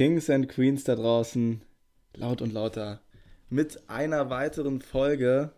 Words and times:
Kings 0.00 0.30
and 0.30 0.48
Queens 0.48 0.84
da 0.84 0.94
draußen, 0.94 1.60
laut 2.14 2.40
und 2.40 2.54
lauter, 2.54 3.02
mit 3.50 3.82
einer 3.86 4.30
weiteren 4.30 4.80
Folge. 4.80 5.52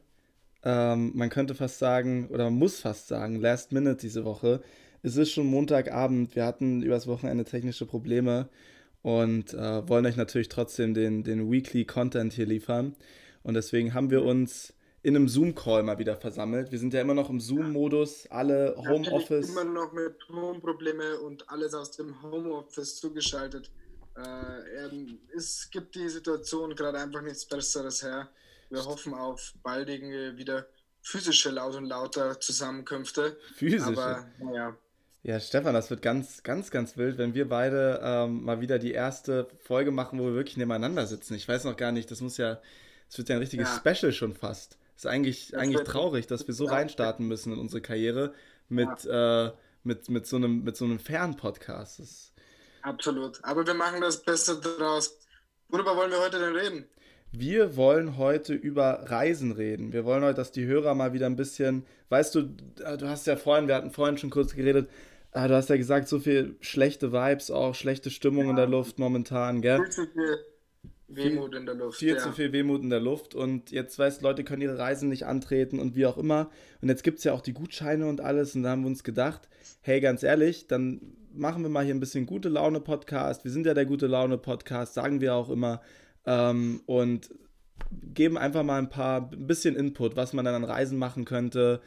Ähm, 0.64 1.12
man 1.14 1.30
könnte 1.30 1.54
fast 1.54 1.78
sagen, 1.78 2.26
oder 2.26 2.46
man 2.46 2.54
muss 2.54 2.80
fast 2.80 3.06
sagen, 3.06 3.36
Last 3.36 3.70
Minute 3.70 3.98
diese 3.98 4.24
Woche. 4.24 4.60
Es 5.04 5.14
ist 5.14 5.30
schon 5.30 5.46
Montagabend. 5.46 6.34
Wir 6.34 6.44
hatten 6.44 6.82
übers 6.82 7.06
Wochenende 7.06 7.44
technische 7.44 7.86
Probleme 7.86 8.48
und 9.02 9.54
äh, 9.54 9.88
wollen 9.88 10.06
euch 10.06 10.16
natürlich 10.16 10.48
trotzdem 10.48 10.92
den, 10.92 11.22
den 11.22 11.48
Weekly 11.48 11.84
Content 11.84 12.32
hier 12.32 12.46
liefern. 12.46 12.96
Und 13.44 13.54
deswegen 13.54 13.94
haben 13.94 14.10
wir 14.10 14.24
uns 14.24 14.74
in 15.04 15.14
einem 15.14 15.28
Zoom-Call 15.28 15.84
mal 15.84 15.98
wieder 15.98 16.16
versammelt. 16.16 16.72
Wir 16.72 16.80
sind 16.80 16.94
ja 16.94 17.00
immer 17.00 17.14
noch 17.14 17.30
im 17.30 17.38
Zoom-Modus, 17.38 18.26
alle 18.28 18.74
Homeoffice. 18.76 19.50
Immer 19.50 19.62
noch 19.62 19.92
mit 19.92 20.16
Home-Probleme 20.28 21.20
und 21.20 21.48
alles 21.48 21.74
aus 21.74 21.92
dem 21.92 22.20
Homeoffice 22.22 22.96
zugeschaltet. 22.96 23.70
Äh, 24.16 25.36
es 25.36 25.68
gibt 25.70 25.94
die 25.94 26.08
Situation 26.08 26.74
gerade 26.74 26.98
einfach 26.98 27.22
nichts 27.22 27.44
Besseres 27.44 28.02
her. 28.02 28.28
Wir 28.70 28.84
hoffen 28.84 29.14
auf 29.14 29.54
baldige 29.62 30.36
wieder 30.36 30.66
physische 31.02 31.50
Laut 31.50 31.74
und 31.74 31.86
lauter 31.86 32.40
Zusammenkünfte. 32.40 33.36
Physische? 33.54 33.86
Aber 33.86 34.26
naja. 34.38 34.76
Ja, 35.24 35.38
Stefan, 35.38 35.74
das 35.74 35.88
wird 35.88 36.02
ganz, 36.02 36.42
ganz, 36.42 36.70
ganz 36.70 36.96
wild, 36.96 37.16
wenn 37.16 37.34
wir 37.34 37.48
beide 37.48 38.00
ähm, 38.02 38.42
mal 38.42 38.60
wieder 38.60 38.80
die 38.80 38.92
erste 38.92 39.46
Folge 39.60 39.92
machen, 39.92 40.18
wo 40.18 40.24
wir 40.24 40.34
wirklich 40.34 40.56
nebeneinander 40.56 41.06
sitzen. 41.06 41.34
Ich 41.34 41.46
weiß 41.46 41.64
noch 41.64 41.76
gar 41.76 41.92
nicht, 41.92 42.10
das 42.10 42.20
muss 42.20 42.38
ja, 42.38 42.60
das 43.08 43.18
wird 43.18 43.28
ja 43.28 43.36
ein 43.36 43.40
richtiges 43.40 43.68
ja. 43.68 43.94
Special 43.94 44.12
schon 44.12 44.34
fast. 44.34 44.78
Ist 44.96 45.06
eigentlich, 45.06 45.56
eigentlich 45.56 45.86
traurig, 45.86 46.26
dass 46.26 46.46
wir 46.46 46.54
so 46.54 46.64
reinstarten 46.64 47.26
müssen 47.28 47.52
in 47.52 47.58
unsere 47.60 47.80
Karriere 47.80 48.34
mit, 48.68 49.04
ja. 49.04 49.46
äh, 49.46 49.52
mit, 49.84 50.08
mit 50.08 50.26
so 50.26 50.36
einem, 50.36 50.64
mit 50.64 50.76
so 50.76 50.84
einem 50.84 50.98
Fernpodcast. 50.98 52.31
Absolut. 52.82 53.38
Aber 53.42 53.66
wir 53.66 53.74
machen 53.74 54.00
das 54.00 54.22
Beste 54.22 54.56
draus. 54.56 55.18
Worüber 55.68 55.96
wollen 55.96 56.10
wir 56.10 56.20
heute 56.20 56.38
denn 56.38 56.54
reden? 56.54 56.84
Wir 57.32 57.76
wollen 57.76 58.18
heute 58.18 58.52
über 58.52 59.04
Reisen 59.10 59.52
reden. 59.52 59.92
Wir 59.92 60.04
wollen 60.04 60.22
heute, 60.22 60.34
dass 60.34 60.52
die 60.52 60.66
Hörer 60.66 60.94
mal 60.94 61.14
wieder 61.14 61.26
ein 61.26 61.36
bisschen, 61.36 61.86
weißt 62.10 62.34
du, 62.34 62.40
äh, 62.84 62.98
du 62.98 63.08
hast 63.08 63.26
ja 63.26 63.36
vorhin, 63.36 63.68
wir 63.68 63.74
hatten 63.74 63.90
vorhin 63.90 64.18
schon 64.18 64.28
kurz 64.28 64.54
geredet, 64.54 64.90
äh, 65.32 65.48
du 65.48 65.54
hast 65.54 65.70
ja 65.70 65.78
gesagt, 65.78 66.08
so 66.08 66.18
viel 66.18 66.56
schlechte 66.60 67.10
Vibes 67.10 67.50
auch, 67.50 67.74
schlechte 67.74 68.10
Stimmung 68.10 68.44
ja. 68.44 68.50
in 68.50 68.56
der 68.56 68.66
Luft 68.66 68.98
momentan, 68.98 69.62
gell? 69.62 69.78
Viel 69.78 69.90
zu 69.90 70.06
viel 70.08 70.38
Wehmut 71.08 71.54
in 71.54 71.64
der 71.64 71.74
Luft. 71.74 71.98
Viel 71.98 72.14
ja. 72.14 72.18
zu 72.18 72.32
viel 72.32 72.52
Wehmut 72.52 72.82
in 72.82 72.90
der 72.90 73.00
Luft 73.00 73.34
und 73.34 73.70
jetzt 73.70 73.98
weißt 73.98 74.20
Leute 74.20 74.44
können 74.44 74.62
ihre 74.62 74.78
Reisen 74.78 75.08
nicht 75.08 75.24
antreten 75.24 75.78
und 75.78 75.96
wie 75.96 76.04
auch 76.04 76.18
immer. 76.18 76.50
Und 76.82 76.90
jetzt 76.90 77.02
gibt 77.02 77.18
es 77.18 77.24
ja 77.24 77.32
auch 77.32 77.40
die 77.40 77.54
Gutscheine 77.54 78.08
und 78.08 78.20
alles 78.20 78.54
und 78.54 78.62
da 78.62 78.70
haben 78.70 78.82
wir 78.82 78.88
uns 78.88 79.04
gedacht, 79.04 79.48
hey, 79.80 80.00
ganz 80.00 80.22
ehrlich, 80.22 80.66
dann 80.66 81.00
machen 81.34 81.62
wir 81.62 81.70
mal 81.70 81.84
hier 81.84 81.94
ein 81.94 82.00
bisschen 82.00 82.26
gute 82.26 82.48
Laune 82.48 82.80
Podcast. 82.80 83.44
Wir 83.44 83.50
sind 83.50 83.66
ja 83.66 83.74
der 83.74 83.86
gute 83.86 84.06
Laune 84.06 84.38
Podcast, 84.38 84.94
sagen 84.94 85.20
wir 85.20 85.34
auch 85.34 85.50
immer. 85.50 85.80
Ähm, 86.24 86.82
und 86.86 87.30
geben 87.90 88.38
einfach 88.38 88.62
mal 88.62 88.78
ein 88.78 88.88
paar, 88.88 89.30
ein 89.32 89.46
bisschen 89.46 89.76
Input, 89.76 90.16
was 90.16 90.32
man 90.32 90.44
dann 90.44 90.54
an 90.54 90.64
Reisen 90.64 90.98
machen 90.98 91.24
könnte. 91.24 91.80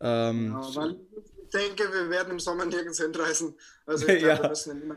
Ähm, 0.00 0.52
ja, 0.52 0.76
weil 0.76 0.96
ich 1.16 1.50
denke, 1.50 1.84
wir 1.92 2.10
werden 2.10 2.32
im 2.32 2.40
Sommer 2.40 2.66
nirgends 2.66 3.00
hinreisen. 3.00 3.54
Also 3.86 4.06
ich 4.08 4.18
glaube, 4.18 4.34
ja. 4.34 4.42
wir 4.42 4.48
müssen 4.50 4.82
immer 4.82 4.96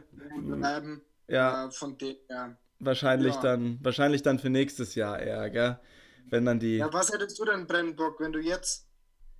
bleiben. 0.57 1.01
Ja. 1.27 1.67
Äh, 1.67 1.71
von 1.71 1.97
dem 1.97 2.17
her. 2.27 2.57
Wahrscheinlich 2.79 3.35
ja. 3.35 3.41
dann, 3.41 3.79
wahrscheinlich 3.81 4.23
dann 4.23 4.39
für 4.39 4.49
nächstes 4.49 4.95
Jahr 4.95 5.19
eher, 5.19 5.49
gell? 5.49 5.79
Wenn 6.29 6.45
dann 6.45 6.59
die. 6.59 6.77
Ja, 6.77 6.91
was 6.91 7.11
hättest 7.11 7.37
du 7.39 7.45
denn 7.45 7.67
brennen 7.67 7.95
Bock, 7.95 8.19
wenn 8.19 8.31
du 8.31 8.39
jetzt 8.39 8.87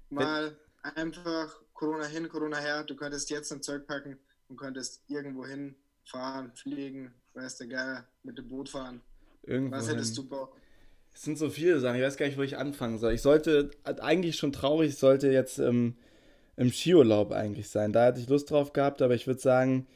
mal 0.10 0.56
wenn... 0.84 0.96
einfach 0.96 1.60
Corona 1.74 2.06
hin, 2.06 2.30
Corona 2.30 2.58
her, 2.58 2.84
du 2.84 2.96
könntest 2.96 3.30
jetzt 3.30 3.52
ein 3.52 3.62
Zeug 3.62 3.88
packen 3.88 4.20
und 4.52 4.58
könntest 4.58 5.02
irgendwo 5.08 5.46
hinfahren, 5.46 6.52
fliegen, 6.54 7.14
weißt 7.34 7.62
du, 7.62 7.68
geil, 7.70 8.04
mit 8.22 8.38
dem 8.38 8.50
Boot 8.50 8.70
fahren. 8.70 9.02
Irgendwo 9.44 9.78
Was 9.78 9.90
hättest 9.90 10.16
hin. 10.16 10.24
du 10.24 10.30
Bock? 10.30 10.58
Es 11.14 11.24
sind 11.24 11.38
so 11.38 11.50
viele 11.50 11.80
Sachen, 11.80 11.96
ich 11.96 12.04
weiß 12.04 12.18
gar 12.18 12.26
nicht, 12.26 12.38
wo 12.38 12.42
ich 12.42 12.58
anfangen 12.58 13.00
soll. 13.00 13.14
Ich 13.14 13.22
sollte, 13.22 13.72
eigentlich 13.84 14.36
schon 14.36 14.52
traurig, 14.52 14.90
ich 14.90 14.98
sollte 14.98 15.32
jetzt 15.32 15.58
im, 15.58 15.96
im 16.58 16.72
Skiurlaub 16.72 17.32
eigentlich 17.32 17.70
sein. 17.70 17.94
Da 17.94 18.06
hätte 18.06 18.20
ich 18.20 18.30
Lust 18.30 18.52
drauf 18.52 18.74
gehabt, 18.74 19.02
aber 19.02 19.16
ich 19.16 19.26
würde 19.26 19.40
sagen, 19.40 19.88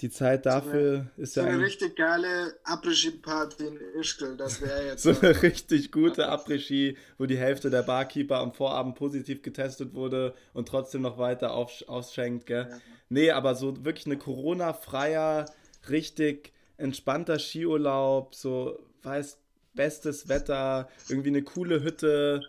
die 0.00 0.10
Zeit 0.10 0.44
dafür 0.44 1.06
so 1.16 1.22
ist 1.22 1.36
ja. 1.36 1.44
So 1.44 1.48
eine 1.48 1.64
richtig 1.64 1.96
geile 1.96 2.54
Après-Ski-Party 2.64 3.66
in 3.66 3.80
Ischgl, 3.98 4.36
das 4.36 4.60
wäre 4.60 4.86
jetzt. 4.88 5.02
so 5.02 5.10
eine 5.10 5.42
richtig 5.42 5.90
gute 5.90 6.28
Après-Ski, 6.28 6.96
wo 7.18 7.26
die 7.26 7.38
Hälfte 7.38 7.70
der 7.70 7.82
Barkeeper 7.82 8.38
am 8.38 8.52
Vorabend 8.52 8.94
positiv 8.96 9.42
getestet 9.42 9.94
wurde 9.94 10.34
und 10.52 10.68
trotzdem 10.68 11.02
noch 11.02 11.18
weiter 11.18 11.54
auf, 11.54 11.82
ausschenkt, 11.86 12.46
gell? 12.46 12.68
Ja. 12.70 12.78
Nee, 13.08 13.30
aber 13.30 13.54
so 13.54 13.84
wirklich 13.84 14.06
eine 14.06 14.18
Corona-freier, 14.18 15.46
richtig 15.88 16.52
entspannter 16.76 17.38
Skiurlaub, 17.38 18.34
so, 18.34 18.78
weiß, 19.02 19.38
bestes 19.74 20.28
Wetter, 20.28 20.88
irgendwie 21.08 21.28
eine 21.28 21.42
coole 21.42 21.82
Hütte, 21.82 22.42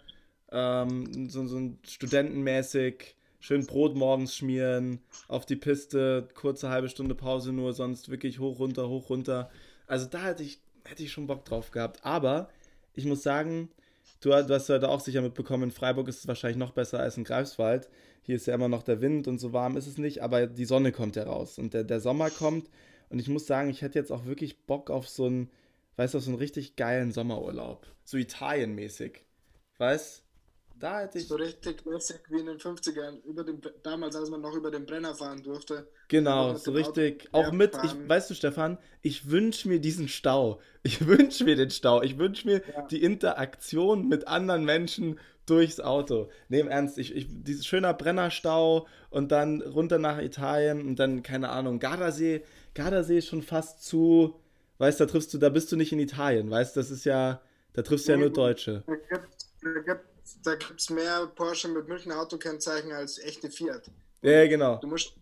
ähm, 0.51 1.29
so, 1.29 1.45
so 1.45 1.57
ein 1.57 1.79
studentenmäßig, 1.87 3.16
schön 3.39 3.65
Brot 3.65 3.95
morgens 3.95 4.35
schmieren, 4.35 4.99
auf 5.27 5.45
die 5.45 5.55
Piste, 5.55 6.27
kurze 6.33 6.69
halbe 6.69 6.89
Stunde 6.89 7.15
Pause 7.15 7.53
nur, 7.53 7.73
sonst 7.73 8.09
wirklich 8.09 8.39
hoch, 8.39 8.59
runter, 8.59 8.89
hoch, 8.89 9.09
runter. 9.09 9.49
Also 9.87 10.05
da 10.05 10.23
hätte 10.23 10.43
ich, 10.43 10.59
hätte 10.85 11.03
ich 11.03 11.11
schon 11.11 11.27
Bock 11.27 11.45
drauf 11.45 11.71
gehabt. 11.71 12.03
Aber 12.03 12.49
ich 12.93 13.05
muss 13.05 13.23
sagen, 13.23 13.69
du, 14.21 14.29
du 14.29 14.53
hast 14.53 14.69
heute 14.69 14.89
auch 14.89 14.99
sicher 14.99 15.21
mitbekommen, 15.21 15.63
in 15.63 15.71
Freiburg 15.71 16.07
ist 16.07 16.19
es 16.19 16.27
wahrscheinlich 16.27 16.57
noch 16.57 16.71
besser 16.71 16.99
als 16.99 17.17
in 17.17 17.23
Greifswald. 17.23 17.89
Hier 18.23 18.35
ist 18.35 18.47
ja 18.47 18.55
immer 18.55 18.67
noch 18.67 18.83
der 18.83 18.99
Wind 18.99 19.27
und 19.27 19.39
so 19.39 19.53
warm 19.53 19.77
ist 19.77 19.87
es 19.87 19.97
nicht, 19.97 20.21
aber 20.21 20.47
die 20.47 20.65
Sonne 20.65 20.91
kommt 20.91 21.15
ja 21.15 21.23
raus 21.23 21.57
und 21.59 21.73
der, 21.73 21.83
der 21.83 22.01
Sommer 22.01 22.29
kommt. 22.29 22.69
Und 23.09 23.19
ich 23.19 23.29
muss 23.29 23.47
sagen, 23.47 23.69
ich 23.69 23.81
hätte 23.81 23.97
jetzt 23.97 24.11
auch 24.11 24.25
wirklich 24.25 24.65
Bock 24.65 24.89
auf 24.89 25.07
so 25.07 25.25
einen, 25.25 25.49
weißt 25.95 26.13
du, 26.13 26.19
so 26.19 26.31
einen 26.31 26.39
richtig 26.39 26.75
geilen 26.75 27.13
Sommerurlaub. 27.13 27.87
So 28.03 28.17
Italien-mäßig. 28.17 29.23
Weißt 29.77 30.26
da 30.79 31.01
hätte 31.01 31.17
ich. 31.17 31.27
So 31.27 31.35
richtig 31.35 31.85
mäßig 31.85 32.19
wie 32.29 32.39
in 32.39 32.45
den 32.45 32.57
50ern, 32.57 33.21
über 33.23 33.43
den, 33.43 33.61
damals, 33.83 34.15
als 34.15 34.29
man 34.29 34.41
noch 34.41 34.53
über 34.53 34.71
den 34.71 34.85
Brenner 34.85 35.15
fahren 35.15 35.43
durfte. 35.43 35.87
Genau, 36.07 36.55
so 36.55 36.71
richtig. 36.71 37.29
Auto 37.31 37.47
auch 37.47 37.51
mit, 37.51 37.77
ich, 37.83 37.93
weißt 38.07 38.29
du, 38.29 38.33
Stefan, 38.33 38.77
ich 39.01 39.29
wünsche 39.29 39.67
mir 39.67 39.79
diesen 39.79 40.07
Stau. 40.07 40.59
Ich 40.83 41.05
wünsche 41.05 41.43
mir 41.43 41.55
den 41.55 41.69
Stau. 41.69 42.01
Ich 42.01 42.17
wünsche 42.17 42.47
mir 42.47 42.61
ja. 42.65 42.87
die 42.87 43.03
Interaktion 43.03 44.07
mit 44.07 44.27
anderen 44.27 44.63
Menschen 44.63 45.19
durchs 45.45 45.79
Auto. 45.79 46.29
Nee, 46.49 46.59
im 46.59 46.67
Ernst, 46.67 46.97
ich, 46.97 47.15
ich, 47.15 47.27
dieses 47.29 47.65
schöner 47.65 47.93
Brennerstau 47.93 48.87
und 49.09 49.31
dann 49.31 49.61
runter 49.61 49.97
nach 49.97 50.21
Italien 50.21 50.85
und 50.85 50.97
dann, 50.97 51.23
keine 51.23 51.49
Ahnung, 51.49 51.79
Gardasee. 51.79 52.43
Gardasee 52.73 53.17
ist 53.17 53.27
schon 53.27 53.41
fast 53.41 53.83
zu, 53.83 54.39
weißt 54.77 54.99
du, 54.99 55.05
da 55.05 55.11
triffst 55.11 55.33
du, 55.33 55.37
da 55.37 55.49
bist 55.49 55.71
du 55.71 55.75
nicht 55.75 55.91
in 55.91 55.99
Italien, 55.99 56.51
weißt 56.51 56.75
du, 56.75 56.79
das 56.79 56.91
ist 56.91 57.05
ja, 57.05 57.41
da 57.73 57.81
triffst 57.81 58.07
du 58.07 58.11
ja 58.11 58.17
nur 58.17 58.29
Deutsche. 58.29 58.83
Da 58.85 58.95
gibt 58.95 59.37
da 59.61 59.95
gibt's 60.43 60.89
mehr 60.89 61.27
Porsche 61.27 61.67
mit 61.67 61.87
Münchner 61.87 62.19
Autokennzeichen 62.21 62.91
als 62.91 63.19
echte 63.19 63.49
Fiat. 63.49 63.89
Ja, 64.21 64.47
genau. 64.47 64.77
Du 64.77 64.87
musst, 64.87 65.15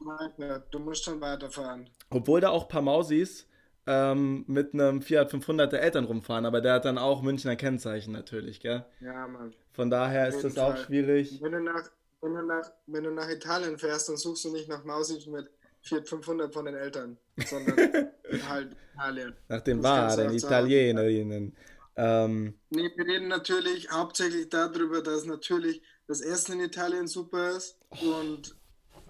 du 0.72 0.80
musst 0.80 1.04
schon 1.04 1.20
weiterfahren. 1.22 1.90
Obwohl 2.10 2.42
da 2.42 2.50
auch 2.50 2.64
ein 2.64 2.70
paar 2.70 2.82
Mausis 2.82 3.46
ähm, 3.88 4.46
mit 4.48 4.74
einem 4.74 5.02
Fiat 5.02 5.30
500 5.30 5.72
der 5.72 5.82
Eltern 5.82 6.06
rumfahren, 6.06 6.46
aber 6.46 6.62
der 6.62 6.74
hat 6.74 6.86
dann 6.86 6.98
auch 6.98 7.22
Münchner 7.22 7.56
Kennzeichen 7.56 8.14
natürlich, 8.14 8.60
gell? 8.60 8.86
Ja, 9.02 9.28
Mann. 9.28 9.54
Von 9.74 9.90
daher 9.90 10.28
ist 10.28 10.44
das 10.44 10.54
Fall. 10.54 10.74
auch 10.74 10.78
schwierig. 10.78 11.40
Wenn 11.42 11.52
du, 11.52 11.60
nach, 11.62 11.90
wenn, 12.22 12.34
du 12.34 12.42
nach, 12.42 12.72
wenn 12.88 13.04
du 13.04 13.12
nach 13.12 13.30
Italien 13.30 13.78
fährst, 13.78 14.10
dann 14.10 14.18
suchst 14.18 14.46
du 14.46 14.54
nicht 14.54 14.70
nach 14.70 14.84
Mausis 14.86 15.28
mit 15.28 15.50
Fiat 15.82 16.08
500 16.08 16.52
von 16.52 16.66
den 16.66 16.76
Eltern, 16.76 17.18
sondern 17.46 17.78
halt 18.50 18.76
Italien. 18.94 19.34
Nach 19.50 19.62
den 19.62 19.84
wahren 19.84 20.34
Italienerinnen. 20.34 21.56
Ähm, 21.98 22.60
nee, 22.70 22.92
wir 22.96 23.06
reden 23.06 23.30
natürlich 23.30 23.90
hauptsächlich 23.90 24.50
darüber, 24.50 25.02
dass 25.02 25.26
natürlich 25.26 25.82
das 26.08 26.22
Essen 26.22 26.54
in 26.54 26.66
Italien 26.66 27.08
super 27.08 27.52
ist 27.52 27.78
oh. 27.90 28.20
und 28.20 28.56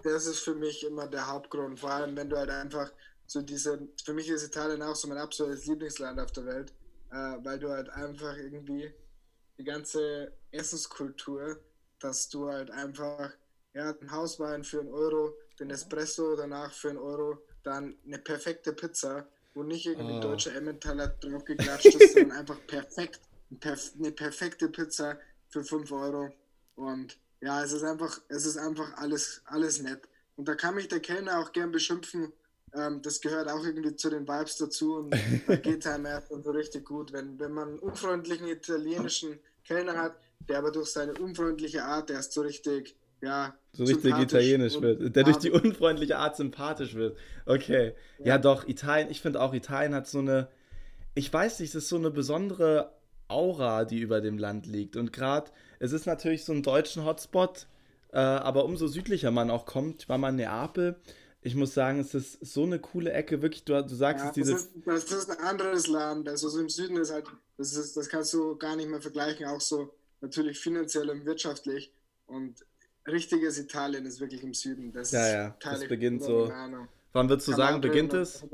das 0.02 0.26
ist 0.26 0.40
für 0.40 0.54
mich 0.54 0.84
immer 0.84 1.08
der 1.08 1.26
Hauptgrund. 1.26 1.80
Vor 1.80 1.90
allem, 1.90 2.16
wenn 2.16 2.30
du 2.30 2.36
halt 2.36 2.50
einfach 2.50 2.92
so 3.26 3.42
diese, 3.42 3.88
für 4.04 4.12
mich 4.12 4.28
ist 4.28 4.46
Italien 4.46 4.82
auch 4.82 4.94
so 4.94 5.08
mein 5.08 5.18
absolutes 5.18 5.66
Lieblingsland 5.66 6.20
auf 6.20 6.30
der 6.30 6.46
Welt, 6.46 6.72
äh, 7.10 7.36
weil 7.42 7.58
du 7.58 7.70
halt 7.70 7.90
einfach 7.90 8.36
irgendwie 8.36 8.92
die 9.58 9.64
ganze 9.64 10.32
Essenskultur, 10.52 11.58
dass 11.98 12.28
du 12.28 12.48
halt 12.48 12.70
einfach, 12.70 13.32
ja, 13.74 13.94
ein 14.00 14.12
Hauswein 14.12 14.62
für 14.62 14.80
einen 14.80 14.92
Euro, 14.92 15.34
den 15.58 15.70
Espresso 15.70 16.36
danach 16.36 16.72
für 16.72 16.90
einen 16.90 16.98
Euro, 16.98 17.38
dann 17.62 17.96
eine 18.06 18.18
perfekte 18.18 18.72
Pizza, 18.72 19.26
wo 19.56 19.62
nicht 19.62 19.86
irgendwie 19.86 20.18
oh. 20.18 20.20
deutsche 20.20 20.52
Emmentaler 20.52 21.08
drauf 21.08 21.44
geklatscht 21.44 21.86
ist, 21.86 22.12
sondern 22.12 22.38
einfach 22.38 22.58
perfekt, 22.66 23.20
eine 23.98 24.12
perfekte 24.12 24.68
Pizza 24.68 25.18
für 25.48 25.64
5 25.64 25.90
Euro. 25.92 26.28
Und 26.76 27.16
ja, 27.40 27.64
es 27.64 27.72
ist 27.72 27.82
einfach, 27.82 28.20
es 28.28 28.44
ist 28.44 28.58
einfach 28.58 28.92
alles, 28.98 29.40
alles 29.46 29.82
nett. 29.82 30.02
Und 30.36 30.46
da 30.46 30.54
kann 30.54 30.74
mich 30.74 30.88
der 30.88 31.00
Kellner 31.00 31.40
auch 31.40 31.52
gern 31.52 31.72
beschimpfen, 31.72 32.32
ähm, 32.74 33.00
das 33.00 33.20
gehört 33.22 33.48
auch 33.48 33.64
irgendwie 33.64 33.96
zu 33.96 34.10
den 34.10 34.28
Vibes 34.28 34.58
dazu 34.58 34.96
und 34.96 35.14
da 35.46 35.56
geht 35.56 35.80
es 35.80 35.86
einem 35.86 36.04
erst 36.04 36.28
so 36.28 36.50
richtig 36.50 36.84
gut, 36.84 37.12
wenn, 37.12 37.38
wenn 37.38 37.52
man 37.52 37.68
einen 37.68 37.78
unfreundlichen 37.78 38.48
italienischen 38.48 39.38
Kellner 39.64 39.96
hat, 39.96 40.16
der 40.48 40.58
aber 40.58 40.70
durch 40.70 40.90
seine 40.90 41.14
unfreundliche 41.14 41.84
Art 41.84 42.10
erst 42.10 42.32
so 42.32 42.42
richtig 42.42 42.94
ja. 43.20 43.54
So 43.72 43.84
richtig 43.84 44.16
italienisch 44.18 44.80
wird. 44.80 45.14
Der 45.14 45.24
durch 45.24 45.36
die 45.38 45.50
unfreundliche 45.50 46.18
Art 46.18 46.36
sympathisch 46.36 46.94
wird. 46.94 47.16
Okay. 47.44 47.94
Ja, 48.18 48.26
ja 48.26 48.38
doch, 48.38 48.66
Italien, 48.66 49.10
ich 49.10 49.20
finde 49.20 49.40
auch, 49.40 49.52
Italien 49.52 49.94
hat 49.94 50.06
so 50.06 50.18
eine, 50.18 50.48
ich 51.14 51.32
weiß 51.32 51.60
nicht, 51.60 51.70
es 51.70 51.74
ist 51.74 51.88
so 51.88 51.96
eine 51.96 52.10
besondere 52.10 52.92
Aura, 53.28 53.84
die 53.84 54.00
über 54.00 54.20
dem 54.20 54.38
Land 54.38 54.66
liegt. 54.66 54.96
Und 54.96 55.12
gerade, 55.12 55.50
es 55.78 55.92
ist 55.92 56.06
natürlich 56.06 56.44
so 56.44 56.52
ein 56.52 56.62
deutschen 56.62 57.04
Hotspot, 57.04 57.66
äh, 58.12 58.18
aber 58.18 58.64
umso 58.64 58.86
südlicher 58.86 59.30
man 59.30 59.50
auch 59.50 59.66
kommt, 59.66 60.02
ich 60.02 60.08
war 60.08 60.18
mal 60.18 60.30
in 60.30 60.36
Neapel, 60.36 60.96
ich 61.42 61.54
muss 61.54 61.74
sagen, 61.74 62.00
es 62.00 62.14
ist 62.14 62.44
so 62.44 62.64
eine 62.64 62.78
coole 62.78 63.12
Ecke, 63.12 63.42
wirklich, 63.42 63.64
du, 63.64 63.80
du 63.82 63.94
sagst 63.94 64.24
ja, 64.24 64.28
es 64.30 64.34
diese... 64.34 64.52
Das 64.52 64.62
ist, 64.64 65.12
das 65.12 65.12
ist 65.12 65.30
ein 65.30 65.44
anderes 65.44 65.86
Land, 65.86 66.28
also 66.28 66.48
so 66.48 66.60
im 66.60 66.68
Süden 66.68 66.96
ist 66.96 67.12
halt, 67.12 67.26
das, 67.56 67.76
ist, 67.76 67.96
das 67.96 68.08
kannst 68.08 68.32
du 68.32 68.56
gar 68.56 68.74
nicht 68.76 68.88
mehr 68.88 69.00
vergleichen, 69.00 69.46
auch 69.46 69.60
so 69.60 69.92
natürlich 70.20 70.58
finanziell 70.58 71.10
und 71.10 71.24
wirtschaftlich 71.24 71.92
und 72.26 72.64
richtiges 73.06 73.58
Italien 73.58 74.06
ist 74.06 74.20
wirklich 74.20 74.42
im 74.42 74.54
Süden. 74.54 74.92
Das 74.92 75.12
ja, 75.12 75.28
ja, 75.28 75.56
das 75.60 75.86
beginnt 75.86 76.22
so... 76.22 76.50
Wann 77.12 77.28
würdest 77.28 77.48
du 77.48 77.52
sagen, 77.52 77.80
beginnt 77.80 78.12
es? 78.12 78.44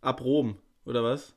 Ab 0.00 0.20
Rom, 0.22 0.58
oder 0.84 1.04
was? 1.04 1.34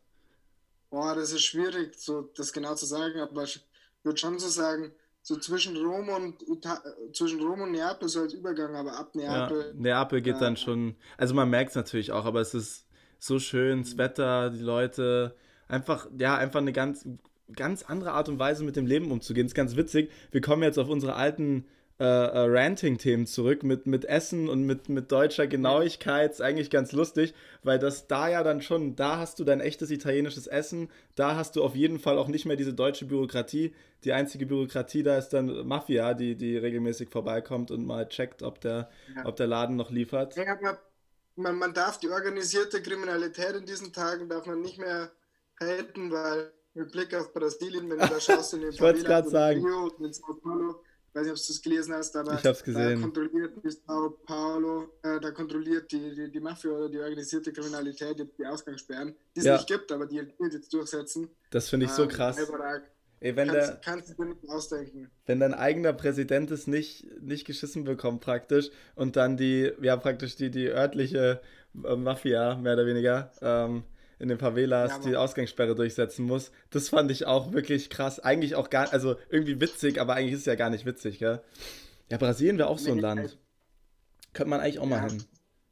Boah, 0.89 1.15
das 1.15 1.31
ist 1.31 1.43
schwierig, 1.43 1.95
so 1.95 2.29
das 2.35 2.51
genau 2.51 2.75
zu 2.75 2.85
sagen, 2.85 3.19
aber 3.19 3.43
ich 3.43 3.63
würde 4.03 4.17
schon 4.17 4.39
so 4.39 4.47
sagen, 4.47 4.91
so 5.21 5.37
zwischen 5.37 5.77
Rom 5.77 6.09
und 6.09 6.41
Ita 6.47 6.81
zwischen 7.13 7.41
Rom 7.41 7.61
und 7.61 7.71
Neapel 7.71 8.09
so 8.09 8.21
als 8.21 8.33
Übergang, 8.33 8.75
aber 8.75 8.97
ab 8.97 9.13
Neapel. 9.13 9.67
Ja, 9.67 9.73
Neapel 9.73 10.21
geht 10.21 10.35
ja. 10.35 10.39
dann 10.39 10.57
schon. 10.57 10.95
Also 11.17 11.35
man 11.35 11.49
merkt 11.49 11.69
es 11.69 11.75
natürlich 11.75 12.11
auch, 12.11 12.25
aber 12.25 12.41
es 12.41 12.53
ist 12.53 12.87
so 13.19 13.37
schön, 13.37 13.83
das 13.83 13.97
Wetter, 13.97 14.49
die 14.49 14.63
Leute, 14.63 15.35
einfach, 15.67 16.07
ja, 16.17 16.35
einfach 16.37 16.59
eine 16.59 16.73
ganz, 16.73 17.07
ganz 17.53 17.83
andere 17.83 18.13
Art 18.13 18.29
und 18.29 18.39
Weise 18.39 18.63
mit 18.63 18.75
dem 18.75 18.87
Leben 18.87 19.11
umzugehen. 19.11 19.45
Das 19.45 19.51
ist 19.51 19.55
ganz 19.55 19.75
witzig. 19.75 20.11
Wir 20.31 20.41
kommen 20.41 20.63
jetzt 20.63 20.79
auf 20.79 20.89
unsere 20.89 21.15
alten 21.15 21.67
äh, 22.01 22.03
äh, 22.03 22.47
Ranting-Themen 22.49 23.27
zurück 23.27 23.61
mit, 23.61 23.85
mit 23.85 24.05
Essen 24.05 24.49
und 24.49 24.63
mit, 24.63 24.89
mit 24.89 25.11
deutscher 25.11 25.45
Genauigkeit. 25.45 26.31
Ist 26.31 26.41
eigentlich 26.41 26.71
ganz 26.71 26.93
lustig, 26.93 27.35
weil 27.61 27.77
das 27.77 28.07
da 28.07 28.27
ja 28.27 28.41
dann 28.41 28.63
schon, 28.63 28.95
da 28.95 29.17
hast 29.19 29.37
du 29.37 29.43
dein 29.43 29.61
echtes 29.61 29.91
italienisches 29.91 30.47
Essen, 30.47 30.89
da 31.13 31.35
hast 31.35 31.55
du 31.55 31.63
auf 31.63 31.75
jeden 31.75 31.99
Fall 31.99 32.17
auch 32.17 32.27
nicht 32.27 32.47
mehr 32.47 32.55
diese 32.55 32.73
deutsche 32.73 33.05
Bürokratie. 33.05 33.75
Die 34.03 34.13
einzige 34.13 34.47
Bürokratie 34.47 35.03
da 35.03 35.15
ist 35.15 35.29
dann 35.29 35.67
Mafia, 35.67 36.15
die, 36.15 36.35
die 36.35 36.57
regelmäßig 36.57 37.09
vorbeikommt 37.09 37.69
und 37.69 37.85
mal 37.85 38.09
checkt, 38.09 38.41
ob 38.41 38.59
der, 38.61 38.89
ja. 39.15 39.27
ob 39.27 39.35
der 39.35 39.45
Laden 39.45 39.75
noch 39.75 39.91
liefert. 39.91 40.35
Ja, 40.37 40.53
aber 40.53 40.79
man, 41.35 41.55
man 41.55 41.71
darf 41.75 41.99
die 41.99 42.09
organisierte 42.09 42.81
Kriminalität 42.81 43.55
in 43.55 43.67
diesen 43.67 43.93
Tagen 43.93 44.27
darf 44.27 44.47
man 44.47 44.59
nicht 44.59 44.79
mehr 44.79 45.11
halten, 45.59 46.11
weil 46.11 46.51
mit 46.73 46.91
Blick 46.91 47.13
auf 47.13 47.31
Brasilien, 47.31 47.87
wenn 47.91 47.99
du 47.99 48.07
da 48.07 48.19
schaust 48.19 48.55
in 48.55 48.61
den 48.61 48.71
ich 48.71 48.79
gerade 48.79 49.29
sagen. 49.29 49.63
in 49.99 50.13
Sao 50.13 50.33
Paulo, 50.41 50.81
weiß 51.13 51.23
nicht, 51.23 51.31
ob 51.31 51.37
du 51.37 51.53
es 51.53 51.61
gelesen 51.61 51.93
hast, 51.93 52.15
aber 52.15 52.33
ich 52.35 52.45
hab's 52.45 52.63
gesehen. 52.63 52.95
da 52.95 53.01
kontrolliert 53.01 53.53
Sao 53.87 54.09
Paulo, 54.25 54.93
äh, 55.03 55.19
da 55.19 55.31
kontrolliert 55.31 55.91
die, 55.91 56.13
die, 56.15 56.31
die, 56.31 56.39
Mafia 56.39 56.71
oder 56.71 56.89
die 56.89 56.99
organisierte 56.99 57.51
Kriminalität 57.51 58.19
jetzt 58.19 58.37
die 58.37 58.45
Ausgangssperren, 58.45 59.15
die 59.35 59.39
es 59.39 59.45
ja. 59.45 59.53
nicht 59.53 59.67
gibt, 59.67 59.91
aber 59.91 60.05
die 60.05 60.15
jetzt 60.15 60.73
durchsetzen. 60.73 61.29
Das 61.49 61.69
finde 61.69 61.87
ich 61.87 61.91
so 61.91 62.03
ähm, 62.03 62.09
krass. 62.09 62.37
Ey, 63.23 63.35
wenn 63.35 63.49
kannst, 63.49 63.69
der, 63.69 63.79
kannst 63.83 64.09
du 64.09 64.13
dir 64.15 64.29
nicht 64.29 64.49
ausdenken. 64.49 65.11
Wenn 65.27 65.39
dein 65.39 65.53
eigener 65.53 65.93
Präsident 65.93 66.49
es 66.49 66.65
nicht, 66.65 67.05
nicht 67.21 67.45
geschissen 67.45 67.83
bekommt, 67.83 68.21
praktisch, 68.21 68.71
und 68.95 69.15
dann 69.15 69.37
die, 69.37 69.71
ja, 69.79 69.95
praktisch 69.95 70.35
die, 70.37 70.49
die 70.49 70.67
örtliche 70.67 71.39
äh, 71.83 71.95
Mafia, 71.95 72.55
mehr 72.55 72.73
oder 72.73 72.87
weniger, 72.87 73.31
ähm, 73.41 73.83
in 74.21 74.29
den 74.29 74.37
Favelas 74.37 74.91
ja, 74.91 74.99
die 74.99 75.15
Ausgangssperre 75.15 75.73
durchsetzen 75.73 76.25
muss. 76.25 76.51
Das 76.69 76.89
fand 76.89 77.09
ich 77.09 77.25
auch 77.25 77.53
wirklich 77.53 77.89
krass. 77.89 78.19
Eigentlich 78.19 78.53
auch 78.53 78.69
gar, 78.69 78.93
also 78.93 79.15
irgendwie 79.29 79.59
witzig, 79.59 79.99
aber 79.99 80.13
eigentlich 80.13 80.33
ist 80.33 80.41
es 80.41 80.45
ja 80.45 80.55
gar 80.55 80.69
nicht 80.69 80.85
witzig, 80.85 81.17
gell? 81.17 81.41
Ja, 82.09 82.17
Brasilien 82.17 82.59
wäre 82.59 82.69
auch 82.69 82.77
so 82.77 82.91
ein 82.91 82.99
Land. 82.99 83.39
Könnte 84.33 84.51
man 84.51 84.59
eigentlich 84.59 84.79
auch 84.79 84.85
mal 84.85 85.09
hin. 85.09 85.23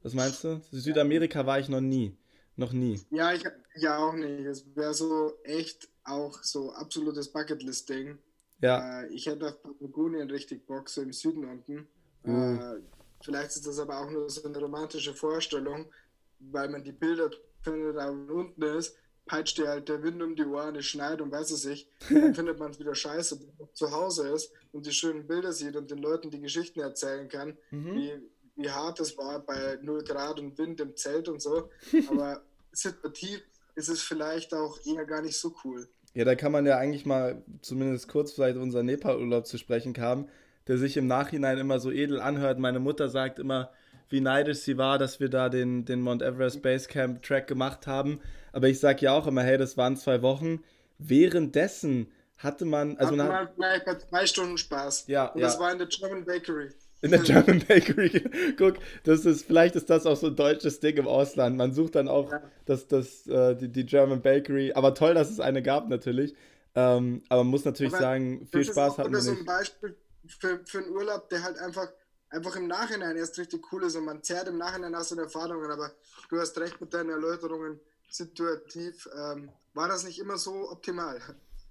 Was 0.01 0.16
meinst 0.16 0.44
du? 0.44 0.62
Südamerika 0.72 1.46
war 1.46 1.60
ich 1.60 1.69
noch 1.69 1.81
nie. 1.81 2.18
Noch 2.56 2.74
nie. 2.74 3.00
Ja, 3.12 3.34
ich 3.34 3.44
ja 3.75 3.98
auch 4.00 4.13
nicht. 4.13 4.46
Es 4.46 4.66
wäre 4.75 4.94
so 4.94 5.34
echt 5.44 5.88
auch 6.04 6.42
so 6.42 6.72
absolutes 6.72 7.31
Bucketlist-Ding. 7.31 8.18
Ja. 8.62 9.04
Äh, 9.04 9.07
ich 9.10 9.28
hätte 9.28 9.48
auf 9.48 9.62
Patagonien 9.62 10.30
richtig 10.31 10.66
Bock, 10.66 10.90
so 10.90 11.02
im 11.02 11.13
Süden 11.13 11.45
unten. 11.45 11.88
Uh. 12.25 12.56
Äh, 12.56 12.81
vielleicht 13.22 13.52
ist 13.52 13.68
das 13.68 13.80
aber 13.80 14.00
auch 14.00 14.10
nur 14.10 14.30
so 14.30 14.48
eine 14.48 14.57
romantische 14.57 15.13
Vorstellung, 15.13 15.86
weil 16.39 16.69
man 16.69 16.83
die 16.83 16.91
Bilder 16.91 17.30
er 17.65 17.94
da 17.94 18.09
unten 18.09 18.62
ist, 18.62 18.95
peitscht 19.25 19.57
dir 19.57 19.68
halt 19.68 19.89
der 19.89 20.01
Wind 20.01 20.21
um 20.24 20.36
die 20.36 20.45
Ohren, 20.45 20.75
es 20.75 20.86
schneit 20.86 21.21
und 21.21 21.31
weiß 21.31 21.51
es 21.51 21.65
nicht. 21.65 21.88
Dann 22.09 22.33
findet 22.36 22.59
man 22.59 22.71
es 22.71 22.80
wieder 22.80 22.95
scheiße, 22.95 23.39
wenn 23.39 23.53
man 23.57 23.68
zu 23.74 23.91
Hause 23.91 24.30
ist 24.30 24.51
und 24.71 24.86
die 24.86 24.91
schönen 24.91 25.27
Bilder 25.27 25.53
sieht 25.53 25.75
und 25.75 25.91
den 25.91 26.00
Leuten 26.00 26.31
die 26.31 26.41
Geschichten 26.41 26.80
erzählen 26.80 27.30
kann, 27.30 27.57
mhm. 27.69 27.95
wie, 27.95 28.13
wie 28.56 28.69
hart 28.69 29.00
es 29.00 29.18
war 29.18 29.39
bei 29.39 29.77
0 29.81 30.03
Grad 30.03 30.39
und 30.39 30.57
Wind 30.57 30.81
im 30.81 30.95
Zelt 30.95 31.30
und 31.30 31.41
so. 31.41 31.69
Aber 32.09 32.42
situativ 32.71 33.42
ist 33.75 33.89
es 33.89 34.01
vielleicht 34.01 34.53
auch 34.53 34.80
eher 34.85 35.06
gar 35.06 35.21
nicht 35.21 35.38
so 35.38 35.53
cool. 35.63 35.88
Ja, 36.15 36.25
da 36.25 36.35
kann 36.35 36.51
man 36.51 36.65
ja 36.65 36.77
eigentlich 36.77 37.06
mal 37.06 37.44
zumindest 37.62 38.07
kurz 38.07 38.31
vielleicht 38.31 38.57
unser 38.57 38.81
Nepal-Urlaub 38.81 39.45
zu 39.45 39.59
sprechen 39.59 39.95
haben, 40.00 40.27
der 40.68 40.80
sich 40.80 40.97
im 40.97 41.06
Nachhinein 41.06 41.59
immer 41.59 41.80
so 41.80 41.92
edel 41.92 42.19
anhört. 42.19 42.57
Meine 42.57 42.80
Mutter 42.80 43.09
sagt 43.09 43.38
immer, 43.38 43.71
wie 44.09 44.21
neidisch 44.21 44.59
sie 44.59 44.77
war, 44.77 44.97
dass 44.97 45.19
wir 45.19 45.29
da 45.29 45.50
den, 45.50 45.85
den 45.85 46.01
Mount 46.01 46.21
Everest 46.21 46.61
Basecamp 46.61 47.21
Track 47.23 47.47
gemacht 47.47 47.88
haben. 47.88 48.19
Aber 48.51 48.67
ich 48.67 48.79
sage 48.79 49.06
ja 49.06 49.13
auch 49.13 49.27
immer, 49.27 49.44
hey, 49.44 49.57
das 49.57 49.77
waren 49.77 49.95
zwei 49.97 50.21
Wochen. 50.21 50.63
Währenddessen 50.97 52.11
hatte 52.38 52.65
man. 52.65 52.97
Also 52.97 53.17
Hat 53.17 53.29
man 53.29 53.56
gleich 53.56 53.85
bei 53.85 53.95
zwei 53.95 54.25
Stunden 54.25 54.57
Spaß. 54.57 55.06
Ja. 55.07 55.27
Und 55.27 55.41
das 55.41 55.59
war 55.59 55.71
in 55.71 55.77
der 55.77 55.88
German 55.88 56.25
Bakery. 56.25 56.69
In 57.01 57.11
der 57.11 57.19
German 57.21 57.63
Bakery. 57.67 58.23
Guck, 58.57 58.75
das 59.03 59.25
ist, 59.25 59.45
vielleicht 59.45 59.75
ist 59.75 59.89
das 59.89 60.06
auch 60.06 60.17
so 60.17 60.27
ein 60.27 60.35
deutsches 60.35 60.79
Ding 60.79 60.97
im 60.97 61.07
Ausland. 61.07 61.56
Man 61.56 61.73
sucht 61.73 61.95
dann 61.95 62.07
auch 62.07 62.31
ja. 62.31 62.41
das, 62.65 62.88
das, 62.88 63.27
äh, 63.27 63.56
die, 63.56 63.69
die 63.69 63.85
German 63.85 64.21
Bakery. 64.21 64.73
Aber 64.73 64.94
toll, 64.94 65.13
dass 65.13 65.29
es 65.29 65.39
eine 65.39 65.61
gab, 65.61 65.88
natürlich. 65.88 66.33
Ähm, 66.75 67.23
aber 67.29 67.44
man 67.44 67.51
muss 67.51 67.65
natürlich 67.65 67.94
aber 67.94 68.01
sagen, 68.01 68.47
viel 68.51 68.65
Spaß 68.65 68.97
hatten 68.97 69.11
wir 69.11 69.17
nicht. 69.17 69.27
Das 69.27 69.33
ist 69.33 69.35
so 69.35 69.39
ein 69.39 69.45
Beispiel 69.45 69.95
für, 70.27 70.59
für 70.65 70.77
einen 70.79 70.89
Urlaub, 70.89 71.29
der 71.29 71.44
halt 71.44 71.57
einfach 71.59 71.88
einfach 72.30 72.56
im 72.56 72.68
Nachhinein 72.68 73.16
erst 73.18 73.38
richtig 73.38 73.72
cool 73.72 73.84
ist 73.84 73.96
und 73.96 74.06
man 74.06 74.24
zerrt 74.24 74.48
im 74.48 74.58
Nachhinein 74.58 74.96
aus 74.96 75.10
den 75.10 75.20
Erfahrungen, 75.20 75.71
aber 75.71 75.92
du 76.30 76.40
hast 76.40 76.57
recht 76.59 76.80
mit 76.80 76.94
deinen 76.94 77.09
Erläuterungen, 77.09 77.80
situativ 78.09 79.07
ähm, 79.16 79.50
war 79.74 79.88
das 79.88 80.04
nicht 80.04 80.19
immer 80.19 80.38
so 80.38 80.69
optimal. 80.69 81.19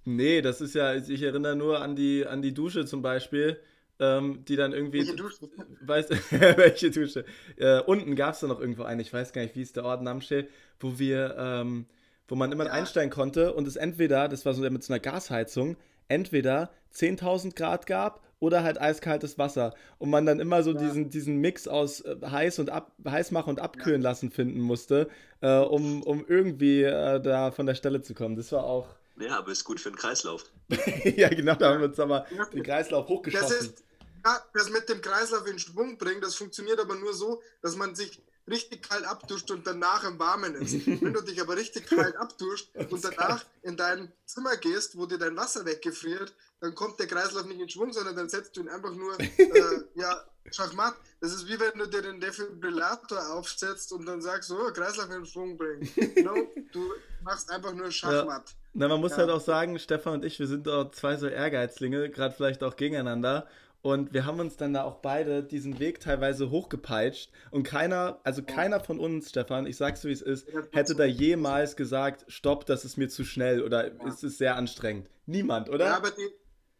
Nee, 0.05 0.41
das 0.41 0.61
ist 0.61 0.75
ja, 0.75 0.95
ich 0.95 1.21
erinnere 1.21 1.55
nur 1.55 1.81
an 1.81 1.95
die, 1.95 2.25
an 2.25 2.41
die 2.41 2.53
Dusche 2.53 2.85
zum 2.85 3.01
Beispiel, 3.01 3.59
ähm, 3.99 4.45
die 4.47 4.55
dann 4.55 4.71
irgendwie. 4.71 4.99
Welche 4.99 5.15
Dusche? 5.15 5.49
Weiß, 5.81 6.09
welche 6.31 6.91
Dusche? 6.91 7.25
Äh, 7.57 7.81
unten 7.81 8.15
gab 8.15 8.33
es 8.33 8.39
da 8.39 8.47
noch 8.47 8.59
irgendwo 8.59 8.83
eine, 8.83 9.01
ich 9.01 9.13
weiß 9.13 9.33
gar 9.33 9.41
nicht, 9.41 9.55
wie 9.55 9.61
ist 9.61 9.75
der 9.75 9.83
Ort 9.83 10.01
Namsche, 10.01 10.47
wo 10.79 10.97
wir, 10.97 11.35
ähm, 11.37 11.85
wo 12.27 12.35
man 12.35 12.51
immer 12.51 12.65
ja. 12.65 12.71
einsteigen 12.71 13.11
konnte 13.11 13.53
und 13.53 13.67
es 13.67 13.75
entweder, 13.75 14.27
das 14.29 14.45
war 14.45 14.53
so 14.53 14.61
mit 14.61 14.83
so 14.83 14.93
einer 14.93 15.01
Gasheizung, 15.01 15.77
entweder 16.07 16.71
10.000 16.93 17.55
Grad 17.55 17.85
gab 17.85 18.21
oder 18.39 18.63
halt 18.63 18.79
eiskaltes 18.79 19.37
Wasser 19.37 19.73
und 19.97 20.09
man 20.09 20.25
dann 20.25 20.39
immer 20.39 20.63
so 20.63 20.71
ja. 20.71 20.79
diesen, 20.79 21.09
diesen 21.09 21.37
Mix 21.37 21.67
aus 21.67 22.01
äh, 22.01 22.17
heiß 22.25 22.59
und 22.59 22.69
ab, 22.69 22.91
heiß 23.05 23.31
machen 23.31 23.49
und 23.49 23.59
abkühlen 23.59 24.01
ja. 24.01 24.09
lassen 24.09 24.31
finden 24.31 24.61
musste, 24.61 25.09
äh, 25.41 25.59
um, 25.59 26.03
um 26.03 26.25
irgendwie 26.27 26.83
äh, 26.83 27.21
da 27.21 27.51
von 27.51 27.65
der 27.65 27.75
Stelle 27.75 28.01
zu 28.01 28.13
kommen. 28.13 28.35
Das 28.35 28.51
war 28.51 28.63
auch. 28.63 28.87
Ja, 29.19 29.37
aber 29.37 29.51
ist 29.51 29.65
gut 29.65 29.79
für 29.79 29.89
den 29.89 29.97
Kreislauf. 29.97 30.45
ja, 31.03 31.27
genau, 31.29 31.55
da 31.55 31.73
haben 31.73 31.81
wir 31.81 31.89
uns 31.89 31.99
aber 31.99 32.25
den 32.53 32.63
Kreislauf 32.63 33.09
hochgeschossen. 33.09 33.49
Das, 33.49 33.61
ist, 33.61 33.83
ja, 34.25 34.37
das 34.53 34.69
mit 34.69 34.87
dem 34.87 35.01
Kreislauf 35.01 35.45
in 35.47 35.59
Schwung 35.59 35.97
bringen, 35.97 36.21
das 36.21 36.35
funktioniert 36.35 36.79
aber 36.79 36.95
nur 36.95 37.13
so, 37.13 37.41
dass 37.61 37.75
man 37.75 37.95
sich 37.95 38.21
richtig 38.49 38.87
kalt 38.87 39.05
abduscht 39.05 39.49
und 39.51 39.65
danach 39.65 40.03
im 40.03 40.19
Warmen 40.19 40.55
ist. 40.55 40.85
Wenn 41.01 41.13
du 41.13 41.21
dich 41.21 41.41
aber 41.41 41.55
richtig 41.55 41.87
kalt 41.87 42.15
abduscht 42.15 42.69
und 42.89 43.03
danach 43.03 43.45
in 43.61 43.77
dein 43.77 44.11
Zimmer 44.25 44.57
gehst, 44.57 44.97
wo 44.97 45.05
dir 45.05 45.17
dein 45.17 45.35
Wasser 45.37 45.65
weggefriert, 45.65 46.33
dann 46.59 46.75
kommt 46.75 46.99
der 46.99 47.07
Kreislauf 47.07 47.45
nicht 47.45 47.59
in 47.59 47.69
Schwung, 47.69 47.93
sondern 47.93 48.15
dann 48.15 48.29
setzt 48.29 48.55
du 48.57 48.61
ihn 48.61 48.69
einfach 48.69 48.93
nur, 48.93 49.19
äh, 49.19 49.27
ja, 49.95 50.23
Schachmatt. 50.51 50.95
Das 51.21 51.33
ist 51.33 51.47
wie 51.47 51.59
wenn 51.59 51.77
du 51.77 51.85
dir 51.85 52.01
den 52.01 52.19
Defibrillator 52.19 53.33
aufsetzt 53.33 53.93
und 53.93 54.05
dann 54.05 54.21
sagst, 54.21 54.49
so, 54.49 54.57
oh, 54.57 54.71
Kreislauf 54.71 55.09
in 55.11 55.25
Schwung 55.25 55.57
bringen. 55.57 55.87
No, 56.23 56.33
du 56.71 56.93
machst 57.23 57.49
einfach 57.51 57.73
nur 57.73 57.91
Schachmatt. 57.91 58.49
Ja. 58.49 58.55
Na, 58.73 58.87
man 58.87 58.99
muss 58.99 59.11
ja. 59.11 59.17
halt 59.17 59.29
auch 59.29 59.41
sagen, 59.41 59.77
Stefan 59.79 60.13
und 60.13 60.25
ich, 60.25 60.39
wir 60.39 60.47
sind 60.47 60.67
auch 60.67 60.91
zwei 60.91 61.17
so 61.17 61.27
Ehrgeizlinge, 61.27 62.09
gerade 62.09 62.33
vielleicht 62.35 62.63
auch 62.63 62.75
gegeneinander. 62.75 63.47
Und 63.81 64.13
wir 64.13 64.25
haben 64.25 64.39
uns 64.39 64.57
dann 64.57 64.73
da 64.73 64.83
auch 64.83 64.97
beide 64.97 65.41
diesen 65.41 65.79
Weg 65.79 66.01
teilweise 66.01 66.49
hochgepeitscht. 66.49 67.31
Und 67.49 67.63
keiner, 67.63 68.19
also 68.23 68.43
keiner 68.43 68.81
von 68.81 68.99
uns, 68.99 69.29
Stefan, 69.29 69.65
ich 69.65 69.77
sag's 69.77 70.01
so 70.01 70.09
wie 70.09 70.13
es 70.13 70.21
ist, 70.21 70.47
hätte 70.71 70.95
da 70.95 71.05
jemals 71.05 71.77
gesagt, 71.77 72.25
stopp, 72.27 72.65
das 72.65 72.83
ist 72.83 72.97
mir 72.97 73.07
zu 73.07 73.23
schnell 73.23 73.63
oder 73.63 73.87
ja. 73.87 74.07
es 74.07 74.21
ist 74.23 74.37
sehr 74.37 74.57
anstrengend. 74.57 75.09
Niemand, 75.25 75.69
oder? 75.69 75.85
Ja, 75.85 75.97
aber 75.97 76.11
die, 76.11 76.29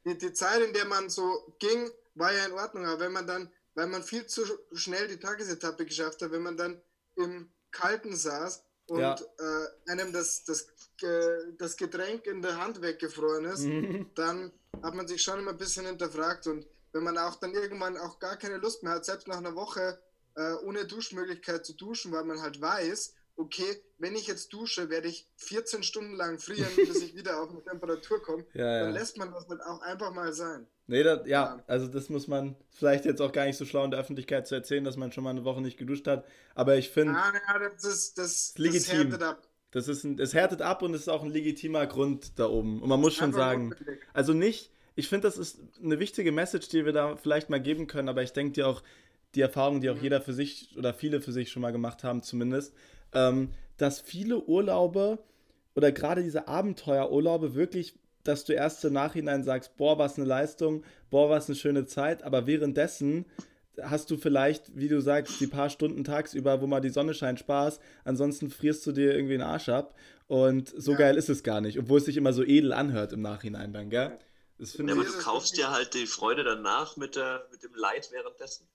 die, 0.06 0.18
die 0.18 0.34
Zeit, 0.34 0.62
in 0.62 0.74
der 0.74 0.86
man 0.86 1.10
so 1.10 1.56
ging, 1.60 1.90
war 2.16 2.34
ja 2.34 2.46
in 2.46 2.52
Ordnung. 2.52 2.86
Aber 2.86 3.00
wenn 3.00 3.14
man 3.14 3.26
dann, 3.26 3.50
weil 3.76 3.88
man 3.88 4.04
viel 4.04 4.26
zu 4.26 4.42
schnell 4.74 5.08
die 5.08 5.20
Tagesetappe 5.20 5.86
geschafft 5.86 6.22
hat, 6.22 6.32
wenn 6.32 6.44
man 6.44 6.58
dann 6.58 6.82
im 7.16 7.50
Kalten 7.72 8.14
saß 8.14 8.66
und 8.88 9.00
ja. 9.00 9.16
äh, 9.16 9.92
einem 9.92 10.12
das, 10.12 10.44
das, 10.44 10.68
äh, 11.02 11.54
das 11.58 11.78
Getränk 11.78 12.26
in 12.28 12.42
der 12.42 12.58
Hand 12.58 12.82
weggefroren 12.82 13.46
ist, 13.46 13.64
mhm. 13.64 14.12
dann 14.16 14.52
hat 14.82 14.96
man 14.96 15.08
sich 15.08 15.22
schon 15.22 15.40
immer 15.40 15.52
ein 15.52 15.58
bisschen 15.58 15.86
hinterfragt 15.86 16.48
und 16.48 16.66
wenn 16.92 17.04
man 17.04 17.18
auch 17.18 17.36
dann 17.36 17.54
irgendwann 17.54 17.98
auch 17.98 18.20
gar 18.20 18.38
keine 18.38 18.58
Lust 18.58 18.84
mehr 18.84 18.94
hat, 18.94 19.06
selbst 19.06 19.28
nach 19.28 19.38
einer 19.38 19.56
Woche 19.56 20.00
äh, 20.36 20.54
ohne 20.66 20.86
Duschmöglichkeit 20.86 21.66
zu 21.66 21.74
duschen, 21.74 22.12
weil 22.12 22.24
man 22.24 22.42
halt 22.42 22.62
weiß, 22.62 23.14
okay, 23.36 23.82
wenn 23.98 24.16
ich 24.16 24.28
jetzt 24.28 24.54
dusche, 24.54 24.90
werde 24.90 25.08
ich 25.08 25.28
14 25.38 25.84
Stunden 25.84 26.16
lang 26.16 26.40
frieren, 26.40 26.70
bis 26.76 27.02
ich 27.02 27.16
wieder 27.16 27.42
auf 27.42 27.50
eine 27.50 27.64
Temperatur 27.64 28.22
komme. 28.22 28.46
Ja, 28.54 28.84
dann 28.84 28.94
lässt 28.94 29.18
man 29.18 29.32
das 29.32 29.48
halt 29.48 29.62
auch 29.62 29.82
einfach 29.82 30.14
mal 30.14 30.34
sein. 30.34 30.68
Nee, 30.88 31.04
das, 31.04 31.20
ja, 31.28 31.56
ja, 31.56 31.64
also 31.68 31.88
das 31.88 32.10
muss 32.10 32.28
man 32.28 32.56
vielleicht 32.72 33.06
jetzt 33.06 33.22
auch 33.22 33.32
gar 33.32 33.46
nicht 33.46 33.58
so 33.58 33.66
schlau 33.66 33.86
in 33.86 33.92
der 33.92 34.00
Öffentlichkeit 34.00 34.48
zu 34.48 34.56
erzählen, 34.56 34.84
dass 34.84 34.98
man 34.98 35.12
schon 35.12 35.24
mal 35.24 35.30
eine 35.30 35.46
Woche 35.46 35.62
nicht 35.62 35.78
geduscht 35.78 36.08
hat. 36.08 36.26
Aber 36.56 36.78
ich 36.78 36.90
finde. 36.90 37.14
Ah, 37.14 37.32
ja, 37.32 37.70
das 37.70 37.84
ist 37.84 38.18
das, 38.18 38.54
legitim. 38.58 38.82
Das 39.12 39.20
härtet 39.20 39.24
ab. 39.24 39.48
Das 39.72 39.88
ist 39.88 40.04
ein, 40.04 40.20
es 40.20 40.34
härtet 40.34 40.62
ab 40.64 40.82
und 40.82 40.96
es 40.96 41.02
ist 41.02 41.10
auch 41.10 41.24
ein 41.24 41.30
legitimer 41.30 41.86
Grund 41.86 42.40
da 42.40 42.48
oben. 42.48 42.82
Und 42.82 42.90
man 42.90 43.00
muss 43.00 43.14
schon 43.14 43.34
sagen, 43.34 43.76
also 44.14 44.34
nicht, 44.34 44.72
ich 44.96 45.08
finde, 45.08 45.28
das 45.28 45.38
ist 45.38 45.60
eine 45.84 46.00
wichtige 46.00 46.32
Message, 46.32 46.70
die 46.70 46.86
wir 46.86 46.94
da 46.94 47.16
vielleicht 47.16 47.50
mal 47.50 47.62
geben 47.62 47.88
können, 47.88 48.10
aber 48.10 48.24
ich 48.24 48.34
denke 48.34 48.54
dir 48.54 48.68
auch, 48.68 48.84
die 49.36 49.42
Erfahrung, 49.42 49.80
die 49.80 49.90
auch 49.90 50.02
jeder 50.02 50.22
für 50.22 50.34
sich 50.34 50.76
oder 50.78 50.94
viele 50.94 51.22
für 51.22 51.32
sich 51.32 51.52
schon 51.52 51.62
mal 51.62 51.72
gemacht 51.72 52.04
haben, 52.04 52.24
zumindest, 52.24 52.74
ähm, 53.14 53.50
dass 53.78 54.02
viele 54.02 54.44
Urlaube 54.44 55.20
oder 55.76 55.92
gerade 55.92 56.24
diese 56.24 56.48
Abenteuerurlaube 56.48 57.54
wirklich, 57.54 57.94
dass 58.24 58.44
du 58.46 58.54
erst 58.54 58.84
im 58.86 58.94
Nachhinein 58.94 59.44
sagst, 59.44 59.78
boah, 59.78 59.98
was 59.98 60.18
eine 60.18 60.28
Leistung, 60.28 60.84
boah, 61.10 61.30
was 61.30 61.48
eine 61.48 61.56
schöne 61.56 61.86
Zeit, 61.86 62.24
aber 62.24 62.48
währenddessen 62.48 63.26
hast 63.82 64.12
du 64.12 64.18
vielleicht, 64.18 64.76
wie 64.78 64.88
du 64.88 65.02
sagst, 65.02 65.40
die 65.40 65.48
paar 65.48 65.70
Stunden 65.70 66.04
tagsüber, 66.04 66.62
wo 66.62 66.68
mal 66.68 66.82
die 66.82 66.90
Sonne 66.90 67.14
scheint, 67.14 67.40
Spaß. 67.40 67.80
Ansonsten 68.04 68.50
frierst 68.50 68.86
du 68.86 68.92
dir 68.92 69.14
irgendwie 69.14 69.36
den 69.36 69.42
Arsch 69.42 69.70
ab. 69.70 69.96
Und 70.28 70.74
so 70.76 70.92
ja. 70.92 70.98
geil 70.98 71.18
ist 71.18 71.30
es 71.30 71.44
gar 71.44 71.62
nicht, 71.62 71.80
obwohl 71.80 72.00
es 72.00 72.06
sich 72.06 72.18
immer 72.18 72.34
so 72.34 72.44
edel 72.44 72.74
anhört 72.74 73.14
im 73.14 73.22
Nachhinein 73.22 73.74
dann, 73.74 73.90
gell? 73.90 74.18
Das 74.60 74.78
ja, 74.78 74.84
aber 74.84 75.06
du 75.06 75.18
kaufst 75.20 75.56
dir 75.56 75.72
halt 75.72 75.94
die 75.94 76.06
Freude 76.06 76.44
danach 76.44 76.98
mit, 76.98 77.16
der, 77.16 77.48
mit 77.50 77.64
dem 77.64 77.74
Leid 77.76 78.10
währenddessen. 78.12 78.68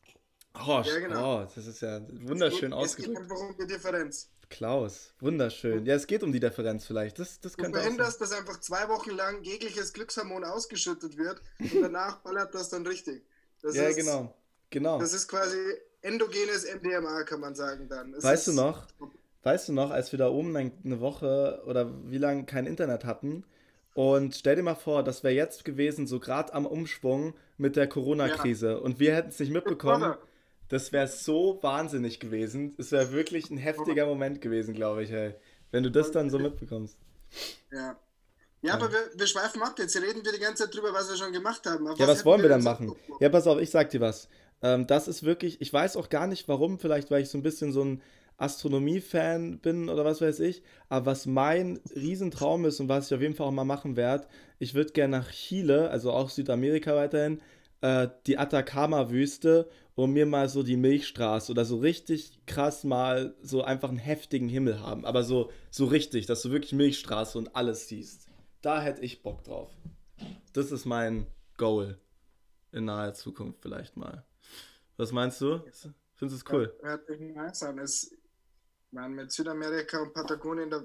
Oh, 0.66 0.82
ja, 0.84 0.98
genau. 0.98 1.42
oh, 1.42 1.48
das 1.54 1.66
ist 1.66 1.82
ja 1.82 2.00
wunderschön 2.22 2.72
ausgedrückt. 2.72 3.18
Es 3.18 3.28
geht 3.28 3.32
einfach 3.32 3.48
um 3.48 3.56
die 3.58 3.66
Differenz. 3.66 4.30
Klaus, 4.48 5.12
wunderschön. 5.20 5.84
Ja, 5.84 5.94
es 5.94 6.06
geht 6.06 6.22
um 6.22 6.32
die 6.32 6.40
Differenz 6.40 6.86
vielleicht. 6.86 7.18
Das, 7.18 7.40
das 7.40 7.54
du 7.54 7.70
verhinderst, 7.70 8.20
dass 8.20 8.32
einfach 8.32 8.60
zwei 8.60 8.88
Wochen 8.88 9.10
lang 9.10 9.42
jegliches 9.42 9.92
Glückshormon 9.92 10.44
ausgeschüttet 10.44 11.18
wird 11.18 11.42
und 11.58 11.82
danach 11.82 12.18
ballert 12.18 12.54
das 12.54 12.68
dann 12.70 12.86
richtig. 12.86 13.26
Das 13.60 13.74
ja, 13.74 13.84
ist, 13.84 13.96
genau. 13.96 14.34
genau. 14.70 14.98
Das 15.00 15.12
ist 15.12 15.28
quasi 15.28 15.58
endogenes 16.02 16.66
MDMA, 16.72 17.24
kann 17.24 17.40
man 17.40 17.54
sagen 17.54 17.88
dann. 17.88 18.14
Es 18.14 18.22
weißt 18.22 18.46
du 18.46 18.52
noch, 18.52 18.86
weißt 19.42 19.68
du 19.68 19.72
noch, 19.72 19.90
als 19.90 20.12
wir 20.12 20.18
da 20.18 20.28
oben 20.28 20.56
eine 20.56 21.00
Woche 21.00 21.62
oder 21.66 21.90
wie 22.10 22.18
lange 22.18 22.44
kein 22.44 22.66
Internet 22.66 23.04
hatten 23.04 23.44
und 23.94 24.34
stell 24.34 24.56
dir 24.56 24.62
mal 24.62 24.74
vor, 24.74 25.02
das 25.02 25.24
wäre 25.24 25.34
jetzt 25.34 25.64
gewesen, 25.64 26.06
so 26.06 26.20
gerade 26.20 26.52
am 26.52 26.66
Umschwung 26.66 27.34
mit 27.56 27.76
der 27.76 27.88
Corona-Krise 27.88 28.72
ja. 28.72 28.76
und 28.76 28.98
wir 28.98 29.14
hätten 29.14 29.30
es 29.30 29.38
nicht 29.38 29.52
mitbekommen. 29.52 30.14
Das 30.68 30.92
wäre 30.92 31.06
so 31.06 31.58
wahnsinnig 31.62 32.20
gewesen. 32.20 32.74
Es 32.78 32.90
wäre 32.90 33.12
wirklich 33.12 33.50
ein 33.50 33.58
heftiger 33.58 34.06
Moment 34.06 34.40
gewesen, 34.40 34.74
glaube 34.74 35.04
ich, 35.04 35.12
ey. 35.12 35.34
Wenn 35.70 35.82
du 35.82 35.90
das 35.90 36.10
dann 36.10 36.30
so 36.30 36.38
mitbekommst. 36.38 36.98
Ja. 37.70 37.96
Ja, 38.62 38.74
aber 38.74 38.90
wir, 38.90 39.10
wir 39.14 39.26
schweifen 39.26 39.62
ab 39.62 39.74
jetzt. 39.78 39.94
Reden 39.94 40.24
wir 40.24 40.32
die 40.32 40.38
ganze 40.38 40.64
Zeit 40.64 40.74
drüber, 40.74 40.94
was 40.94 41.10
wir 41.10 41.16
schon 41.16 41.32
gemacht 41.32 41.66
haben. 41.66 41.86
Aber 41.86 41.98
ja, 41.98 42.08
was, 42.08 42.18
was 42.18 42.24
wollen 42.24 42.40
wir 42.40 42.48
dann 42.48 42.62
machen? 42.62 42.96
Ja, 43.20 43.28
pass 43.28 43.46
auf, 43.46 43.60
ich 43.60 43.68
sag 43.68 43.90
dir 43.90 44.00
was. 44.00 44.26
Ähm, 44.62 44.86
das 44.86 45.06
ist 45.06 45.22
wirklich, 45.22 45.60
ich 45.60 45.70
weiß 45.70 45.98
auch 45.98 46.08
gar 46.08 46.26
nicht 46.26 46.48
warum, 46.48 46.78
vielleicht 46.78 47.10
weil 47.10 47.22
ich 47.22 47.28
so 47.28 47.36
ein 47.36 47.42
bisschen 47.42 47.72
so 47.72 47.84
ein 47.84 48.00
Astronomie-Fan 48.36 49.58
bin 49.58 49.88
oder 49.88 50.04
was 50.04 50.20
weiß 50.20 50.40
ich. 50.40 50.62
Aber 50.88 51.06
was 51.06 51.26
mein 51.26 51.80
Riesentraum 51.94 52.64
ist 52.64 52.80
und 52.80 52.88
was 52.88 53.06
ich 53.06 53.14
auf 53.14 53.20
jeden 53.20 53.34
Fall 53.34 53.46
auch 53.46 53.52
mal 53.52 53.64
machen 53.64 53.96
werde, 53.96 54.26
ich 54.58 54.74
würde 54.74 54.92
gerne 54.92 55.18
nach 55.18 55.30
Chile, 55.30 55.90
also 55.90 56.12
auch 56.12 56.30
Südamerika 56.30 56.94
weiterhin, 56.94 57.40
äh, 57.80 58.08
die 58.26 58.38
Atacama-Wüste 58.38 59.68
und 59.94 60.12
mir 60.12 60.26
mal 60.26 60.48
so 60.48 60.62
die 60.62 60.76
Milchstraße 60.76 61.52
oder 61.52 61.64
so 61.64 61.78
richtig 61.78 62.40
krass 62.46 62.84
mal 62.84 63.36
so 63.42 63.62
einfach 63.62 63.88
einen 63.88 63.98
heftigen 63.98 64.48
Himmel 64.48 64.80
haben. 64.80 65.04
Aber 65.04 65.22
so, 65.22 65.50
so 65.70 65.86
richtig, 65.86 66.26
dass 66.26 66.42
du 66.42 66.50
wirklich 66.50 66.72
Milchstraße 66.72 67.38
und 67.38 67.54
alles 67.54 67.88
siehst. 67.88 68.26
Da 68.62 68.80
hätte 68.82 69.02
ich 69.02 69.22
Bock 69.22 69.44
drauf. 69.44 69.70
Das 70.52 70.72
ist 70.72 70.84
mein 70.84 71.26
Goal 71.56 71.98
in 72.72 72.86
naher 72.86 73.14
Zukunft 73.14 73.60
vielleicht 73.60 73.96
mal. 73.96 74.24
Was 74.96 75.12
meinst 75.12 75.40
du? 75.40 75.60
Findest 76.14 76.20
du 76.20 76.26
es 76.26 76.52
cool? 76.52 76.74
Ja, 76.82 76.88
hört 76.88 77.06
sich 77.06 77.20
nice 77.20 77.62
an. 77.62 77.78
Es, 77.78 78.16
man, 78.94 79.12
mit 79.12 79.32
Südamerika 79.32 80.00
und 80.00 80.14
Patagonien, 80.14 80.70
da 80.70 80.82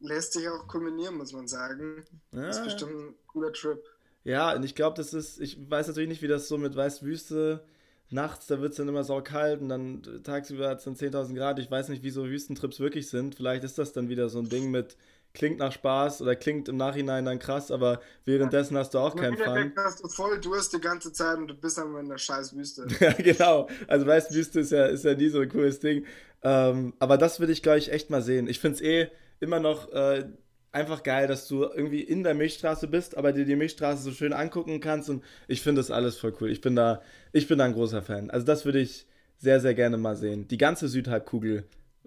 lässt 0.00 0.32
sich 0.32 0.48
auch 0.48 0.66
kombinieren, 0.66 1.16
muss 1.16 1.32
man 1.32 1.46
sagen. 1.46 2.04
Ja, 2.32 2.46
das 2.46 2.58
ist 2.58 2.64
bestimmt 2.64 2.92
ein 2.92 3.14
cooler 3.26 3.52
Trip. 3.52 3.82
Ja, 4.24 4.54
und 4.54 4.64
ich 4.64 4.74
glaube, 4.74 4.96
das 4.96 5.14
ist, 5.14 5.40
ich 5.40 5.70
weiß 5.70 5.88
natürlich 5.88 6.08
nicht, 6.08 6.22
wie 6.22 6.28
das 6.28 6.48
so 6.48 6.58
mit 6.58 6.76
Weißwüste 6.76 7.64
nachts, 8.10 8.46
da 8.46 8.60
wird 8.60 8.72
es 8.72 8.76
dann 8.76 8.88
immer 8.88 9.04
saukalt 9.04 9.60
und 9.60 9.68
dann 9.68 10.02
tagsüber 10.24 10.68
hat 10.68 10.78
es 10.78 10.84
dann 10.84 10.96
10.000 10.96 11.34
Grad. 11.34 11.58
Ich 11.58 11.70
weiß 11.70 11.88
nicht, 11.88 12.02
wie 12.02 12.10
so 12.10 12.26
Wüstentrips 12.26 12.80
wirklich 12.80 13.08
sind. 13.08 13.36
Vielleicht 13.36 13.64
ist 13.64 13.78
das 13.78 13.92
dann 13.92 14.08
wieder 14.08 14.28
so 14.28 14.40
ein 14.40 14.48
Ding 14.48 14.70
mit, 14.70 14.96
klingt 15.32 15.58
nach 15.58 15.72
Spaß 15.72 16.22
oder 16.22 16.34
klingt 16.36 16.68
im 16.68 16.76
Nachhinein 16.76 17.24
dann 17.24 17.38
krass, 17.38 17.70
aber 17.70 18.00
währenddessen 18.24 18.76
hast 18.76 18.94
du 18.94 18.98
auch 18.98 19.14
keinen 19.14 19.36
Fun. 19.36 19.72
hast 19.76 20.02
du 20.02 20.08
voll 20.08 20.40
Durst 20.40 20.72
die 20.72 20.80
ganze 20.80 21.12
Zeit 21.12 21.38
und 21.38 21.48
du 21.48 21.54
bist 21.54 21.78
dann 21.78 21.94
in 21.96 22.08
der 22.08 22.18
scheiß 22.18 22.56
Wüste. 22.56 22.86
ja, 23.00 23.12
genau. 23.12 23.68
Also 23.86 24.06
weißt, 24.06 24.34
Wüste 24.34 24.60
ist 24.60 24.72
ja, 24.72 24.86
ist 24.86 25.04
ja 25.04 25.14
nie 25.14 25.28
so 25.28 25.40
ein 25.40 25.48
cooles 25.48 25.80
Ding. 25.80 26.04
Ähm, 26.42 26.94
aber 26.98 27.18
das 27.18 27.40
würde 27.40 27.52
ich, 27.52 27.62
glaube 27.62 27.78
ich, 27.78 27.92
echt 27.92 28.10
mal 28.10 28.22
sehen. 28.22 28.48
Ich 28.48 28.60
finde 28.60 28.76
es 28.76 28.82
eh 28.82 29.08
immer 29.40 29.60
noch 29.60 29.92
äh, 29.92 30.24
einfach 30.72 31.02
geil, 31.02 31.26
dass 31.26 31.48
du 31.48 31.64
irgendwie 31.64 32.02
in 32.02 32.22
der 32.22 32.34
Milchstraße 32.34 32.88
bist, 32.88 33.16
aber 33.16 33.32
dir 33.32 33.44
die 33.44 33.56
Milchstraße 33.56 34.02
so 34.02 34.12
schön 34.12 34.32
angucken 34.32 34.80
kannst 34.80 35.10
und 35.10 35.24
ich 35.48 35.62
finde 35.62 35.80
das 35.80 35.90
alles 35.90 36.16
voll 36.16 36.34
cool. 36.40 36.50
Ich 36.50 36.60
bin 36.60 36.76
da, 36.76 37.02
ich 37.32 37.48
bin 37.48 37.58
da 37.58 37.64
ein 37.64 37.72
großer 37.72 38.02
Fan. 38.02 38.30
Also 38.30 38.46
das 38.46 38.64
würde 38.64 38.80
ich 38.80 39.06
sehr, 39.38 39.60
sehr 39.60 39.74
gerne 39.74 39.96
mal 39.96 40.16
sehen. 40.16 40.48
Die 40.48 40.58
ganze 40.58 40.88
Südhalbkugel 40.88 41.64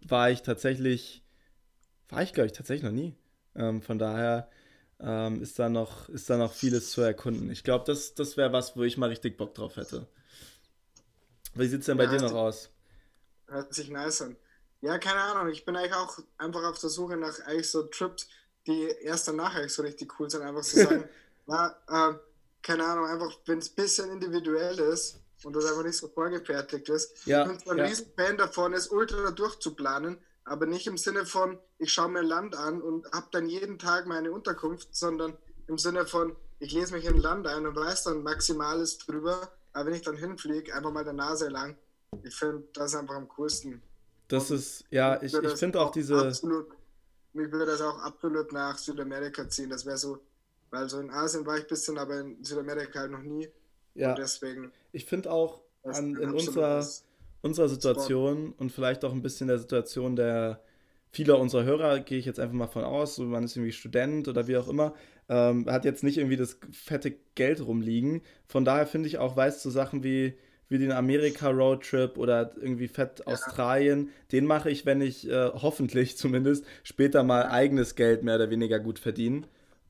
war 0.08 0.30
ich 0.30 0.44
tatsächlich, 0.44 1.23
war 2.16 2.24
ich 2.24 2.34
glaube 2.34 2.48
ich 2.48 2.54
tatsächlich 2.54 2.84
noch 2.84 2.92
nie. 2.92 3.16
Ähm, 3.56 3.82
von 3.82 4.00
daher 4.00 4.50
ähm, 5.00 5.42
ist, 5.42 5.60
da 5.60 5.70
noch, 5.70 6.10
ist 6.10 6.30
da 6.30 6.38
noch 6.38 6.54
vieles 6.54 6.92
zu 6.92 7.02
erkunden. 7.02 7.52
Ich 7.52 7.64
glaube, 7.64 7.84
das, 7.86 8.16
das 8.16 8.38
wäre 8.38 8.54
was, 8.54 8.76
wo 8.78 8.84
ich 8.84 8.98
mal 8.98 9.10
richtig 9.10 9.38
Bock 9.38 9.54
drauf 9.54 9.76
hätte. 9.76 10.08
Wie 11.56 11.68
sieht 11.68 11.82
es 11.82 11.86
denn 11.88 11.98
bei 11.98 12.06
ja, 12.06 12.12
dir 12.12 12.22
noch 12.22 12.34
aus? 12.34 12.70
Hört 13.48 13.74
sich 13.74 13.90
nice 13.90 14.22
an. 14.22 14.38
Ja, 14.82 14.98
keine 14.98 15.22
Ahnung. 15.22 15.52
Ich 15.52 15.66
bin 15.66 15.76
eigentlich 15.76 15.94
auch 15.94 16.20
einfach 16.38 16.64
auf 16.64 16.80
der 16.80 16.90
Suche 16.90 17.18
nach 17.18 17.40
eigentlich 17.46 17.70
so 17.70 17.84
Trips, 17.84 18.28
die 18.66 18.88
erst 19.02 19.28
danach 19.28 19.56
eigentlich 19.56 19.74
so 19.74 19.82
richtig 19.82 20.20
cool 20.20 20.30
sind, 20.30 20.42
einfach 20.42 20.64
zu 20.64 20.84
sagen, 20.84 21.04
na, 21.46 21.76
äh, 21.88 22.14
keine 22.62 22.86
Ahnung, 22.86 23.06
einfach, 23.06 23.38
wenn 23.46 23.60
es 23.60 23.72
ein 23.72 23.76
bisschen 23.76 24.10
individuell 24.10 24.80
ist 24.80 25.20
und 25.44 25.56
das 25.56 25.66
einfach 25.66 25.84
nicht 25.84 25.98
so 25.98 26.08
vorgefertigt 26.08 26.90
ist. 26.90 27.26
Ja, 27.26 27.44
ich 27.44 27.50
bin 27.50 27.60
zwar 27.60 27.74
ein 27.74 27.80
ja. 27.80 27.86
riesen 27.86 28.08
Fan 28.16 28.38
davon, 28.38 28.74
es 28.74 28.88
ultra 28.88 29.32
durchzuplanen, 29.32 30.18
aber 30.46 30.66
nicht 30.66 30.88
im 30.88 30.98
Sinne 30.98 31.26
von, 31.26 31.58
ich 31.80 31.94
schaue 31.94 32.10
mir 32.10 32.20
ein 32.20 32.26
Land 32.26 32.56
an 32.56 32.82
und 32.82 33.12
habe 33.12 33.28
dann 33.32 33.48
jeden 33.48 33.80
Tag 33.80 34.08
meine 34.08 34.32
Unterkunft, 34.32 34.96
sondern 34.96 35.38
im 35.68 35.78
Sinne 35.78 36.06
von, 36.06 36.36
ich 36.60 36.74
lese 36.74 36.94
mich 36.94 37.06
in 37.06 37.16
ein 37.16 37.22
Land 37.22 37.48
ein 37.48 37.66
und 37.66 37.76
weiß 37.76 38.04
dann 38.04 38.24
Maximales 38.24 38.98
drüber, 38.98 39.52
aber 39.74 39.88
wenn 39.88 39.96
ich 39.96 40.02
dann 40.02 40.18
hinfliege, 40.18 40.74
einfach 40.74 40.92
mal 40.92 41.04
der 41.04 41.14
Nase 41.14 41.50
lang. 41.50 41.78
Ich 42.24 42.36
finde, 42.36 42.64
das 42.74 42.94
ist 42.94 43.00
einfach 43.00 43.16
am 43.16 43.28
coolsten. 43.30 43.82
Das 44.28 44.52
und 44.52 44.58
ist, 44.58 44.86
ja, 44.90 45.22
ich, 45.22 45.34
ich 45.34 45.54
finde 45.54 45.82
auch 45.82 45.92
diese. 45.92 46.28
Absolut 46.28 46.68
mich 47.34 47.52
würde 47.52 47.66
das 47.66 47.82
auch 47.82 48.00
absolut 48.00 48.52
nach 48.52 48.78
Südamerika 48.78 49.48
ziehen. 49.50 49.70
Das 49.70 49.86
wäre 49.86 49.98
so, 49.98 50.20
weil 50.70 50.88
so 50.90 51.00
in 51.00 51.10
Asien 51.10 51.46
war 51.46 51.58
ich 51.58 51.64
ein 51.64 51.68
bisschen, 51.68 51.98
aber 51.98 52.20
in 52.20 52.44
Südamerika 52.44 53.00
halt 53.00 53.12
noch 53.12 53.22
nie. 53.22 53.50
Ja. 53.96 54.12
Und 54.12 54.20
deswegen. 54.20 54.72
Ich 54.92 55.06
finde 55.06 55.32
auch 55.32 55.62
an, 55.84 56.16
in 56.16 56.32
unserer, 56.32 56.88
unserer 57.44 57.70
Situation 57.70 58.54
und 58.58 58.72
vielleicht 58.72 59.06
auch 59.06 59.12
ein 59.12 59.22
bisschen 59.22 59.48
der 59.48 59.60
Situation 59.60 60.16
der 60.16 60.62
vieler 61.12 61.38
unserer 61.38 61.64
Hörer, 61.64 62.00
gehe 62.00 62.18
ich 62.18 62.26
jetzt 62.26 62.40
einfach 62.40 62.56
mal 62.56 62.68
von 62.68 62.84
aus, 62.84 63.16
so 63.16 63.24
man 63.24 63.44
ist 63.44 63.56
irgendwie 63.56 63.72
Student 63.72 64.28
oder 64.28 64.48
wie 64.48 64.58
auch 64.58 64.68
immer, 64.68 64.96
ähm, 65.30 65.68
hat 65.70 65.86
jetzt 65.86 66.04
nicht 66.04 66.18
irgendwie 66.18 66.38
das 66.38 66.58
fette 66.72 67.14
Geld 67.36 67.64
rumliegen. 67.64 68.24
Von 68.48 68.66
daher 68.66 68.88
finde 68.88 69.08
ich 69.08 69.20
auch, 69.20 69.36
weißt 69.36 69.64
du, 69.64 69.70
so 69.70 69.74
Sachen 69.74 70.04
wie 70.04 70.34
wie 70.70 70.80
den 70.80 70.92
Amerika-Roadtrip 70.92 72.18
oder 72.18 72.52
irgendwie 72.56 72.88
fett 72.88 73.20
ja. 73.20 73.28
Australien. 73.28 74.10
Den 74.32 74.46
mache 74.46 74.72
ich, 74.72 74.88
wenn 74.88 75.02
ich 75.02 75.30
äh, 75.30 75.52
hoffentlich 75.54 76.18
zumindest 76.18 76.66
später 76.84 77.24
mal 77.24 77.46
eigenes 77.46 77.96
Geld 77.96 78.24
mehr 78.24 78.36
oder 78.36 78.50
weniger 78.50 78.80
gut 78.80 78.98
verdiene. 78.98 79.44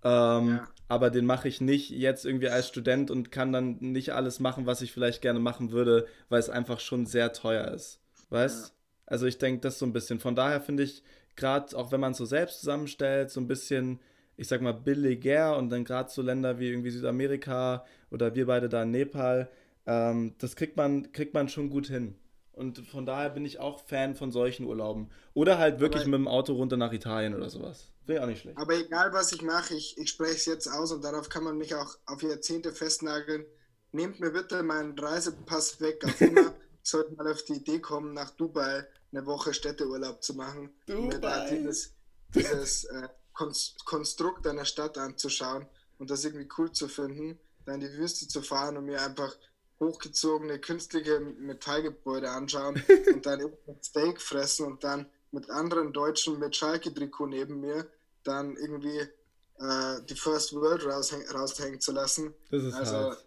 Ähm, 0.04 0.50
ja. 0.50 0.68
Aber 0.94 1.10
den 1.10 1.26
mache 1.26 1.48
ich 1.48 1.60
nicht 1.60 1.90
jetzt 1.90 2.24
irgendwie 2.24 2.50
als 2.50 2.68
Student 2.68 3.10
und 3.10 3.32
kann 3.32 3.52
dann 3.52 3.78
nicht 3.80 4.14
alles 4.14 4.40
machen, 4.40 4.68
was 4.68 4.84
ich 4.84 4.92
vielleicht 4.92 5.24
gerne 5.24 5.40
machen 5.40 5.72
würde, 5.72 6.06
weil 6.30 6.40
es 6.40 6.52
einfach 6.52 6.80
schon 6.80 7.08
sehr 7.08 7.34
teuer 7.34 7.70
ist. 7.70 8.00
Weißt? 8.30 8.68
Ja. 8.68 8.74
Also 9.08 9.26
ich 9.26 9.40
denke 9.40 9.62
das 9.62 9.80
so 9.80 9.88
ein 9.88 9.92
bisschen. 9.92 10.20
Von 10.20 10.36
daher 10.36 10.62
finde 10.62 10.84
ich, 10.84 11.02
gerade 11.36 11.76
auch 11.76 11.92
wenn 11.92 12.00
man 12.00 12.12
es 12.12 12.20
so 12.20 12.26
selbst 12.26 12.60
zusammenstellt, 12.60 13.32
so 13.32 13.42
ein 13.42 13.48
bisschen, 13.48 14.02
ich 14.38 14.48
sag 14.48 14.62
mal, 14.62 14.72
billiger 14.72 15.58
und 15.58 15.72
dann 15.72 15.84
gerade 15.84 16.12
so 16.12 16.22
Länder 16.22 16.60
wie 16.60 16.70
irgendwie 16.70 16.92
Südamerika 16.92 17.86
oder 18.12 18.36
wir 18.36 18.46
beide 18.46 18.70
da 18.70 18.84
in 18.84 18.92
Nepal, 18.92 19.50
ähm, 19.88 20.36
das 20.38 20.56
kriegt 20.56 20.78
man, 20.78 21.12
kriegt 21.12 21.34
man 21.34 21.50
schon 21.50 21.72
gut 21.72 21.88
hin. 21.88 22.14
Und 22.54 22.88
von 22.88 23.06
daher 23.06 23.32
bin 23.32 23.46
ich 23.46 23.60
auch 23.60 23.80
Fan 23.80 24.16
von 24.16 24.32
solchen 24.32 24.66
Urlauben. 24.66 25.10
Oder 25.34 25.58
halt 25.58 25.80
wirklich 25.80 26.04
aber, 26.04 26.12
mit 26.12 26.20
dem 26.20 26.28
Auto 26.28 26.54
runter 26.54 26.78
nach 26.78 26.94
Italien 26.94 27.34
oder 27.34 27.50
sowas. 27.50 27.92
Wäre 28.06 28.24
auch 28.24 28.28
nicht 28.28 28.42
schlecht. 28.42 28.58
Aber 28.58 28.76
egal, 28.76 29.12
was 29.12 29.32
ich 29.32 29.42
mache, 29.42 29.74
ich, 29.74 29.98
ich 29.98 30.10
spreche 30.10 30.36
es 30.36 30.46
jetzt 30.46 30.68
aus 30.68 30.92
und 30.92 31.04
darauf 31.04 31.30
kann 31.30 31.44
man 31.44 31.58
mich 31.58 31.74
auch 31.74 31.98
auf 32.06 32.22
Jahrzehnte 32.22 32.72
festnageln. 32.72 33.46
nehmt 33.92 34.20
mir 34.20 34.32
bitte 34.32 34.62
meinen 34.62 34.98
Reisepass 34.98 35.82
weg. 35.82 36.04
Auf 36.06 36.22
immer 36.22 36.54
sollte 36.84 37.16
mal 37.16 37.32
auf 37.32 37.44
die 37.44 37.54
Idee 37.54 37.80
kommen, 37.80 38.14
nach 38.14 38.32
Dubai 38.32 38.86
eine 39.12 39.26
Woche 39.26 39.54
Städteurlaub 39.54 40.22
zu 40.24 40.36
machen. 40.36 40.70
Dubai. 40.86 41.50
Dieses, 41.50 41.94
dieses 42.36 42.84
äh, 42.86 43.08
Konstrukt 43.34 44.46
einer 44.46 44.66
Stadt 44.66 44.98
anzuschauen 44.98 45.66
und 45.98 46.10
das 46.10 46.24
irgendwie 46.26 46.50
cool 46.58 46.72
zu 46.72 46.88
finden, 46.88 47.40
dann 47.66 47.82
in 47.82 47.92
die 47.92 47.98
Wüste 47.98 48.28
zu 48.28 48.42
fahren 48.42 48.78
und 48.78 48.86
mir 48.86 49.02
einfach 49.02 49.36
hochgezogene 49.84 50.60
künstliche 50.60 51.20
Metallgebäude 51.20 52.30
anschauen 52.30 52.82
und 53.14 53.26
dann 53.26 53.52
Steak 53.84 54.22
fressen 54.22 54.66
und 54.66 54.84
dann 54.84 55.06
mit 55.32 55.50
anderen 55.50 55.94
Deutschen 55.94 56.40
mit 56.40 56.56
Schalke-Trikot 56.56 57.28
neben 57.28 57.60
mir 57.60 57.88
dann 58.24 58.56
irgendwie 58.56 59.00
äh, 59.00 60.02
die 60.08 60.16
First 60.16 60.54
World 60.54 60.86
raushäng 60.86 61.28
raushängen 61.30 61.80
zu 61.80 61.92
lassen. 61.92 62.34
Das 62.52 62.64
ist 62.64 62.74
also 62.74 62.96
hart. 62.96 63.26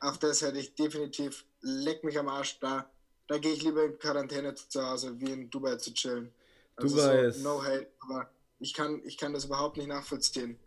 auf 0.00 0.18
das 0.18 0.42
hätte 0.42 0.58
ich 0.58 0.74
definitiv 0.74 1.44
leck 1.60 2.04
mich 2.04 2.18
am 2.18 2.28
Arsch 2.28 2.58
da. 2.60 2.90
Da 3.26 3.38
gehe 3.38 3.52
ich 3.52 3.62
lieber 3.62 3.84
in 3.84 3.98
Quarantäne 3.98 4.54
zu 4.54 4.86
Hause, 4.86 5.18
wie 5.18 5.30
in 5.30 5.50
Dubai 5.50 5.76
zu 5.76 5.94
chillen. 5.94 6.32
Also 6.76 6.96
Dubai 6.96 7.22
so, 7.22 7.28
ist. 7.28 7.42
No 7.42 7.62
hate, 7.62 7.86
aber 8.00 8.30
ich 8.58 8.74
kann, 8.74 9.02
ich 9.04 9.16
kann 9.16 9.32
das 9.32 9.46
überhaupt 9.46 9.76
nicht 9.76 9.88
nachvollziehen. 9.88 10.58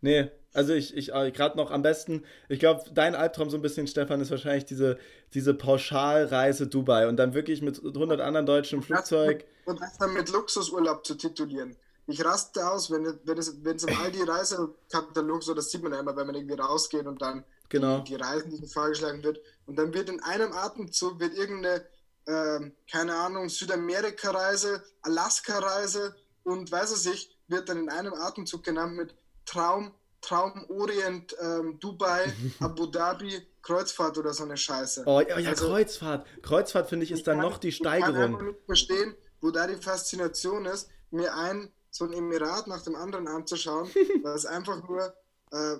Nee, 0.00 0.30
also 0.54 0.74
ich, 0.74 0.96
ich 0.96 1.14
äh, 1.14 1.30
gerade 1.30 1.56
noch 1.56 1.70
am 1.70 1.82
besten, 1.82 2.24
ich 2.48 2.60
glaube, 2.60 2.84
dein 2.92 3.14
Albtraum 3.14 3.50
so 3.50 3.56
ein 3.56 3.62
bisschen, 3.62 3.86
Stefan, 3.86 4.20
ist 4.20 4.30
wahrscheinlich 4.30 4.64
diese, 4.64 4.98
diese 5.34 5.54
Pauschalreise 5.54 6.66
Dubai 6.66 7.08
und 7.08 7.16
dann 7.16 7.34
wirklich 7.34 7.62
mit 7.62 7.82
100 7.82 8.20
anderen 8.20 8.46
Deutschen 8.46 8.80
im 8.80 8.82
Flugzeug. 8.82 9.44
Und 9.64 9.80
das 9.80 9.96
dann 9.98 10.12
mit 10.12 10.30
Luxusurlaub 10.30 11.06
zu 11.06 11.14
titulieren. 11.14 11.76
Ich 12.06 12.24
raste 12.24 12.68
aus, 12.68 12.90
wenn, 12.90 13.18
wenn 13.24 13.38
es, 13.38 13.64
wenn 13.64 13.76
es 13.76 13.84
im 13.84 13.96
Aldi 13.96 14.22
Reisekatalog 14.22 15.42
so, 15.42 15.54
das 15.54 15.70
sieht 15.70 15.82
man 15.82 15.92
ja 15.92 16.00
immer, 16.00 16.16
wenn 16.16 16.26
man 16.26 16.34
irgendwie 16.34 16.60
rausgeht 16.60 17.06
und 17.06 17.22
dann 17.22 17.44
genau. 17.68 18.00
die, 18.00 18.10
die 18.10 18.14
Reisen, 18.16 18.50
die 18.50 18.66
vorgeschlagen 18.66 19.22
wird. 19.22 19.40
Und 19.66 19.76
dann 19.76 19.94
wird 19.94 20.08
in 20.08 20.20
einem 20.22 20.52
Atemzug 20.52 21.20
wird 21.20 21.34
irgendeine, 21.34 21.86
äh, 22.26 22.70
keine 22.90 23.14
Ahnung, 23.14 23.48
Südamerika-Reise, 23.48 24.82
Alaska-Reise 25.02 26.14
und 26.42 26.70
weiß 26.70 26.90
es 26.90 27.06
nicht, 27.06 27.38
wird 27.48 27.68
dann 27.68 27.78
in 27.78 27.88
einem 27.88 28.14
Atemzug 28.14 28.64
genannt 28.64 28.96
mit 28.96 29.14
Traum, 29.46 29.92
Traum 30.22 30.64
Orient, 30.70 31.36
ähm, 31.40 31.78
Dubai, 31.78 32.32
Abu 32.60 32.86
Dhabi, 32.86 33.46
Kreuzfahrt 33.60 34.16
oder 34.16 34.32
so 34.32 34.44
eine 34.44 34.56
Scheiße. 34.56 35.02
Oh 35.06 35.20
ja, 35.20 35.38
ja 35.38 35.50
also, 35.50 35.66
Kreuzfahrt. 35.66 36.26
Kreuzfahrt 36.42 36.88
finde 36.88 37.04
ich 37.04 37.12
ist 37.12 37.26
dann 37.26 37.38
noch 37.38 37.58
die 37.58 37.72
Steigerung. 37.72 38.32
Ich 38.32 38.38
kann 38.38 38.46
nicht 38.46 38.64
verstehen, 38.66 39.14
wo 39.40 39.50
da 39.50 39.66
die 39.66 39.76
Faszination 39.76 40.64
ist, 40.64 40.88
mir 41.10 41.34
ein 41.34 41.70
so 41.90 42.06
ein 42.06 42.12
Emirat 42.14 42.68
nach 42.68 42.82
dem 42.82 42.96
anderen 42.96 43.28
anzuschauen, 43.28 43.90
weil 44.22 44.34
es 44.34 44.46
einfach 44.46 44.82
nur 44.88 45.14
äh, 45.50 45.76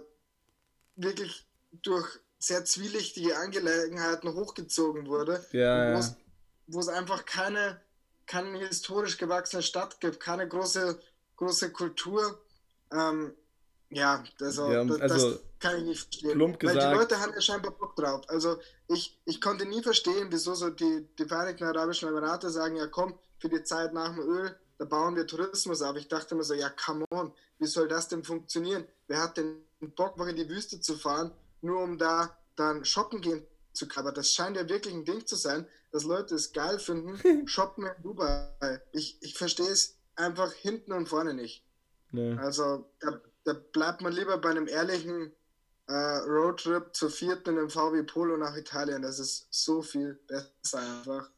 wirklich 0.97 1.47
durch 1.83 2.21
sehr 2.39 2.65
zwielichtige 2.65 3.39
Angelegenheiten 3.39 4.35
hochgezogen 4.35 5.07
wurde. 5.07 5.45
Ja, 5.53 5.99
wo 6.67 6.81
es 6.81 6.89
einfach 6.89 7.25
keine, 7.25 7.81
keine 8.27 8.59
historisch 8.59 9.17
gewachsene 9.17 9.63
Stadt 9.63 10.01
gibt, 10.01 10.21
keine 10.21 10.47
große, 10.47 11.01
große 11.37 11.71
Kultur. 11.73 12.41
Ähm, 12.93 13.33
ja, 13.95 14.25
also, 14.41 14.71
ja, 14.71 14.81
also 14.81 14.99
das 14.99 15.41
kann 15.61 15.79
ich 15.79 15.85
nicht 15.85 16.03
verstehen. 16.03 16.33
Plump 16.33 16.59
gesagt, 16.59 16.79
Weil 16.79 16.93
die 16.93 16.99
Leute 16.99 17.21
haben 17.21 17.33
ja 17.35 17.41
scheinbar 17.41 17.73
Bock 17.73 17.95
drauf. 17.97 18.23
Also 18.29 18.59
ich, 18.89 19.21
ich 19.25 19.41
konnte 19.41 19.67
nie 19.67 19.83
verstehen, 19.83 20.29
wieso 20.31 20.55
so 20.55 20.71
die, 20.71 21.07
die 21.19 21.25
Vereinigten 21.25 21.65
Arabischen 21.65 22.09
Emirate 22.09 22.51
sagen, 22.51 22.77
ja 22.77 22.87
komm, 22.87 23.19
für 23.39 23.49
die 23.49 23.63
Zeit 23.63 23.93
nach 23.93 24.15
dem 24.15 24.21
Öl, 24.21 24.57
da 24.79 24.85
bauen 24.85 25.17
wir 25.17 25.27
Tourismus 25.27 25.83
auf. 25.83 25.97
Ich 25.97 26.09
dachte 26.09 26.35
mir 26.35 26.45
so, 26.45 26.55
ja 26.55 26.71
come 26.71 27.05
on, 27.11 27.33
wie 27.59 27.67
soll 27.67 27.89
das 27.89 28.09
denn 28.09 28.25
funktionieren? 28.25 28.85
Wer 29.09 29.23
hat 29.23 29.37
denn 29.37 29.63
Bock, 29.97 30.17
mal 30.17 30.28
in 30.28 30.37
die 30.37 30.49
Wüste 30.49 30.81
zu 30.81 30.97
fahren, 30.97 31.33
nur 31.61 31.83
um 31.83 31.99
da 31.99 32.37
dann 32.57 32.85
shoppen 32.85 33.21
gehen 33.21 33.47
zu 33.73 33.87
können? 33.89 34.07
Aber 34.07 34.15
das 34.15 34.33
scheint 34.33 34.57
ja 34.57 34.69
wirklich 34.69 34.95
ein 34.95 35.05
Ding 35.05 35.26
zu 35.26 35.37
sein, 35.37 35.67
dass 35.91 36.05
Leute 36.05 36.35
es 36.35 36.52
geil 36.52 36.78
finden, 36.78 37.47
shoppen 37.47 37.87
in 37.87 38.02
Dubai. 38.02 38.81
Ich, 38.93 39.19
ich 39.21 39.37
verstehe 39.37 39.69
es 39.69 39.97
einfach 40.17 40.52
hinten 40.52 40.93
und 40.93 41.09
vorne 41.09 41.35
nicht. 41.35 41.65
Nee. 42.11 42.37
Also 42.39 42.91
da, 43.00 43.21
da 43.45 43.55
bleibt 43.73 44.02
man 44.02 44.13
lieber 44.13 44.39
bei 44.39 44.50
einem 44.50 44.69
ehrlichen 44.69 45.33
äh, 45.89 45.93
Roadtrip 45.93 46.95
zu 46.95 47.09
vierten 47.09 47.50
in 47.50 47.59
einem 47.59 47.71
VW 47.71 48.02
Polo 48.02 48.37
nach 48.37 48.57
Italien. 48.57 49.02
Das 49.02 49.19
ist 49.19 49.49
so 49.50 49.83
viel 49.83 50.19
besser 50.26 50.78
einfach. 50.78 51.31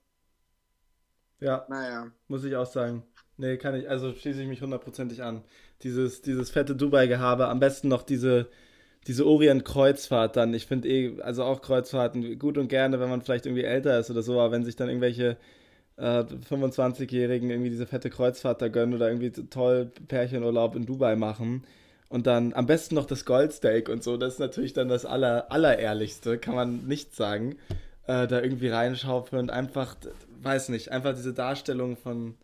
Ja. 1.40 1.66
Naja. 1.68 2.10
Muss 2.28 2.44
ich 2.44 2.56
auch 2.56 2.66
sagen. 2.66 3.02
Nee, 3.36 3.56
kann 3.56 3.74
ich, 3.74 3.88
also 3.88 4.14
schließe 4.14 4.42
ich 4.42 4.48
mich 4.48 4.62
hundertprozentig 4.62 5.22
an. 5.22 5.42
Dieses, 5.82 6.22
dieses 6.22 6.50
fette 6.50 6.76
Dubai-Gehabe, 6.76 7.48
am 7.48 7.58
besten 7.58 7.88
noch 7.88 8.02
diese, 8.02 8.48
diese 9.06 9.26
Orient-Kreuzfahrt 9.26 10.36
dann. 10.36 10.54
Ich 10.54 10.66
finde 10.66 10.88
eh, 10.88 11.20
also 11.20 11.42
auch 11.42 11.60
Kreuzfahrten 11.60 12.38
gut 12.38 12.58
und 12.58 12.68
gerne, 12.68 13.00
wenn 13.00 13.10
man 13.10 13.22
vielleicht 13.22 13.46
irgendwie 13.46 13.64
älter 13.64 13.98
ist 13.98 14.10
oder 14.10 14.22
so, 14.22 14.40
aber 14.40 14.52
wenn 14.52 14.64
sich 14.64 14.76
dann 14.76 14.88
irgendwelche 14.88 15.36
äh, 15.96 16.22
25-Jährigen 16.22 17.50
irgendwie 17.50 17.70
diese 17.70 17.86
fette 17.86 18.08
Kreuzfahrt 18.08 18.62
da 18.62 18.68
gönnen 18.68 18.94
oder 18.94 19.08
irgendwie 19.08 19.32
toll 19.48 19.90
Pärchenurlaub 20.08 20.76
in 20.76 20.86
Dubai 20.86 21.16
machen, 21.16 21.64
und 22.14 22.28
dann 22.28 22.52
am 22.52 22.66
besten 22.66 22.94
noch 22.94 23.06
das 23.06 23.24
Goldsteak 23.24 23.88
und 23.88 24.04
so. 24.04 24.16
Das 24.16 24.34
ist 24.34 24.38
natürlich 24.38 24.72
dann 24.72 24.88
das 24.88 25.04
aller, 25.04 25.50
allerehrlichste, 25.50 26.38
kann 26.38 26.54
man 26.54 26.86
nicht 26.86 27.12
sagen. 27.16 27.56
Äh, 28.06 28.28
da 28.28 28.40
irgendwie 28.40 28.68
reinschaufeln 28.68 29.42
und 29.42 29.50
einfach, 29.50 29.96
weiß 30.40 30.68
nicht, 30.68 30.92
einfach 30.92 31.16
diese 31.16 31.34
Darstellung 31.34 31.96
von 31.96 32.36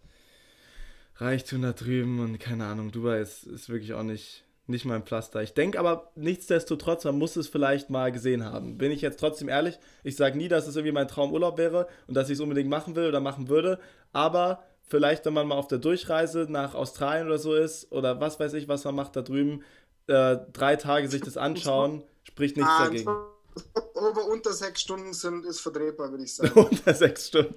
Reichtum 1.18 1.62
da 1.62 1.72
drüben 1.72 2.18
und 2.18 2.40
keine 2.40 2.64
Ahnung, 2.64 2.90
Dubai 2.90 3.20
ist, 3.20 3.44
ist 3.44 3.68
wirklich 3.68 3.92
auch 3.92 4.02
nicht, 4.02 4.42
nicht 4.66 4.86
mein 4.86 5.04
Pflaster. 5.04 5.40
Ich 5.40 5.54
denke 5.54 5.78
aber 5.78 6.10
nichtsdestotrotz, 6.16 7.04
man 7.04 7.18
muss 7.18 7.36
es 7.36 7.46
vielleicht 7.46 7.90
mal 7.90 8.10
gesehen 8.10 8.42
haben. 8.44 8.76
Bin 8.76 8.90
ich 8.90 9.02
jetzt 9.02 9.20
trotzdem 9.20 9.48
ehrlich, 9.48 9.78
ich 10.02 10.16
sage 10.16 10.36
nie, 10.36 10.48
dass 10.48 10.66
es 10.66 10.74
irgendwie 10.74 10.94
mein 10.94 11.06
Traumurlaub 11.06 11.58
wäre 11.58 11.86
und 12.08 12.14
dass 12.14 12.28
ich 12.28 12.34
es 12.34 12.40
unbedingt 12.40 12.70
machen 12.70 12.96
will 12.96 13.06
oder 13.06 13.20
machen 13.20 13.48
würde, 13.48 13.78
aber 14.12 14.64
vielleicht, 14.90 15.24
wenn 15.24 15.32
man 15.32 15.46
mal 15.46 15.54
auf 15.54 15.68
der 15.68 15.78
Durchreise 15.78 16.46
nach 16.50 16.74
Australien 16.74 17.28
oder 17.28 17.38
so 17.38 17.54
ist 17.54 17.90
oder 17.92 18.20
was 18.20 18.38
weiß 18.38 18.52
ich, 18.54 18.68
was 18.68 18.84
man 18.84 18.96
macht 18.96 19.16
da 19.16 19.22
drüben, 19.22 19.62
äh, 20.08 20.36
drei 20.52 20.76
Tage 20.76 21.08
sich 21.08 21.22
das 21.22 21.36
anschauen, 21.36 22.02
spricht 22.24 22.56
nichts 22.56 22.72
ah, 22.72 22.84
dagegen. 22.84 23.08
Over 23.94 24.26
unter 24.26 24.52
sechs 24.52 24.80
Stunden 24.80 25.12
sind, 25.12 25.44
ist 25.46 25.60
verdrehbar, 25.60 26.10
würde 26.10 26.24
ich 26.24 26.34
sagen. 26.34 26.52
unter 26.70 26.92
sechs 26.94 27.28
Stunden. 27.28 27.54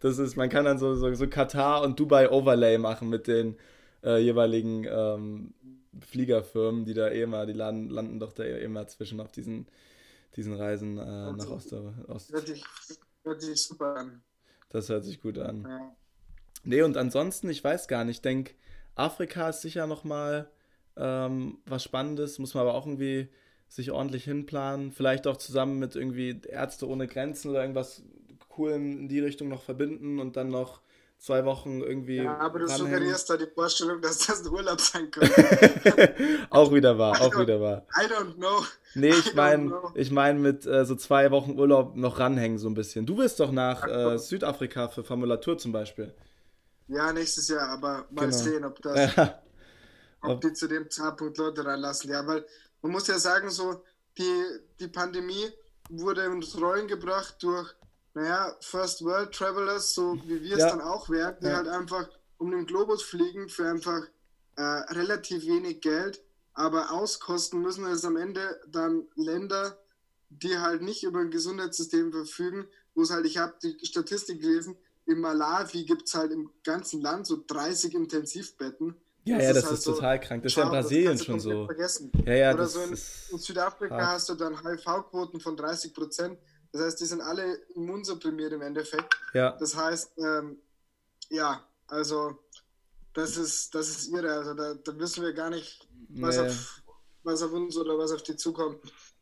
Das 0.00 0.18
ist, 0.18 0.36
man 0.36 0.50
kann 0.50 0.66
dann 0.66 0.78
so, 0.78 0.94
so, 0.94 1.12
so 1.14 1.26
Katar 1.26 1.82
und 1.82 1.98
Dubai 1.98 2.30
Overlay 2.30 2.78
machen 2.78 3.08
mit 3.08 3.26
den 3.26 3.56
äh, 4.04 4.18
jeweiligen 4.18 4.86
ähm, 4.88 5.54
Fliegerfirmen, 6.00 6.84
die 6.84 6.94
da 6.94 7.08
eh 7.08 7.22
immer, 7.22 7.46
die 7.46 7.54
landen, 7.54 7.88
landen 7.88 8.20
doch 8.20 8.32
da 8.32 8.44
eh 8.44 8.62
immer 8.62 8.86
zwischen 8.86 9.18
auf 9.20 9.32
diesen, 9.32 9.66
diesen 10.36 10.54
Reisen 10.54 10.98
äh, 10.98 11.32
nach 11.32 11.50
Ost. 11.50 11.72
Ost. 12.08 12.32
Hört 12.32 12.46
sich, 12.46 12.64
hört 13.24 13.40
sich 13.40 13.62
super 13.62 13.96
an. 13.96 14.22
Das 14.68 14.90
hört 14.90 15.04
sich 15.04 15.22
gut 15.22 15.38
an. 15.38 15.62
Ja. 15.62 15.96
Nee, 16.66 16.82
und 16.82 16.96
ansonsten, 16.96 17.48
ich 17.48 17.62
weiß 17.62 17.86
gar 17.86 18.04
nicht, 18.04 18.16
ich 18.16 18.22
denke, 18.22 18.54
Afrika 18.96 19.50
ist 19.50 19.62
sicher 19.62 19.86
nochmal 19.86 20.50
ähm, 20.96 21.58
was 21.64 21.84
Spannendes, 21.84 22.38
muss 22.40 22.54
man 22.54 22.62
aber 22.62 22.74
auch 22.74 22.86
irgendwie 22.86 23.28
sich 23.68 23.92
ordentlich 23.92 24.24
hinplanen. 24.24 24.90
Vielleicht 24.90 25.26
auch 25.26 25.36
zusammen 25.36 25.78
mit 25.78 25.94
irgendwie 25.94 26.40
Ärzte 26.48 26.88
ohne 26.88 27.06
Grenzen 27.06 27.50
oder 27.50 27.60
irgendwas 27.60 28.02
Coolen 28.48 28.98
in 29.00 29.08
die 29.08 29.20
Richtung 29.20 29.48
noch 29.48 29.62
verbinden 29.62 30.18
und 30.18 30.36
dann 30.36 30.48
noch 30.48 30.80
zwei 31.18 31.44
Wochen 31.44 31.82
irgendwie. 31.82 32.16
Ja, 32.16 32.36
aber 32.38 32.58
du 32.58 32.68
suggerierst 32.68 33.30
da 33.30 33.36
die 33.36 33.46
Vorstellung, 33.46 34.00
dass 34.00 34.26
das 34.26 34.44
ein 34.44 34.52
Urlaub 34.52 34.80
sein 34.80 35.10
könnte. 35.10 36.14
auch 36.50 36.72
wieder 36.72 36.98
wahr, 36.98 37.20
auch 37.20 37.38
wieder 37.38 37.60
wahr. 37.60 37.86
I 37.96 38.06
don't 38.06 38.34
know. 38.34 38.64
Nee, 38.94 39.10
ich 39.10 39.34
meine 39.34 39.72
ich 39.94 40.10
mein 40.10 40.40
mit 40.40 40.66
äh, 40.66 40.84
so 40.84 40.96
zwei 40.96 41.30
Wochen 41.30 41.58
Urlaub 41.58 41.96
noch 41.96 42.18
ranhängen 42.18 42.58
so 42.58 42.68
ein 42.68 42.74
bisschen. 42.74 43.06
Du 43.06 43.18
willst 43.18 43.38
doch 43.40 43.52
nach 43.52 43.86
äh, 43.86 44.18
Südafrika 44.18 44.88
für 44.88 45.04
Formulatur 45.04 45.58
zum 45.58 45.70
Beispiel. 45.72 46.12
Ja, 46.88 47.12
nächstes 47.12 47.48
Jahr, 47.48 47.68
aber 47.68 48.06
mal 48.10 48.26
genau. 48.26 48.36
sehen, 48.36 48.64
ob 48.64 48.80
das, 48.80 49.10
ob 50.20 50.40
die 50.40 50.52
zu 50.52 50.68
dem 50.68 50.90
Zeitpunkt 50.90 51.38
Leute 51.38 51.64
reinlassen. 51.64 52.10
Ja, 52.10 52.26
weil 52.26 52.46
man 52.82 52.92
muss 52.92 53.06
ja 53.08 53.18
sagen, 53.18 53.50
so 53.50 53.82
die, 54.18 54.44
die 54.80 54.88
Pandemie 54.88 55.50
wurde 55.90 56.24
ins 56.24 56.58
Rollen 56.60 56.88
gebracht 56.88 57.36
durch, 57.40 57.74
naja, 58.14 58.56
First 58.60 59.04
World 59.04 59.32
Travelers, 59.32 59.94
so 59.94 60.16
wie 60.24 60.42
wir 60.42 60.54
es 60.54 60.60
ja. 60.60 60.70
dann 60.70 60.80
auch 60.80 61.10
werden, 61.10 61.36
die 61.42 61.48
ja. 61.48 61.56
halt 61.56 61.68
einfach 61.68 62.08
um 62.38 62.50
den 62.50 62.66
Globus 62.66 63.02
fliegen 63.02 63.48
für 63.48 63.68
einfach 63.68 64.02
äh, 64.56 64.62
relativ 64.62 65.46
wenig 65.46 65.80
Geld, 65.80 66.22
aber 66.54 66.90
auskosten 66.92 67.60
müssen 67.60 67.84
es 67.86 68.04
am 68.04 68.16
Ende 68.16 68.60
dann 68.68 69.06
Länder, 69.14 69.78
die 70.30 70.58
halt 70.58 70.82
nicht 70.82 71.04
über 71.04 71.20
ein 71.20 71.30
Gesundheitssystem 71.30 72.12
verfügen, 72.12 72.66
wo 72.94 73.02
es 73.02 73.10
halt, 73.10 73.26
ich 73.26 73.36
habe 73.38 73.54
die 73.62 73.76
Statistik 73.84 74.40
gelesen, 74.40 74.76
in 75.06 75.20
Malawi 75.20 75.84
gibt 75.84 76.08
es 76.08 76.14
halt 76.14 76.32
im 76.32 76.50
ganzen 76.64 77.00
Land 77.00 77.26
so 77.26 77.42
30 77.46 77.94
Intensivbetten. 77.94 78.96
Ja, 79.24 79.36
das 79.36 79.44
ja, 79.44 79.52
das 79.52 79.58
ist, 79.58 79.64
halt 79.64 79.78
ist 79.78 79.84
so, 79.84 79.94
total 79.94 80.20
krank. 80.20 80.42
Das 80.42 80.52
ist 80.52 80.56
ja 80.56 80.64
in 80.64 80.68
Brasilien 80.70 81.18
schon 81.18 81.40
so. 81.40 81.66
Vergessen. 81.66 82.12
Ja, 82.24 82.34
ja, 82.34 82.54
Oder 82.54 82.66
so 82.66 82.80
in, 82.82 82.90
in 82.90 83.38
Südafrika 83.38 83.96
hart. 83.96 84.06
hast 84.06 84.28
du 84.28 84.34
dann 84.34 84.62
HIV-Quoten 84.62 85.40
von 85.40 85.56
30 85.56 85.94
Prozent. 85.94 86.38
Das 86.72 86.82
heißt, 86.82 87.00
die 87.00 87.06
sind 87.06 87.20
alle 87.20 87.54
immunsupprimiert 87.74 88.52
im 88.52 88.62
Endeffekt. 88.62 89.08
Ja. 89.34 89.56
Das 89.58 89.74
heißt, 89.76 90.12
ähm, 90.18 90.58
ja, 91.30 91.66
also 91.88 92.38
das 93.14 93.36
ist, 93.36 93.74
das 93.74 93.88
ist 93.88 94.08
irre. 94.08 94.32
Also 94.32 94.54
da, 94.54 94.74
da 94.74 94.98
wissen 94.98 95.24
wir 95.24 95.32
gar 95.32 95.50
nicht, 95.50 95.88
was, 96.08 96.36
nee. 96.36 96.46
auf, 96.46 96.82
was 97.24 97.42
auf 97.42 97.52
uns 97.52 97.76
oder 97.76 97.98
was 97.98 98.12
auf 98.12 98.22
die 98.22 98.36
zukommt. 98.36 98.78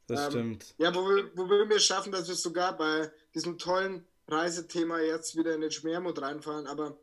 Das 0.06 0.20
ähm, 0.24 0.30
stimmt. 0.30 0.74
Ja, 0.78 0.94
wo 0.94 1.00
wo 1.00 1.48
wir 1.48 1.76
es 1.76 1.84
schaffen, 1.84 2.12
dass 2.12 2.28
wir 2.28 2.34
sogar 2.34 2.76
bei 2.76 3.10
diesem 3.34 3.56
tollen 3.56 4.04
Reisethema 4.28 5.00
jetzt 5.00 5.36
wieder 5.36 5.54
in 5.54 5.60
den 5.60 5.70
Schmermut 5.70 6.20
reinfallen, 6.20 6.66
aber 6.66 6.96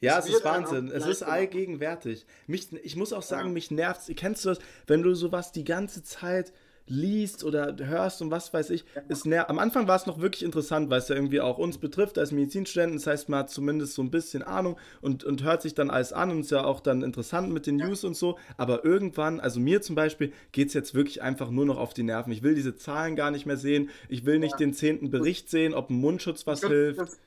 ja, 0.00 0.18
es, 0.18 0.26
es 0.26 0.36
ist 0.36 0.44
Wahnsinn. 0.44 0.90
Es 0.90 1.06
ist 1.06 1.22
allgegenwärtig. 1.22 2.26
Mich, 2.46 2.70
ich 2.84 2.96
muss 2.96 3.12
auch 3.12 3.22
sagen, 3.22 3.48
ja. 3.48 3.54
mich 3.54 3.70
nervt 3.70 4.14
Kennst 4.16 4.44
du 4.44 4.50
das, 4.50 4.58
wenn 4.86 5.02
du 5.02 5.14
sowas 5.14 5.52
die 5.52 5.64
ganze 5.64 6.02
Zeit 6.02 6.52
liest 6.88 7.42
oder 7.44 7.76
hörst 7.78 8.22
und 8.22 8.30
was 8.30 8.52
weiß 8.52 8.70
ich, 8.70 8.84
ist 9.08 9.26
näher. 9.26 9.50
Am 9.50 9.58
Anfang 9.58 9.88
war 9.88 9.96
es 9.96 10.06
noch 10.06 10.20
wirklich 10.20 10.44
interessant, 10.44 10.88
weil 10.88 11.00
es 11.00 11.08
ja 11.08 11.16
irgendwie 11.16 11.40
auch 11.40 11.58
uns 11.58 11.78
betrifft 11.78 12.18
als 12.18 12.30
Medizinstudenten. 12.30 12.98
Das 12.98 13.06
heißt, 13.06 13.28
man 13.28 13.40
hat 13.40 13.50
zumindest 13.50 13.94
so 13.94 14.02
ein 14.02 14.10
bisschen 14.10 14.42
Ahnung 14.42 14.76
und, 15.00 15.24
und 15.24 15.42
hört 15.42 15.62
sich 15.62 15.74
dann 15.74 15.90
alles 15.90 16.12
an 16.12 16.30
und 16.30 16.40
ist 16.40 16.50
ja 16.50 16.64
auch 16.64 16.80
dann 16.80 17.02
interessant 17.02 17.52
mit 17.52 17.66
den 17.66 17.76
News 17.76 18.04
und 18.04 18.16
so. 18.16 18.38
Aber 18.56 18.84
irgendwann, 18.84 19.40
also 19.40 19.58
mir 19.58 19.82
zum 19.82 19.96
Beispiel, 19.96 20.32
geht 20.52 20.68
es 20.68 20.74
jetzt 20.74 20.94
wirklich 20.94 21.22
einfach 21.22 21.50
nur 21.50 21.66
noch 21.66 21.78
auf 21.78 21.92
die 21.92 22.04
Nerven. 22.04 22.32
Ich 22.32 22.42
will 22.42 22.54
diese 22.54 22.76
Zahlen 22.76 23.16
gar 23.16 23.30
nicht 23.30 23.46
mehr 23.46 23.56
sehen. 23.56 23.90
Ich 24.08 24.24
will 24.24 24.38
nicht 24.38 24.52
ja. 24.52 24.58
den 24.58 24.72
zehnten 24.72 25.10
Bericht 25.10 25.50
sehen, 25.50 25.74
ob 25.74 25.90
ein 25.90 25.94
Mundschutz 25.94 26.46
was 26.46 26.60
das, 26.60 26.70
hilft. 26.70 27.00
Das, 27.00 27.18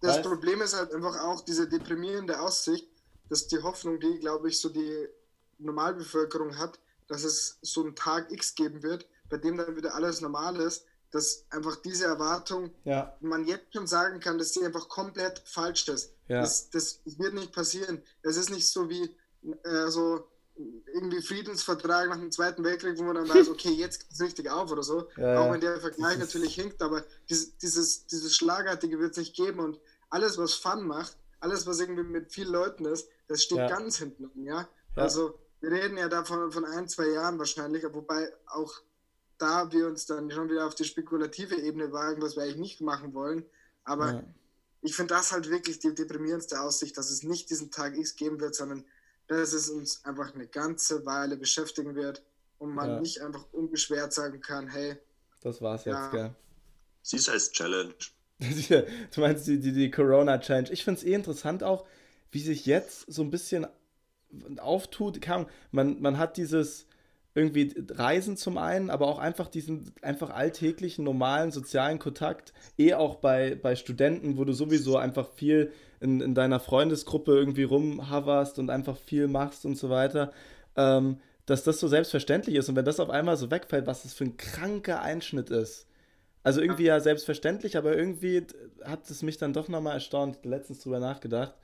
das 0.00 0.22
Problem 0.22 0.60
ist 0.60 0.76
halt 0.76 0.92
einfach 0.92 1.18
auch 1.24 1.44
diese 1.44 1.68
deprimierende 1.68 2.40
Aussicht, 2.40 2.88
dass 3.30 3.46
die 3.46 3.58
Hoffnung, 3.62 4.00
die, 4.00 4.18
glaube 4.18 4.48
ich, 4.48 4.60
so 4.60 4.68
die 4.68 5.08
Normalbevölkerung 5.58 6.58
hat, 6.58 6.78
dass 7.08 7.24
es 7.24 7.58
so 7.62 7.82
einen 7.82 7.96
Tag 7.96 8.30
X 8.30 8.54
geben 8.54 8.82
wird, 8.82 9.06
bei 9.28 9.36
dem 9.36 9.56
dann 9.56 9.76
wieder 9.76 9.94
alles 9.94 10.20
normal 10.20 10.56
ist, 10.56 10.84
dass 11.10 11.46
einfach 11.50 11.76
diese 11.76 12.04
Erwartung, 12.04 12.70
ja. 12.84 13.16
man 13.20 13.46
jetzt 13.46 13.72
schon 13.72 13.86
sagen 13.86 14.20
kann, 14.20 14.38
dass 14.38 14.52
die 14.52 14.64
einfach 14.64 14.88
komplett 14.88 15.42
falsch 15.46 15.88
ist. 15.88 16.12
Ja. 16.28 16.42
Das, 16.42 16.70
das 16.70 17.00
wird 17.04 17.34
nicht 17.34 17.52
passieren. 17.52 18.02
Es 18.22 18.36
ist 18.36 18.50
nicht 18.50 18.68
so 18.68 18.90
wie 18.90 19.16
äh, 19.64 19.88
so 19.88 20.28
irgendwie 20.92 21.22
Friedensvertrag 21.22 22.08
nach 22.08 22.18
dem 22.18 22.32
Zweiten 22.32 22.64
Weltkrieg, 22.64 22.98
wo 22.98 23.04
man 23.04 23.14
dann 23.14 23.28
weiß, 23.28 23.48
okay, 23.50 23.70
jetzt 23.70 24.00
geht 24.00 24.12
es 24.12 24.20
richtig 24.20 24.50
auf 24.50 24.70
oder 24.70 24.82
so. 24.82 25.08
Ja, 25.16 25.40
Auch 25.40 25.52
wenn 25.52 25.60
der 25.60 25.80
Vergleich 25.80 26.18
natürlich 26.18 26.54
hinkt, 26.54 26.82
aber 26.82 27.04
dieses, 27.30 27.56
dieses, 27.58 28.06
dieses 28.06 28.34
Schlagartige 28.34 28.98
wird 28.98 29.12
es 29.12 29.18
nicht 29.18 29.34
geben 29.34 29.60
und 29.60 29.78
alles, 30.10 30.36
was 30.36 30.54
Fun 30.54 30.86
macht, 30.86 31.16
alles, 31.40 31.66
was 31.66 31.80
irgendwie 31.80 32.02
mit 32.02 32.32
vielen 32.32 32.52
Leuten 32.52 32.84
ist, 32.84 33.08
das 33.28 33.42
steht 33.42 33.58
ganz 33.68 33.98
hinten. 33.98 34.30
Ja? 34.44 34.68
Also 34.96 35.38
wir 35.60 35.70
reden 35.70 35.96
ja 35.96 36.08
davon 36.08 36.52
von 36.52 36.64
ein, 36.64 36.88
zwei 36.88 37.08
Jahren 37.08 37.38
wahrscheinlich, 37.38 37.84
wobei 37.92 38.32
auch 38.46 38.82
da 39.38 39.70
wir 39.72 39.86
uns 39.86 40.06
dann 40.06 40.30
schon 40.30 40.50
wieder 40.50 40.66
auf 40.66 40.74
die 40.74 40.84
spekulative 40.84 41.56
Ebene 41.56 41.92
wagen, 41.92 42.20
was 42.22 42.36
wir 42.36 42.42
eigentlich 42.42 42.56
nicht 42.56 42.80
machen 42.80 43.14
wollen. 43.14 43.44
Aber 43.84 44.12
ja. 44.12 44.24
ich 44.82 44.94
finde 44.94 45.14
das 45.14 45.32
halt 45.32 45.48
wirklich 45.48 45.78
die 45.78 45.94
deprimierendste 45.94 46.60
Aussicht, 46.60 46.98
dass 46.98 47.10
es 47.10 47.22
nicht 47.22 47.50
diesen 47.50 47.70
Tag 47.70 47.96
X 47.96 48.16
geben 48.16 48.40
wird, 48.40 48.54
sondern 48.54 48.84
dass 49.28 49.52
es 49.52 49.68
uns 49.68 50.04
einfach 50.04 50.34
eine 50.34 50.46
ganze 50.46 51.04
Weile 51.06 51.36
beschäftigen 51.36 51.94
wird 51.94 52.22
und 52.58 52.74
man 52.74 52.90
ja. 52.90 53.00
nicht 53.00 53.22
einfach 53.22 53.46
unbeschwert 53.52 54.12
sagen 54.12 54.40
kann, 54.40 54.68
hey. 54.68 54.96
Das 55.40 55.62
war's 55.62 55.84
ja, 55.84 56.02
jetzt, 56.02 56.12
gell? 56.12 56.34
Sieh's 57.02 57.28
als 57.28 57.52
Challenge. 57.52 57.94
du 58.40 59.20
meinst 59.20 59.46
die, 59.46 59.58
die, 59.58 59.72
die 59.72 59.90
Corona-Challenge. 59.90 60.70
Ich 60.72 60.84
finde 60.84 61.00
es 61.00 61.06
eh 61.06 61.14
interessant 61.14 61.62
auch, 61.62 61.86
wie 62.30 62.40
sich 62.40 62.66
jetzt 62.66 63.04
so 63.12 63.22
ein 63.22 63.30
bisschen 63.30 63.66
auftut. 64.58 65.20
Man, 65.70 66.00
man 66.00 66.18
hat 66.18 66.36
dieses 66.36 66.86
irgendwie 67.34 67.72
Reisen 67.90 68.36
zum 68.36 68.58
einen, 68.58 68.90
aber 68.90 69.06
auch 69.06 69.18
einfach 69.18 69.48
diesen 69.48 69.92
einfach 70.02 70.30
alltäglichen, 70.30 71.04
normalen 71.04 71.52
sozialen 71.52 71.98
Kontakt, 71.98 72.52
eh 72.76 72.94
auch 72.94 73.16
bei, 73.16 73.54
bei 73.54 73.76
Studenten, 73.76 74.36
wo 74.36 74.44
du 74.44 74.52
sowieso 74.52 74.96
einfach 74.96 75.30
viel 75.34 75.72
in, 76.00 76.20
in 76.20 76.34
deiner 76.34 76.58
Freundesgruppe 76.58 77.32
irgendwie 77.32 77.62
rumhoverst 77.62 78.58
und 78.58 78.70
einfach 78.70 78.96
viel 78.96 79.28
machst 79.28 79.64
und 79.64 79.76
so 79.76 79.88
weiter, 79.88 80.32
ähm, 80.76 81.18
dass 81.46 81.64
das 81.64 81.80
so 81.80 81.86
selbstverständlich 81.86 82.56
ist. 82.56 82.68
Und 82.68 82.76
wenn 82.76 82.84
das 82.84 83.00
auf 83.00 83.10
einmal 83.10 83.36
so 83.36 83.50
wegfällt, 83.50 83.86
was 83.86 84.02
das 84.02 84.14
für 84.14 84.24
ein 84.24 84.36
kranker 84.36 85.00
Einschnitt 85.00 85.50
ist. 85.50 85.86
Also 86.42 86.60
irgendwie 86.60 86.84
ja 86.84 86.98
selbstverständlich, 87.00 87.76
aber 87.76 87.96
irgendwie 87.96 88.46
hat 88.84 89.08
es 89.10 89.22
mich 89.22 89.38
dann 89.38 89.52
doch 89.52 89.68
nochmal 89.68 89.94
erstaunt, 89.94 90.44
letztens 90.44 90.80
drüber 90.80 90.98
nachgedacht. 90.98 91.54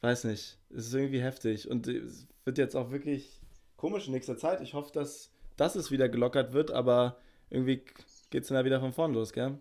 Weiß 0.00 0.24
nicht, 0.24 0.58
es 0.70 0.86
ist 0.86 0.94
irgendwie 0.94 1.22
heftig 1.22 1.70
und 1.70 1.88
es 1.88 2.26
wird 2.44 2.58
jetzt 2.58 2.76
auch 2.76 2.90
wirklich 2.90 3.40
komisch 3.76 4.06
in 4.06 4.12
nächster 4.12 4.36
Zeit. 4.36 4.60
Ich 4.60 4.74
hoffe, 4.74 4.92
dass, 4.92 5.30
dass 5.56 5.74
es 5.74 5.90
wieder 5.90 6.08
gelockert 6.08 6.52
wird, 6.52 6.70
aber 6.70 7.18
irgendwie 7.50 7.84
geht 8.30 8.42
es 8.42 8.48
dann 8.48 8.58
ja 8.58 8.64
wieder 8.64 8.80
von 8.80 8.92
vorn 8.92 9.14
los, 9.14 9.32
gell? 9.32 9.58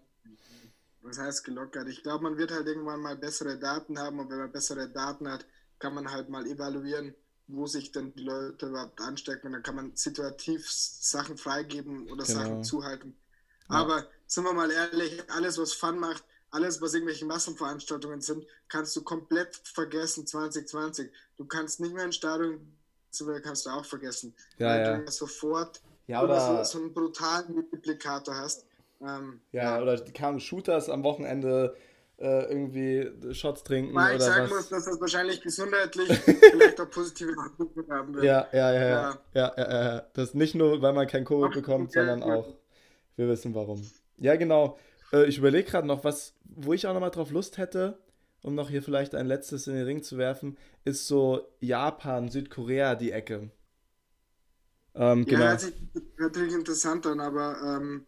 Was 1.02 1.20
heißt 1.20 1.44
gelockert? 1.44 1.88
Ich 1.88 2.02
glaube, 2.04 2.24
man 2.24 2.38
wird 2.38 2.52
halt 2.52 2.68
irgendwann 2.68 3.02
mal 3.02 3.16
bessere 3.16 3.60
Daten 3.60 4.00
haben 4.00 4.20
und 4.20 4.30
wenn 4.30 4.40
man 4.40 4.52
bessere 4.52 4.90
Daten 4.90 5.30
hat, 5.30 5.46
kann 5.78 5.94
man 5.94 6.12
halt 6.12 6.30
mal 6.30 6.48
evaluieren, 6.48 7.14
wo 7.48 7.68
sich 7.68 7.92
denn 7.92 8.14
die 8.14 8.24
Leute 8.24 8.68
überhaupt 8.68 9.00
anstecken 9.02 9.48
und 9.48 9.54
dann 9.54 9.64
kann 9.64 9.76
man 9.76 9.96
situativ 9.96 10.70
Sachen 10.70 11.38
freigeben 11.38 12.10
oder 12.10 12.26
genau. 12.26 12.40
Sachen 12.40 12.64
zuhalten. 12.64 13.16
Ja. 13.70 13.76
Aber 13.76 14.08
sind 14.26 14.46
wir 14.46 14.54
mal 14.54 14.72
ehrlich, 14.72 15.30
alles 15.30 15.58
was 15.60 15.74
Fun 15.74 16.00
macht, 16.00 16.24
alles 16.56 16.82
was 16.82 16.94
irgendwelche 16.94 17.26
Massenveranstaltungen 17.26 18.22
sind, 18.22 18.46
kannst 18.70 18.96
du 18.96 19.04
komplett 19.04 19.56
vergessen 19.64 20.26
2020. 20.26 21.12
Du 21.38 21.46
kannst 21.46 21.82
nicht 21.82 21.94
mehr 21.94 22.06
in 22.06 22.14
Stadion 22.14 22.60
kannst 23.44 23.66
du 23.66 23.70
auch 23.70 23.86
vergessen. 23.86 24.34
Ja, 24.58 24.68
weil 24.68 24.82
ja. 24.82 24.98
du 24.98 25.12
sofort 25.12 25.82
ja, 26.08 26.24
oder 26.24 26.40
so, 26.40 26.64
so, 26.64 26.84
einen 26.84 26.94
brutalen 26.94 27.54
Multiplikator 27.54 28.36
hast. 28.36 28.66
Ähm, 29.02 29.40
ja, 29.52 29.64
ja, 29.78 29.82
oder 29.82 29.98
die 29.98 30.12
kamen 30.12 30.40
Shooters 30.40 30.90
am 30.90 31.04
Wochenende 31.04 31.76
äh, 32.18 32.46
irgendwie 32.52 33.34
Shots 33.34 33.64
trinken. 33.64 33.94
Weil 33.96 34.18
ich 34.18 34.22
sagen 34.22 34.46
was. 34.46 34.52
muss, 34.52 34.70
dass 34.70 34.86
das 34.86 35.00
wahrscheinlich 35.00 35.42
gesundheitlich 35.42 36.10
vielleicht 36.20 36.80
auch 36.80 36.90
positive 36.90 37.32
Auswirkungen 37.38 37.92
haben 37.92 38.14
wird. 38.16 38.26
Ja, 38.26 38.48
ja, 38.52 38.74
ja, 38.74 38.82
ja. 38.82 39.20
ja. 39.34 39.54
ja, 39.58 39.72
ja, 39.96 40.06
Das 40.14 40.34
nicht 40.34 40.56
nur, 40.56 40.82
weil 40.82 40.94
man 40.94 41.08
kein 41.08 41.26
Covid 41.26 41.54
bekommt, 41.54 41.92
sondern 41.92 42.24
auch, 42.24 42.56
wir 43.16 43.28
wissen 43.28 43.56
warum. 43.56 43.82
Ja, 44.18 44.36
genau. 44.36 44.78
Äh, 45.16 45.26
ich 45.28 45.38
überlege 45.38 45.70
gerade 45.70 45.88
noch, 45.88 46.04
was, 46.04 46.34
wo 46.44 46.74
ich 46.74 46.88
auch 46.88 46.94
nochmal 46.94 47.12
drauf 47.12 47.32
Lust 47.32 47.58
hätte 47.58 47.98
um 48.46 48.54
noch 48.54 48.70
hier 48.70 48.84
vielleicht 48.84 49.16
ein 49.16 49.26
letztes 49.26 49.66
in 49.66 49.74
den 49.74 49.86
Ring 49.86 50.04
zu 50.04 50.20
werfen, 50.20 50.56
ist 50.84 51.08
so 51.08 51.48
Japan, 51.62 52.30
Südkorea 52.30 52.94
die 52.94 53.12
Ecke. 53.12 53.50
Ähm, 54.94 55.26
genau. 55.26 55.42
Ja, 55.42 55.50
hört 55.50 55.62
sich 55.62 55.74
natürlich 56.20 56.54
interessant 56.54 57.08
an, 57.08 57.20
aber 57.20 57.58
ähm, 57.66 58.06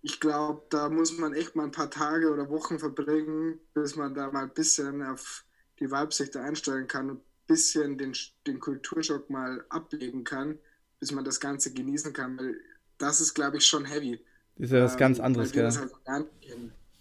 ich 0.00 0.20
glaube, 0.20 0.62
da 0.70 0.88
muss 0.88 1.18
man 1.18 1.34
echt 1.34 1.56
mal 1.56 1.64
ein 1.64 1.72
paar 1.72 1.90
Tage 1.90 2.32
oder 2.32 2.48
Wochen 2.50 2.78
verbringen, 2.78 3.58
bis 3.74 3.96
man 3.96 4.14
da 4.14 4.30
mal 4.30 4.44
ein 4.44 4.54
bisschen 4.54 5.02
auf 5.02 5.44
die 5.80 5.90
Weibsichte 5.90 6.40
einstellen 6.40 6.86
kann 6.86 7.10
und 7.10 7.16
ein 7.16 7.46
bisschen 7.48 7.98
den, 7.98 8.14
den 8.46 8.60
Kulturschock 8.60 9.28
mal 9.28 9.64
ablegen 9.70 10.22
kann, 10.22 10.60
bis 11.00 11.10
man 11.10 11.24
das 11.24 11.40
Ganze 11.40 11.74
genießen 11.74 12.12
kann. 12.12 12.38
Weil 12.38 12.60
das 12.98 13.20
ist, 13.20 13.34
glaube 13.34 13.56
ich, 13.56 13.66
schon 13.66 13.86
heavy. 13.86 14.24
Das 14.58 14.66
ist 14.66 14.72
ja 14.72 14.84
was 14.84 14.92
ähm, 14.92 14.98
ganz 14.98 15.20
anderes, 15.20 15.52
gell? 15.52 15.70
Halt 15.70 16.26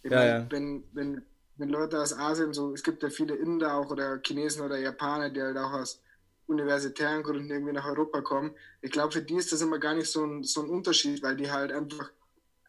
ja, 0.04 0.10
meine, 0.10 0.28
ja. 0.28 0.46
Wenn, 0.50 0.84
wenn 0.94 1.22
wenn 1.58 1.70
Leute 1.70 2.00
aus 2.00 2.14
Asien, 2.14 2.54
so 2.54 2.74
es 2.74 2.84
gibt 2.84 3.04
ja 3.04 3.10
viele 3.10 3.36
Inder 3.36 3.76
auch 3.76 3.90
oder 3.90 4.20
Chinesen 4.24 4.64
oder 4.64 4.78
Japaner, 4.78 5.30
die 5.30 5.42
halt 5.42 5.58
auch 5.58 5.74
aus 5.74 6.02
universitären 6.46 7.24
Gründen 7.24 7.50
irgendwie 7.50 7.74
nach 7.74 7.86
Europa 7.86 8.22
kommen. 8.22 8.52
Ich 8.82 8.92
glaube, 8.92 9.12
für 9.12 9.22
die 9.22 9.36
ist 9.36 9.52
das 9.52 9.62
immer 9.62 9.80
gar 9.80 9.96
nicht 9.96 10.10
so 10.10 10.24
ein, 10.24 10.44
so 10.44 10.62
ein 10.62 10.70
Unterschied, 10.70 11.22
weil 11.24 11.36
die 11.36 11.52
halt 11.52 11.72
einfach 11.72 12.12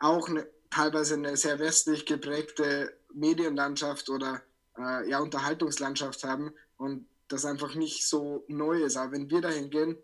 auch 0.00 0.28
eine, 0.28 0.46
teilweise 0.70 1.14
eine 1.14 1.36
sehr 1.36 1.58
westlich 1.58 2.06
geprägte 2.06 2.92
Medienlandschaft 3.12 4.10
oder 4.10 4.42
äh, 4.76 5.08
ja, 5.08 5.20
Unterhaltungslandschaft 5.20 6.24
haben 6.24 6.52
und 6.76 7.06
das 7.28 7.44
einfach 7.44 7.74
nicht 7.74 8.06
so 8.06 8.44
neu 8.48 8.82
ist. 8.82 8.96
Aber 8.96 9.12
wenn 9.12 9.30
wir 9.30 9.40
dahin 9.40 9.70
gehen, 9.70 9.96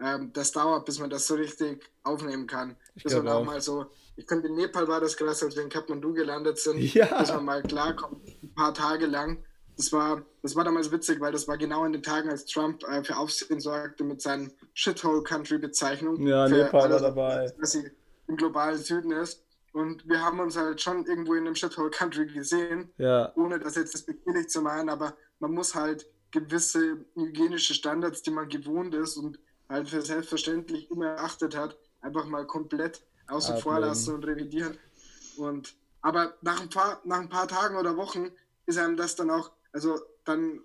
ähm, 0.00 0.32
das 0.32 0.52
dauert, 0.52 0.84
bis 0.84 0.98
man 0.98 1.08
das 1.08 1.26
so 1.26 1.34
richtig 1.34 1.88
aufnehmen 2.02 2.46
kann. 2.46 2.76
Ich 2.94 3.04
bis 3.04 3.14
man 3.14 3.28
auch, 3.28 3.40
auch 3.40 3.44
mal 3.44 3.60
so 3.60 3.86
ich 4.16 4.26
finde, 4.26 4.48
in 4.48 4.54
Nepal 4.54 4.86
war 4.88 5.00
das 5.00 5.16
krass, 5.16 5.42
als 5.42 5.56
wir 5.56 5.62
in 5.62 5.68
Kathmandu 5.68 6.12
gelandet 6.12 6.58
sind, 6.58 6.78
ja. 6.94 7.06
dass 7.06 7.32
man 7.32 7.44
mal 7.44 7.62
klarkommt, 7.62 8.22
ein 8.42 8.54
paar 8.54 8.74
Tage 8.74 9.06
lang. 9.06 9.44
Das 9.76 9.92
war, 9.92 10.22
das 10.42 10.54
war 10.54 10.62
damals 10.62 10.92
witzig, 10.92 11.20
weil 11.20 11.32
das 11.32 11.48
war 11.48 11.58
genau 11.58 11.84
in 11.84 11.92
den 11.92 12.02
Tagen, 12.02 12.30
als 12.30 12.46
Trump 12.46 12.84
äh, 12.84 13.02
für 13.02 13.16
Aufsehen 13.16 13.58
sorgte 13.60 14.04
mit 14.04 14.22
seinen 14.22 14.52
Shithole-Country-Bezeichnungen. 14.74 16.24
Ja, 16.26 16.48
Nepal 16.48 16.90
war 16.90 17.00
dabei. 17.00 17.52
Dass 17.58 17.72
sie 17.72 17.90
im 18.28 18.36
globalen 18.36 18.78
Süden 18.78 19.10
ist. 19.10 19.42
Und 19.72 20.08
wir 20.08 20.22
haben 20.22 20.38
uns 20.38 20.56
halt 20.56 20.80
schon 20.80 21.04
irgendwo 21.06 21.34
in 21.34 21.46
einem 21.46 21.56
Shithole-Country 21.56 22.26
gesehen, 22.26 22.92
ja. 22.98 23.32
ohne 23.34 23.58
das 23.58 23.74
jetzt 23.74 23.94
respektierlich 23.94 24.48
zu 24.48 24.62
meinen, 24.62 24.88
aber 24.88 25.16
man 25.40 25.50
muss 25.50 25.74
halt 25.74 26.06
gewisse 26.30 27.04
hygienische 27.16 27.74
Standards, 27.74 28.22
die 28.22 28.30
man 28.30 28.48
gewohnt 28.48 28.94
ist 28.94 29.16
und 29.16 29.40
halt 29.68 29.88
für 29.88 30.02
selbstverständlich 30.02 30.88
immer 30.92 31.06
erachtet 31.06 31.56
hat, 31.56 31.76
einfach 32.00 32.26
mal 32.26 32.46
komplett 32.46 33.02
außen 33.28 33.58
vor 33.58 33.80
lassen 33.80 34.14
und 34.14 34.26
revidieren. 34.26 34.76
Und, 35.36 35.74
aber 36.00 36.34
nach 36.42 36.60
ein, 36.60 36.68
paar, 36.68 37.00
nach 37.04 37.20
ein 37.20 37.28
paar 37.28 37.48
Tagen 37.48 37.76
oder 37.76 37.96
Wochen 37.96 38.30
ist 38.66 38.78
einem 38.78 38.96
das 38.96 39.16
dann 39.16 39.30
auch, 39.30 39.52
also 39.72 39.98
dann 40.24 40.60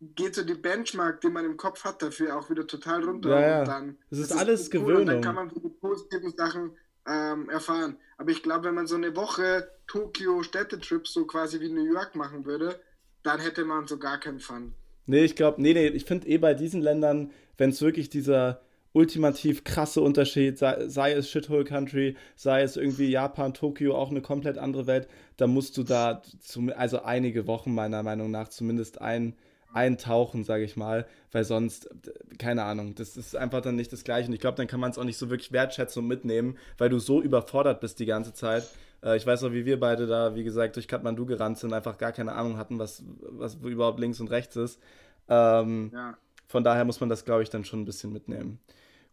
geht 0.00 0.34
so 0.34 0.42
die 0.42 0.54
Benchmark, 0.54 1.20
die 1.20 1.28
man 1.28 1.44
im 1.44 1.56
Kopf 1.56 1.84
hat, 1.84 2.02
dafür 2.02 2.36
auch 2.36 2.50
wieder 2.50 2.66
total 2.66 3.04
runter. 3.04 3.30
Ja, 3.30 3.40
ja. 3.40 3.58
Und 3.60 3.68
dann, 3.68 3.98
das 4.10 4.18
ist 4.20 4.30
das 4.30 4.38
alles 4.38 4.60
ist 4.62 4.70
Gewöhnung. 4.70 5.00
Und 5.00 5.06
dann 5.06 5.20
kann 5.20 5.34
man 5.34 5.48
die 5.48 5.68
positiven 5.68 6.34
Sachen 6.36 6.76
ähm, 7.06 7.48
erfahren. 7.48 7.96
Aber 8.18 8.30
ich 8.30 8.42
glaube, 8.42 8.64
wenn 8.64 8.74
man 8.74 8.86
so 8.86 8.96
eine 8.96 9.14
Woche 9.16 9.70
Tokio-Städtetrip 9.86 11.06
so 11.06 11.26
quasi 11.26 11.60
wie 11.60 11.70
New 11.70 11.84
York 11.84 12.14
machen 12.14 12.44
würde, 12.44 12.80
dann 13.22 13.40
hätte 13.40 13.64
man 13.64 13.86
so 13.86 13.98
gar 13.98 14.18
keinen 14.18 14.40
Fun. 14.40 14.74
Nee, 15.06 15.24
ich 15.24 15.36
glaube, 15.36 15.62
nee, 15.62 15.72
nee, 15.72 15.88
ich 15.88 16.04
finde 16.04 16.26
eh 16.26 16.38
bei 16.38 16.54
diesen 16.54 16.82
Ländern, 16.82 17.30
wenn 17.56 17.70
es 17.70 17.80
wirklich 17.80 18.10
dieser 18.10 18.60
ultimativ 18.96 19.62
krasse 19.62 20.00
Unterschied, 20.00 20.56
sei, 20.56 20.88
sei, 20.88 21.12
es 21.12 21.30
Shithole 21.30 21.64
Country, 21.64 22.16
sei 22.34 22.62
es 22.62 22.78
irgendwie 22.78 23.10
Japan, 23.10 23.52
Tokio, 23.52 23.94
auch 23.94 24.10
eine 24.10 24.22
komplett 24.22 24.56
andere 24.56 24.86
Welt, 24.86 25.06
da 25.36 25.46
musst 25.46 25.76
du 25.76 25.82
da, 25.82 26.22
zum, 26.40 26.72
also 26.74 27.02
einige 27.02 27.46
Wochen 27.46 27.74
meiner 27.74 28.02
Meinung 28.02 28.30
nach 28.30 28.48
zumindest 28.48 29.02
ein, 29.02 29.34
eintauchen, 29.74 30.44
sage 30.44 30.64
ich 30.64 30.76
mal, 30.78 31.06
weil 31.30 31.44
sonst, 31.44 31.90
keine 32.38 32.64
Ahnung, 32.64 32.94
das 32.94 33.18
ist 33.18 33.36
einfach 33.36 33.60
dann 33.60 33.76
nicht 33.76 33.92
das 33.92 34.02
Gleiche. 34.02 34.28
Und 34.28 34.34
ich 34.34 34.40
glaube, 34.40 34.56
dann 34.56 34.66
kann 34.66 34.80
man 34.80 34.90
es 34.90 34.96
auch 34.98 35.04
nicht 35.04 35.18
so 35.18 35.28
wirklich 35.28 35.52
wertschätzen 35.52 36.02
und 36.02 36.08
mitnehmen, 36.08 36.56
weil 36.78 36.88
du 36.88 36.98
so 36.98 37.20
überfordert 37.20 37.80
bist 37.80 37.98
die 37.98 38.06
ganze 38.06 38.32
Zeit. 38.32 38.66
Äh, 39.04 39.18
ich 39.18 39.26
weiß 39.26 39.44
auch, 39.44 39.52
wie 39.52 39.66
wir 39.66 39.78
beide 39.78 40.06
da, 40.06 40.34
wie 40.34 40.44
gesagt, 40.44 40.76
durch 40.76 40.88
Kathmandu 40.88 41.26
gerannt 41.26 41.58
sind, 41.58 41.74
einfach 41.74 41.98
gar 41.98 42.12
keine 42.12 42.32
Ahnung 42.32 42.56
hatten, 42.56 42.78
was, 42.78 43.04
was 43.20 43.56
überhaupt 43.56 44.00
links 44.00 44.18
und 44.20 44.30
rechts 44.30 44.56
ist. 44.56 44.80
Ähm, 45.28 45.90
ja. 45.92 46.16
Von 46.46 46.64
daher 46.64 46.86
muss 46.86 47.00
man 47.00 47.10
das, 47.10 47.26
glaube 47.26 47.42
ich, 47.42 47.50
dann 47.50 47.66
schon 47.66 47.82
ein 47.82 47.84
bisschen 47.84 48.14
mitnehmen. 48.14 48.58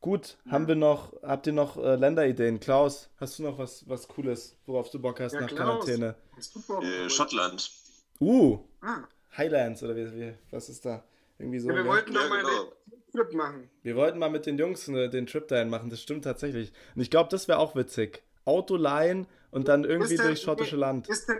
Gut, 0.03 0.37
ja. 0.43 0.51
haben 0.51 0.67
wir 0.67 0.75
noch, 0.75 1.13
habt 1.23 1.47
ihr 1.47 1.53
noch 1.53 1.77
äh, 1.77 1.95
Länderideen? 1.95 2.59
Klaus, 2.59 3.09
hast 3.21 3.39
du 3.39 3.43
noch 3.43 3.57
was, 3.57 3.87
was 3.87 4.05
Cooles, 4.09 4.57
worauf 4.65 4.89
du 4.89 4.99
Bock 4.99 5.21
hast 5.21 5.31
ja, 5.31 5.39
nach 5.39 5.47
Klaus. 5.47 5.85
Quarantäne? 5.85 6.15
Äh, 6.81 7.09
Schottland. 7.09 7.71
Uh, 8.19 8.59
ah. 8.81 9.07
Highlands 9.37 9.81
oder 9.81 9.95
wie, 9.95 10.13
wie, 10.13 10.33
was 10.51 10.67
ist 10.67 10.83
da? 10.83 11.05
Irgendwie 11.39 11.61
so. 11.61 11.69
Ja, 11.69 11.75
wir 11.75 11.85
wollten 11.85 12.13
doch 12.13 12.27
mal 12.27 12.41
genau. 12.41 12.73
den 12.85 13.11
Trip 13.13 13.33
machen. 13.33 13.69
Wir 13.81 13.95
wollten 13.95 14.19
mal 14.19 14.29
mit 14.29 14.45
den 14.45 14.57
Jungs 14.57 14.89
ne, 14.89 15.09
den 15.09 15.25
Trip 15.25 15.47
dahin 15.47 15.69
machen, 15.69 15.89
das 15.89 16.01
stimmt 16.01 16.25
tatsächlich. 16.25 16.73
Und 16.95 17.01
ich 17.01 17.09
glaube, 17.09 17.29
das 17.29 17.47
wäre 17.47 17.59
auch 17.59 17.73
witzig. 17.73 18.23
Auto 18.43 18.75
leihen 18.75 19.25
und 19.51 19.69
dann 19.69 19.85
irgendwie 19.85 20.17
denn, 20.17 20.25
durchs 20.25 20.41
schottische 20.41 20.75
Land. 20.75 21.07
Ist 21.07 21.29
denn, 21.29 21.39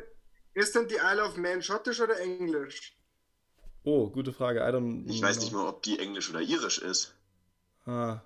ist 0.53 0.73
denn 0.73 0.87
die 0.87 0.99
Isle 1.03 1.25
of 1.25 1.35
Man 1.35 1.61
schottisch 1.61 1.99
oder 1.99 2.17
englisch? 2.17 2.97
Oh, 3.83 4.09
gute 4.09 4.31
Frage. 4.31 4.61
I 4.61 4.71
don't 4.71 5.03
ich 5.09 5.21
weiß 5.21 5.41
nicht 5.41 5.51
mal, 5.51 5.67
ob 5.67 5.83
die 5.83 5.99
englisch 5.99 6.29
oder 6.29 6.39
irisch 6.39 6.77
ist. 6.77 7.13
Ah, 7.85 8.21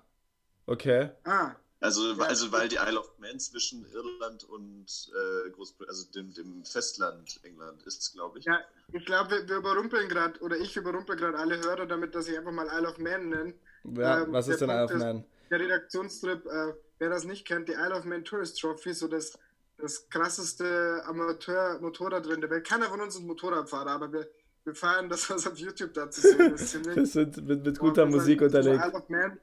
Okay. 0.68 1.10
Ah. 1.24 1.52
Also, 1.80 2.12
ja. 2.12 2.24
also 2.24 2.50
weil 2.50 2.68
die 2.68 2.76
Isle 2.76 2.98
of 2.98 3.18
Man 3.18 3.38
zwischen 3.38 3.86
Irland 3.92 4.44
und 4.44 4.86
äh, 4.86 5.50
Großbritannien, 5.50 5.88
also 5.88 6.10
dem, 6.12 6.34
dem 6.34 6.64
Festland 6.64 7.40
England 7.44 7.82
ist, 7.84 8.12
glaube 8.12 8.40
ich. 8.40 8.44
Ja, 8.44 8.60
ich 8.92 9.06
glaube, 9.06 9.30
wir, 9.30 9.48
wir, 9.48 9.56
überrumpeln 9.58 10.08
gerade, 10.08 10.40
oder 10.40 10.56
ich 10.56 10.76
überrumpel 10.76 11.16
gerade 11.16 11.38
alle 11.38 11.58
Hörer 11.58 11.86
damit, 11.86 12.14
dass 12.14 12.28
ich 12.28 12.36
einfach 12.36 12.50
mal 12.50 12.66
Isle 12.66 12.88
of 12.88 12.98
Man 12.98 13.28
nenne. 13.28 13.54
Ja, 13.84 14.22
ähm, 14.22 14.32
was 14.32 14.48
ist 14.48 14.60
denn 14.60 14.70
Isle 14.70 14.84
of 14.84 14.94
Man? 14.94 15.24
Der 15.50 15.60
Redaktionstrip, 15.60 16.44
äh, 16.46 16.74
wer 16.98 17.10
das 17.10 17.24
nicht 17.24 17.46
kennt, 17.46 17.68
die 17.68 17.74
Isle 17.74 17.94
of 17.94 18.04
Man 18.04 18.24
Tourist 18.24 18.60
Trophy, 18.60 18.92
so 18.92 19.06
das, 19.06 19.38
das 19.78 20.10
krasseste 20.10 21.02
Amateur-Motorradrennen 21.06 22.40
der 22.40 22.50
Welt. 22.50 22.66
Keiner 22.66 22.86
von 22.86 23.00
uns 23.00 23.14
ist 23.14 23.22
Motorradfahrer, 23.22 23.92
aber 23.92 24.12
wir, 24.12 24.28
wir 24.64 24.74
feiern 24.74 25.08
das, 25.08 25.30
was 25.30 25.46
auf 25.46 25.56
YouTube 25.56 25.94
dazu 25.94 26.22
sehen 26.22 26.54
ist. 26.54 26.84
wir 26.84 27.06
sind 27.06 27.36
mit, 27.46 27.64
mit 27.64 27.78
guter 27.78 28.04
Musik 28.04 28.42
unterlegt. 28.42 28.84
Isle 28.84 28.94
of 28.94 29.08
Man 29.08 29.38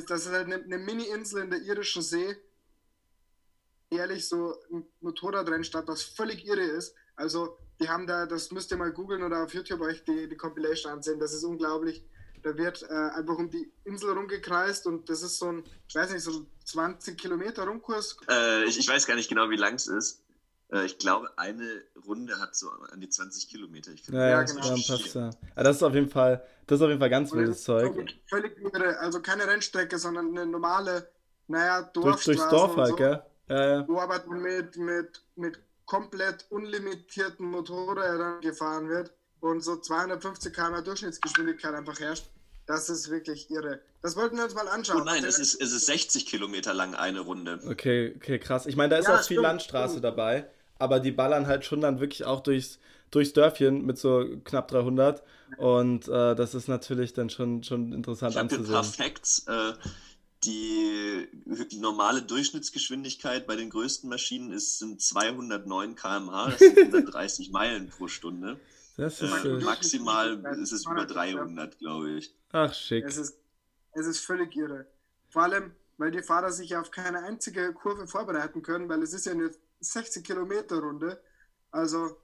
das 0.00 0.26
ist 0.26 0.32
halt 0.32 0.46
eine, 0.46 0.56
eine 0.56 0.78
Mini-Insel 0.78 1.44
in 1.44 1.50
der 1.50 1.60
irischen 1.60 2.02
See. 2.02 2.36
Ehrlich, 3.90 4.26
so 4.26 4.56
ein 4.72 4.86
Motorradrennstadt, 5.00 5.86
was 5.86 6.02
völlig 6.02 6.46
irre 6.46 6.62
ist. 6.62 6.94
Also, 7.14 7.58
die 7.80 7.88
haben 7.88 8.06
da, 8.06 8.26
das 8.26 8.50
müsst 8.50 8.70
ihr 8.70 8.76
mal 8.76 8.92
googeln 8.92 9.22
oder 9.22 9.44
auf 9.44 9.52
YouTube 9.52 9.80
euch 9.80 10.04
die, 10.04 10.28
die 10.28 10.36
Compilation 10.36 10.92
ansehen. 10.92 11.18
Das 11.20 11.34
ist 11.34 11.44
unglaublich. 11.44 12.04
Da 12.42 12.56
wird 12.56 12.82
äh, 12.82 12.86
einfach 12.92 13.38
um 13.38 13.50
die 13.50 13.70
Insel 13.84 14.12
rumgekreist 14.12 14.86
und 14.86 15.08
das 15.08 15.22
ist 15.22 15.38
so 15.38 15.52
ein, 15.52 15.64
ich 15.88 15.94
weiß 15.94 16.10
nicht, 16.10 16.22
so 16.22 16.40
ein 16.40 16.46
20 16.64 17.18
Kilometer 17.18 17.64
Rumkurs. 17.64 18.16
Äh, 18.28 18.64
ich, 18.64 18.78
ich, 18.78 18.88
weiß 18.88 19.06
gar 19.06 19.14
nicht 19.14 19.28
genau, 19.28 19.48
wie 19.50 19.56
lang 19.56 19.74
es 19.74 19.86
ist. 19.86 20.21
Äh, 20.72 20.86
ich 20.86 20.98
glaube, 20.98 21.30
eine 21.36 21.82
Runde 22.06 22.38
hat 22.40 22.56
so 22.56 22.70
an 22.70 23.00
die 23.00 23.08
20 23.08 23.48
Kilometer. 23.48 23.92
Ich 23.92 24.06
ja, 24.08 24.28
ja, 24.28 24.42
genau. 24.42 24.62
Dann 24.62 24.82
passt 24.82 25.14
ja. 25.14 25.30
Aber 25.54 25.64
das 25.64 25.76
ist 25.76 25.82
auf 25.82 25.94
jeden 25.94 26.08
Fall, 26.08 26.42
das 26.66 26.78
ist 26.78 26.82
auf 26.82 26.88
jeden 26.88 27.00
Fall 27.00 27.10
ganz 27.10 27.32
wildes 27.32 27.62
Zeug. 27.62 27.94
Völlig 28.26 28.58
irre, 28.58 28.98
also 28.98 29.20
keine 29.20 29.46
Rennstrecke, 29.46 29.98
sondern 29.98 30.30
eine 30.30 30.46
normale, 30.46 31.08
naja, 31.46 31.82
Dorfstraße. 31.82 32.24
Durch, 32.24 32.38
durchs 32.38 32.50
Dorf 32.50 32.76
halt, 32.76 32.88
so, 32.88 32.96
gell? 32.96 33.22
Ja, 33.48 33.72
ja. 33.72 33.88
Wo 33.88 33.98
aber 33.98 34.24
mit, 34.26 34.76
mit, 34.76 35.22
mit 35.36 35.58
komplett 35.84 36.46
unlimitierten 36.48 37.46
Motorrädern 37.46 38.40
gefahren 38.40 38.88
wird 38.88 39.12
und 39.40 39.62
so 39.62 39.76
250 39.76 40.54
km 40.54 40.84
Durchschnittsgeschwindigkeit 40.84 41.74
einfach 41.74 42.00
herrscht. 42.00 42.26
Das 42.64 42.88
ist 42.88 43.10
wirklich 43.10 43.50
irre. 43.50 43.80
Das 44.00 44.16
wollten 44.16 44.36
wir 44.36 44.44
uns 44.44 44.54
mal 44.54 44.68
anschauen. 44.68 45.02
Oh 45.02 45.04
nein, 45.04 45.24
es 45.24 45.40
ist, 45.40 45.60
es 45.60 45.72
ist 45.72 45.86
60 45.86 46.26
Kilometer 46.26 46.72
lang 46.72 46.94
eine 46.94 47.20
Runde. 47.20 47.60
Okay, 47.66 48.14
okay, 48.16 48.38
krass. 48.38 48.66
Ich 48.66 48.76
meine, 48.76 48.90
da 48.90 48.98
ist 48.98 49.08
ja, 49.08 49.16
auch 49.16 49.18
viel 49.18 49.24
stimmt, 49.24 49.42
Landstraße 49.42 49.94
stimmt. 49.94 50.04
dabei 50.04 50.48
aber 50.78 51.00
die 51.00 51.12
ballern 51.12 51.46
halt 51.46 51.64
schon 51.64 51.80
dann 51.80 52.00
wirklich 52.00 52.24
auch 52.24 52.40
durchs, 52.40 52.78
durchs 53.10 53.32
Dörfchen 53.32 53.84
mit 53.84 53.98
so 53.98 54.24
knapp 54.44 54.68
300 54.68 55.22
und 55.58 56.08
äh, 56.08 56.34
das 56.34 56.54
ist 56.54 56.68
natürlich 56.68 57.12
dann 57.12 57.30
schon, 57.30 57.62
schon 57.62 57.92
interessant 57.92 58.32
ich 58.32 58.40
anzusehen. 58.40 58.66
Ein 58.66 58.72
paar 58.72 58.84
Facts. 58.84 59.46
Äh, 59.46 59.72
die 60.44 61.28
normale 61.78 62.22
Durchschnittsgeschwindigkeit 62.22 63.46
bei 63.46 63.56
den 63.56 63.70
größten 63.70 64.08
Maschinen 64.08 64.50
ist, 64.50 64.78
sind 64.78 65.00
209 65.00 65.94
km/h, 65.94 66.50
das 66.50 66.58
sind 66.58 66.78
130 66.78 67.50
Meilen 67.52 67.88
pro 67.88 68.08
Stunde. 68.08 68.58
Das 68.96 69.22
ist, 69.22 69.44
äh, 69.44 69.48
maximal 69.60 70.44
ist 70.60 70.72
es 70.72 70.84
über 70.86 71.06
300, 71.06 71.78
glaube 71.78 72.12
ich. 72.12 72.34
Ach, 72.50 72.74
schick. 72.74 73.04
Es 73.04 73.16
ist, 73.16 73.38
es 73.92 74.06
ist 74.06 74.18
völlig 74.20 74.54
irre. 74.56 74.86
Vor 75.28 75.42
allem, 75.42 75.72
weil 75.96 76.10
die 76.10 76.22
Fahrer 76.22 76.52
sich 76.52 76.76
auf 76.76 76.90
keine 76.90 77.22
einzige 77.22 77.72
Kurve 77.72 78.06
vorbereiten 78.06 78.62
können, 78.62 78.88
weil 78.88 79.02
es 79.02 79.14
ist 79.14 79.26
ja 79.26 79.32
eine 79.32 79.50
60 79.82 80.24
Kilometer 80.24 80.78
Runde. 80.78 81.20
Also 81.70 82.16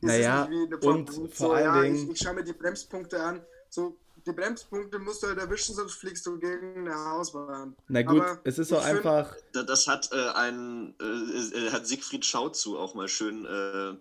naja, 0.00 0.48
und 0.82 1.10
vor 1.10 1.30
so, 1.34 1.52
allen 1.52 1.64
ja, 1.64 1.82
Dingen... 1.82 2.10
Ich, 2.10 2.10
ich 2.10 2.18
schaue 2.18 2.34
mir 2.34 2.44
die 2.44 2.52
Bremspunkte 2.52 3.22
an. 3.22 3.40
So, 3.70 3.96
die 4.26 4.32
Bremspunkte 4.32 4.98
musst 4.98 5.22
du 5.22 5.28
halt 5.28 5.38
erwischen, 5.38 5.74
sonst 5.74 5.94
fliegst 5.94 6.26
du 6.26 6.38
gegen 6.38 6.86
eine 6.88 6.94
Hauswand. 6.94 7.76
Na 7.88 8.02
gut, 8.02 8.20
Aber 8.20 8.40
es 8.44 8.58
ist 8.58 8.68
so 8.68 8.78
einfach... 8.78 9.34
Das 9.52 9.86
hat 9.86 10.10
äh, 10.12 10.30
ein, 10.34 10.94
äh, 11.00 11.70
hat 11.70 11.86
Siegfried 11.86 12.24
Schauzu 12.24 12.78
auch 12.78 12.94
mal 12.94 13.08
schön 13.08 13.46
äh, 13.46 13.94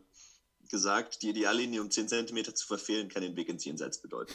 gesagt, 0.69 1.21
die 1.21 1.29
Ideallinie 1.29 1.81
um 1.81 1.89
10 1.89 2.07
cm 2.09 2.55
zu 2.55 2.67
verfehlen, 2.67 3.07
kann 3.07 3.21
den 3.21 3.35
Weg 3.35 3.47
ins 3.49 3.63
Jenseits 3.63 4.01
bedeuten. 4.01 4.33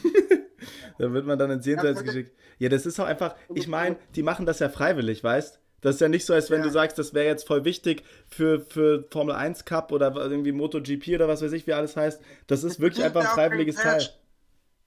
da 0.98 1.12
wird 1.12 1.26
man 1.26 1.38
dann 1.38 1.50
ins 1.50 1.66
Jenseits 1.66 2.02
geschickt. 2.02 2.32
Ja, 2.58 2.68
das 2.68 2.86
ist 2.86 2.98
auch 2.98 3.06
einfach, 3.06 3.34
ich 3.54 3.68
meine, 3.68 3.98
die 4.14 4.22
machen 4.22 4.46
das 4.46 4.58
ja 4.58 4.68
freiwillig, 4.68 5.22
weißt 5.22 5.60
das 5.80 5.96
ist 5.96 6.00
ja 6.00 6.08
nicht 6.08 6.26
so, 6.26 6.34
als 6.34 6.50
wenn 6.50 6.60
ja. 6.60 6.66
du 6.66 6.72
sagst, 6.72 6.98
das 6.98 7.14
wäre 7.14 7.26
jetzt 7.26 7.46
voll 7.46 7.64
wichtig 7.64 8.02
für, 8.28 8.60
für 8.60 9.06
Formel 9.10 9.34
1 9.34 9.64
Cup 9.64 9.92
oder 9.92 10.14
irgendwie 10.16 10.52
MotoGP 10.52 11.14
oder 11.14 11.28
was 11.28 11.42
weiß 11.42 11.52
ich, 11.52 11.66
wie 11.66 11.72
alles 11.72 11.96
heißt. 11.96 12.20
Das 12.46 12.64
ist 12.64 12.80
wirklich 12.80 13.04
einfach 13.04 13.20
ein 13.20 13.26
freiwilliges 13.34 13.76
Teil. 13.76 14.08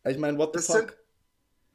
Ich 0.06 0.18
meine, 0.18 0.38
what 0.38 0.52
the 0.54 0.58
das 0.58 0.68
fuck? 0.68 0.76
Sind, 0.76 0.94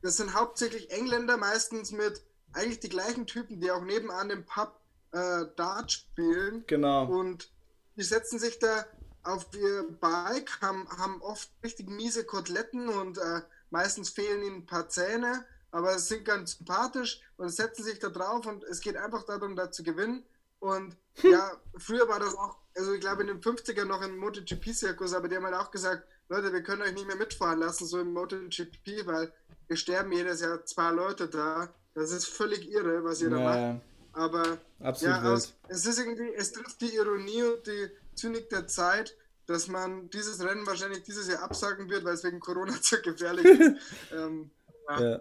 das 0.02 0.16
sind 0.18 0.34
hauptsächlich 0.34 0.90
Engländer, 0.90 1.36
meistens 1.36 1.92
mit 1.92 2.22
eigentlich 2.52 2.80
die 2.80 2.88
gleichen 2.88 3.26
Typen, 3.26 3.60
die 3.60 3.70
auch 3.70 3.82
nebenan 3.82 4.30
im 4.30 4.44
Pub 4.44 4.80
äh, 5.12 5.44
Dart 5.56 5.92
spielen. 5.92 6.64
Genau. 6.66 7.06
Und 7.06 7.50
die 7.96 8.02
setzen 8.02 8.38
sich 8.38 8.58
da 8.58 8.84
auf 9.22 9.46
ihr 9.54 9.86
Bike, 10.00 10.60
haben, 10.60 10.88
haben 10.90 11.20
oft 11.22 11.50
richtig 11.64 11.88
miese 11.88 12.24
Koteletten 12.24 12.88
und 12.88 13.18
äh, 13.18 13.40
meistens 13.70 14.10
fehlen 14.10 14.42
ihnen 14.42 14.56
ein 14.58 14.66
paar 14.66 14.88
Zähne 14.88 15.44
aber 15.70 15.98
sind 15.98 16.24
ganz 16.24 16.56
sympathisch 16.56 17.20
und 17.36 17.48
setzen 17.48 17.84
sich 17.84 17.98
da 17.98 18.08
drauf 18.08 18.46
und 18.46 18.64
es 18.64 18.80
geht 18.80 18.96
einfach 18.96 19.24
darum, 19.24 19.56
da 19.56 19.70
zu 19.70 19.82
gewinnen. 19.82 20.24
Und 20.58 20.96
hm. 21.16 21.32
ja, 21.32 21.52
früher 21.76 22.08
war 22.08 22.18
das 22.18 22.34
auch, 22.34 22.56
also 22.74 22.92
ich 22.92 23.00
glaube 23.00 23.22
in 23.22 23.28
den 23.28 23.40
50ern 23.40 23.84
noch 23.84 24.02
im 24.02 24.16
MotoGP-Zirkus, 24.18 25.14
aber 25.14 25.28
die 25.28 25.36
haben 25.36 25.44
halt 25.44 25.54
auch 25.54 25.70
gesagt, 25.70 26.04
Leute, 26.28 26.52
wir 26.52 26.62
können 26.62 26.82
euch 26.82 26.94
nicht 26.94 27.06
mehr 27.06 27.16
mitfahren 27.16 27.60
lassen, 27.60 27.86
so 27.86 28.00
im 28.00 28.12
MotoGP, 28.12 29.06
weil 29.06 29.32
wir 29.68 29.76
sterben 29.76 30.12
jedes 30.12 30.40
Jahr 30.40 30.64
zwei 30.64 30.90
Leute 30.90 31.28
da. 31.28 31.72
Das 31.94 32.10
ist 32.10 32.26
völlig 32.26 32.70
irre, 32.70 33.04
was 33.04 33.22
ihr 33.22 33.30
naja. 33.30 33.52
da 33.52 33.72
macht. 33.72 33.82
Aber 34.12 34.58
Absolut 34.80 35.16
ja, 35.16 35.32
aus, 35.32 35.54
es 35.68 35.84
ist 35.86 35.98
irgendwie, 35.98 36.32
es 36.34 36.52
trifft 36.52 36.80
die 36.80 36.94
Ironie 36.94 37.42
und 37.42 37.66
die 37.66 37.90
Zynik 38.14 38.48
der 38.48 38.66
Zeit, 38.66 39.14
dass 39.46 39.68
man 39.68 40.10
dieses 40.10 40.42
Rennen 40.42 40.66
wahrscheinlich 40.66 41.02
dieses 41.02 41.28
Jahr 41.28 41.42
absagen 41.42 41.88
wird, 41.88 42.04
weil 42.04 42.14
es 42.14 42.24
wegen 42.24 42.40
Corona 42.40 42.72
zu 42.80 43.00
gefährlich 43.02 43.44
ist. 43.44 43.76
ähm, 44.12 44.50
ja. 44.88 45.00
ja. 45.00 45.20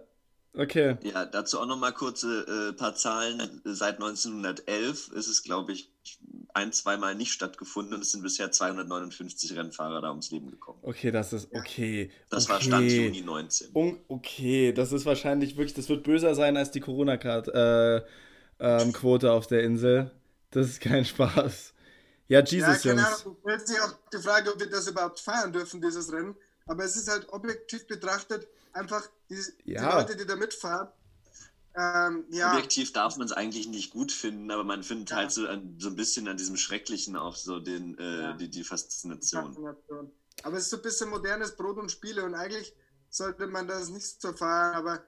Okay. 0.57 0.97
Ja, 1.03 1.25
dazu 1.25 1.59
auch 1.59 1.65
nochmal 1.65 1.91
kurze 1.93 2.69
äh, 2.69 2.73
paar 2.73 2.95
Zahlen. 2.95 3.61
Seit 3.63 3.95
1911 3.95 5.11
ist 5.11 5.27
es, 5.27 5.43
glaube 5.43 5.73
ich, 5.73 5.91
ein, 6.53 6.71
zweimal 6.71 7.15
nicht 7.15 7.33
stattgefunden 7.33 7.93
und 7.93 8.01
es 8.01 8.11
sind 8.11 8.23
bisher 8.23 8.51
259 8.51 9.57
Rennfahrer 9.57 10.01
da 10.01 10.09
ums 10.09 10.31
Leben 10.31 10.49
gekommen. 10.49 10.79
Okay, 10.83 11.11
das 11.11 11.33
ist 11.33 11.49
okay. 11.53 12.11
Das 12.29 12.45
okay. 12.45 12.53
war 12.53 12.61
Stand 12.61 12.91
Juni 12.91 13.21
19. 13.21 13.99
Okay, 14.07 14.71
das 14.71 14.93
ist 14.93 15.05
wahrscheinlich 15.05 15.57
wirklich, 15.57 15.73
das 15.73 15.89
wird 15.89 16.03
böser 16.03 16.33
sein 16.33 16.55
als 16.55 16.71
die 16.71 16.79
Corona-Quote 16.79 18.05
äh, 18.59 18.81
ähm, 18.81 19.29
auf 19.29 19.47
der 19.47 19.63
Insel. 19.63 20.11
Das 20.51 20.67
ist 20.67 20.79
kein 20.79 21.03
Spaß. 21.05 21.73
Ja, 22.27 22.41
Jesus, 22.41 22.83
ja, 22.83 22.93
Jungs. 22.93 23.25
Ahnung, 23.25 23.37
stellt 23.41 23.67
sich 23.67 23.79
auch 23.81 23.93
die 24.11 24.17
Frage, 24.17 24.53
ob 24.53 24.59
wir 24.59 24.69
das 24.69 24.87
überhaupt 24.87 25.19
feiern 25.19 25.51
dürfen, 25.53 25.81
dieses 25.81 26.11
Rennen. 26.11 26.35
Aber 26.65 26.83
es 26.83 26.95
ist 26.95 27.07
halt 27.07 27.29
objektiv 27.29 27.87
betrachtet 27.87 28.47
einfach 28.73 29.07
die, 29.29 29.39
ja. 29.65 29.81
die 29.81 29.95
Leute, 29.97 30.17
die 30.17 30.25
da 30.25 30.35
mitfahren. 30.35 30.89
Ähm, 31.77 32.25
ja. 32.29 32.53
Objektiv 32.53 32.93
darf 32.93 33.17
man 33.17 33.25
es 33.25 33.33
eigentlich 33.33 33.67
nicht 33.67 33.91
gut 33.91 34.11
finden, 34.11 34.49
aber 34.49 34.63
man 34.63 34.83
findet 34.83 35.09
ja. 35.09 35.17
halt 35.17 35.31
so, 35.31 35.47
an, 35.47 35.75
so 35.77 35.89
ein 35.89 35.95
bisschen 35.95 36.27
an 36.27 36.37
diesem 36.37 36.55
Schrecklichen 36.55 37.17
auch 37.17 37.35
so 37.35 37.59
den, 37.59 37.97
äh, 37.97 38.21
ja. 38.21 38.33
die, 38.33 38.49
die 38.49 38.63
Faszination. 38.63 39.53
Faszination. 39.53 40.11
Aber 40.43 40.57
es 40.57 40.63
ist 40.63 40.69
so 40.69 40.77
ein 40.77 40.83
bisschen 40.83 41.09
modernes 41.09 41.55
Brot 41.55 41.77
und 41.77 41.91
Spiele 41.91 42.23
und 42.23 42.33
eigentlich 42.33 42.73
sollte 43.09 43.47
man 43.47 43.67
das 43.67 43.89
nicht 43.89 44.21
so 44.21 44.33
feiern, 44.33 44.75
aber 44.75 45.03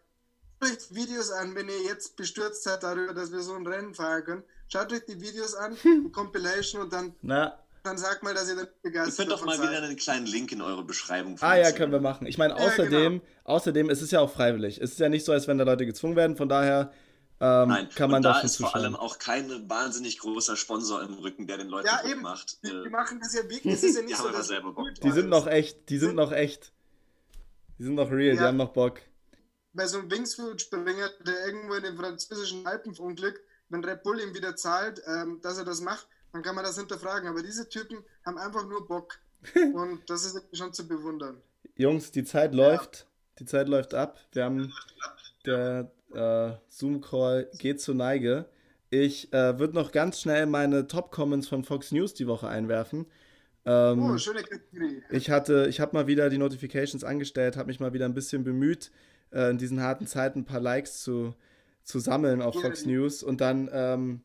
euch 0.63 0.93
Videos 0.93 1.32
an, 1.32 1.56
wenn 1.56 1.70
ihr 1.70 1.84
jetzt 1.84 2.15
bestürzt 2.15 2.63
seid 2.63 2.84
darüber, 2.84 3.13
dass 3.13 3.32
wir 3.32 3.41
so 3.41 3.54
ein 3.54 3.67
Rennen 3.67 3.93
fahren 3.93 4.24
können. 4.24 4.43
Schaut 4.67 4.91
euch 4.91 5.06
die 5.06 5.22
Videos 5.22 5.54
an, 5.54 5.78
die 5.84 6.12
Compilation 6.12 6.82
und 6.82 6.93
dann, 6.93 7.15
Na. 7.22 7.60
Dann 7.88 7.97
sagt 7.97 8.23
mal, 8.23 8.34
dass 8.34 8.50
ihr 8.50 8.56
dann 8.56 8.67
begeistert 8.82 9.13
seid. 9.13 9.26
Ihr 9.26 9.30
könnt 9.30 9.41
doch 9.41 9.45
mal 9.45 9.62
wieder 9.62 9.82
einen 9.82 9.95
kleinen 9.95 10.26
Link 10.26 10.52
in 10.52 10.62
eure 10.62 10.84
Beschreibung 10.84 11.38
Ah 11.41 11.56
ja, 11.56 11.71
können 11.71 11.91
wir 11.91 12.00
machen. 12.00 12.28
Ich 12.28 12.38
meine, 12.38 12.56
außerdem, 12.56 13.13
ja, 13.13 13.19
genau. 13.19 13.21
außerdem 13.45 13.89
ist 13.89 14.02
es 14.02 14.12
ja 14.12 14.19
auch 14.19 14.32
freiwillig. 14.32 14.80
Es 14.82 14.91
ist 14.91 15.00
ja 15.00 15.10
nicht 15.10 15.26
so, 15.26 15.32
als 15.32 15.47
wenn 15.47 15.58
da 15.58 15.63
Leute 15.63 15.86
gezwungen 15.86 16.15
werden. 16.15 16.36
Von 16.36 16.50
daher 16.50 16.91
ähm, 17.39 17.69
Nein, 17.69 17.89
kann 17.93 18.10
man 18.10 18.17
und 18.17 18.23
da 18.23 18.39
ist 18.39 18.54
zuschauen. 18.56 18.71
vor 18.71 18.82
allem 18.82 18.95
auch 18.95 19.19
kein 19.19 19.69
wahnsinnig 19.69 20.17
großer 20.19 20.56
Sponsor 20.56 21.04
im 21.04 21.13
Rücken, 21.15 21.45
der 21.45 21.58
den 21.58 21.67
Leuten 21.67 21.88
ja, 21.88 22.04
eben. 22.10 22.21
macht. 22.21 22.63
Die, 22.63 22.69
die, 22.69 22.89
machen 22.89 23.19
das 23.19 23.36
ja 23.36 23.43
wirklich. 23.43 23.73
Das 23.73 23.84
ist 23.84 23.95
ja 23.95 24.02
nicht 24.04 24.17
die 24.17 24.21
so, 24.21 24.28
haben 24.28 24.34
dass 24.34 24.47
selber 24.47 24.73
Bock. 24.73 24.93
Die 24.95 25.12
sind 25.12 25.30
noch 25.30 25.45
echt. 25.45 25.89
Die 25.89 26.00
sind 26.00 26.15
noch 26.15 26.32
echt. 26.32 26.73
Die 27.78 27.84
sind 27.84 27.95
noch 27.95 28.10
real. 28.10 28.36
Ja. 28.36 28.41
Die 28.41 28.47
haben 28.47 28.58
noch 28.58 28.73
Bock. 28.73 29.02
Bei 29.73 29.86
so 29.86 30.00
einem 30.00 30.10
Wingsfield-Springer, 30.10 31.10
der 31.28 31.45
irgendwo 31.45 31.76
in 31.76 31.84
den 31.84 31.95
französischen 31.95 32.65
Alpen 32.65 32.95
verunglückt, 32.95 33.39
wenn 33.69 33.84
Red 33.84 34.02
Bull 34.02 34.19
ihm 34.19 34.34
wieder 34.34 34.56
zahlt, 34.56 35.02
ähm, 35.06 35.39
dass 35.41 35.60
er 35.60 35.65
das 35.65 35.82
macht, 35.82 36.08
dann 36.38 36.43
kann 36.43 36.56
man 36.56 36.63
das 36.63 36.78
hinterfragen. 36.78 37.28
Aber 37.28 37.41
diese 37.41 37.67
Typen 37.67 38.04
haben 38.26 38.38
einfach 38.38 38.67
nur 38.67 38.88
Bock. 38.88 39.19
Und 39.56 40.08
das 40.08 40.26
ist 40.26 40.56
schon 40.56 40.71
zu 40.73 40.88
bewundern. 40.88 41.41
Jungs, 41.76 42.12
die 42.12 42.23
Zeit 42.23 42.54
läuft. 42.54 43.08
Die 43.39 43.45
Zeit 43.45 43.67
läuft 43.67 43.93
ab. 43.93 44.19
Wir 44.32 44.45
haben 44.45 44.73
der 45.45 45.91
äh, 46.13 46.52
Zoom-Call 46.69 47.50
geht 47.58 47.82
zur 47.82 47.95
Neige. 47.95 48.45
Ich 48.89 49.34
äh, 49.34 49.60
würde 49.60 49.73
noch 49.73 49.91
ganz 49.91 50.21
schnell 50.21 50.45
meine 50.45 50.88
Top-Comments 50.88 51.47
von 51.47 51.63
Fox 51.63 51.91
News 51.91 52.13
die 52.13 52.28
Woche 52.28 52.47
einwerfen. 52.47 53.06
Ähm, 53.65 54.02
oh, 54.02 54.17
schöne 54.17 54.43
Kategorie. 54.43 55.04
Ich 55.10 55.30
hatte, 55.30 55.67
ich 55.69 55.80
habe 55.80 55.95
mal 55.95 56.08
wieder 56.08 56.30
die 56.30 56.38
Notifications 56.38 57.04
angestellt, 57.04 57.58
habe 57.58 57.67
mich 57.67 57.80
mal 57.80 57.93
wieder 57.93 58.06
ein 58.06 58.13
bisschen 58.13 58.43
bemüht, 58.43 58.91
äh, 59.32 59.50
in 59.50 59.58
diesen 59.58 59.82
harten 59.82 60.08
Zeiten 60.08 60.39
ein 60.39 60.45
paar 60.45 60.62
Likes 60.62 61.04
zu, 61.04 61.36
zu 61.84 62.00
sammeln 62.00 62.41
auf 62.41 62.60
Fox 62.60 62.86
News. 62.86 63.23
Und 63.23 63.41
dann 63.41 63.69
ähm, 63.71 64.21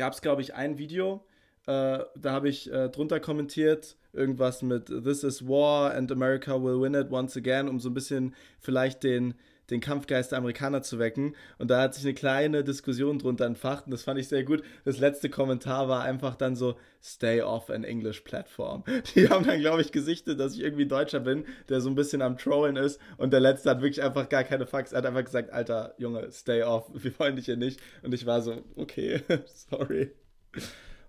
gab 0.00 0.14
es, 0.14 0.22
glaube 0.22 0.40
ich, 0.40 0.54
ein 0.54 0.78
Video, 0.78 1.22
äh, 1.66 1.98
da 2.16 2.32
habe 2.32 2.48
ich 2.48 2.72
äh, 2.72 2.88
drunter 2.88 3.20
kommentiert, 3.20 3.98
irgendwas 4.14 4.62
mit 4.62 4.86
This 4.86 5.24
is 5.24 5.46
War 5.46 5.92
and 5.94 6.10
America 6.10 6.54
will 6.54 6.80
win 6.80 6.94
it 6.94 7.10
once 7.10 7.36
again, 7.36 7.68
um 7.68 7.78
so 7.78 7.90
ein 7.90 7.94
bisschen 7.94 8.34
vielleicht 8.60 9.02
den 9.02 9.34
den 9.70 9.80
Kampfgeist 9.80 10.32
der 10.32 10.38
Amerikaner 10.38 10.82
zu 10.82 10.98
wecken. 10.98 11.36
Und 11.58 11.70
da 11.70 11.80
hat 11.82 11.94
sich 11.94 12.04
eine 12.04 12.14
kleine 12.14 12.64
Diskussion 12.64 13.18
drunter 13.18 13.46
entfacht 13.46 13.86
und 13.86 13.92
das 13.92 14.02
fand 14.02 14.18
ich 14.18 14.28
sehr 14.28 14.44
gut. 14.44 14.62
Das 14.84 14.98
letzte 14.98 15.30
Kommentar 15.30 15.88
war 15.88 16.02
einfach 16.02 16.34
dann 16.34 16.56
so, 16.56 16.76
stay 17.02 17.42
off 17.42 17.70
an 17.70 17.84
English 17.84 18.20
platform. 18.20 18.84
Die 19.14 19.28
haben 19.28 19.46
dann, 19.46 19.60
glaube 19.60 19.82
ich, 19.82 19.92
gesichtet, 19.92 20.40
dass 20.40 20.54
ich 20.54 20.60
irgendwie 20.60 20.86
Deutscher 20.86 21.20
bin, 21.20 21.44
der 21.68 21.80
so 21.80 21.88
ein 21.88 21.94
bisschen 21.94 22.22
am 22.22 22.36
Trollen 22.36 22.76
ist. 22.76 23.00
Und 23.16 23.32
der 23.32 23.40
letzte 23.40 23.70
hat 23.70 23.80
wirklich 23.80 24.02
einfach 24.02 24.28
gar 24.28 24.44
keine 24.44 24.66
Fax. 24.66 24.92
Er 24.92 24.98
hat 24.98 25.06
einfach 25.06 25.24
gesagt, 25.24 25.50
Alter, 25.50 25.94
Junge, 25.98 26.30
stay 26.32 26.62
off, 26.62 26.90
wir 26.94 27.18
wollen 27.18 27.36
dich 27.36 27.46
hier 27.46 27.56
nicht. 27.56 27.80
Und 28.02 28.12
ich 28.12 28.26
war 28.26 28.42
so, 28.42 28.62
okay, 28.76 29.22
sorry. 29.70 30.12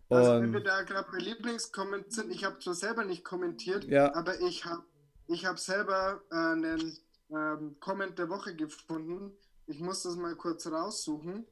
Also 0.10 0.42
wenn 0.42 0.54
wir 0.54 0.60
da 0.60 0.82
gerade 0.82 1.08
bei 1.10 1.20
Lieblingscomments 1.20 2.16
sind, 2.16 2.32
ich 2.32 2.44
habe 2.44 2.60
zwar 2.60 2.74
selber 2.74 3.06
nicht 3.06 3.24
kommentiert, 3.24 3.86
ja. 3.86 4.14
aber 4.14 4.42
ich 4.42 4.66
habe 4.66 4.84
ich 5.28 5.46
hab 5.46 5.58
selber 5.58 6.22
äh, 6.32 6.36
einen 6.36 6.98
ähm, 7.32 7.76
Comment 7.80 8.18
der 8.18 8.30
Woche 8.30 8.56
gefunden. 8.56 9.32
Ich 9.68 9.80
muss 9.80 10.04
das 10.04 10.16
mal 10.16 10.36
kurz 10.36 10.68
raussuchen. 10.68 11.46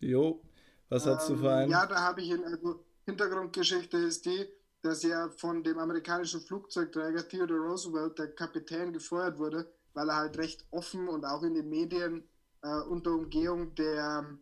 Jo, 0.00 0.42
was 0.88 1.06
hast 1.06 1.28
ähm, 1.28 1.36
du 1.36 1.42
für 1.42 1.52
einen? 1.52 1.70
Ja, 1.70 1.86
da 1.86 2.00
habe 2.00 2.22
ich 2.22 2.30
in, 2.30 2.44
also 2.44 2.84
Hintergrundgeschichte 3.04 3.98
ist 3.98 4.26
die, 4.26 4.46
dass 4.82 5.02
ja 5.02 5.28
von 5.30 5.62
dem 5.62 5.78
amerikanischen 5.78 6.40
Flugzeugträger 6.40 7.26
Theodore 7.28 7.60
Roosevelt 7.60 8.18
der 8.18 8.32
Kapitän 8.32 8.92
gefeuert 8.92 9.38
wurde, 9.38 9.70
weil 9.94 10.08
er 10.08 10.16
halt 10.16 10.38
recht 10.38 10.66
offen 10.70 11.08
und 11.08 11.24
auch 11.24 11.42
in 11.42 11.54
den 11.54 11.68
Medien 11.68 12.24
äh, 12.62 12.80
unter 12.88 13.12
Umgehung 13.12 13.74
der 13.74 14.38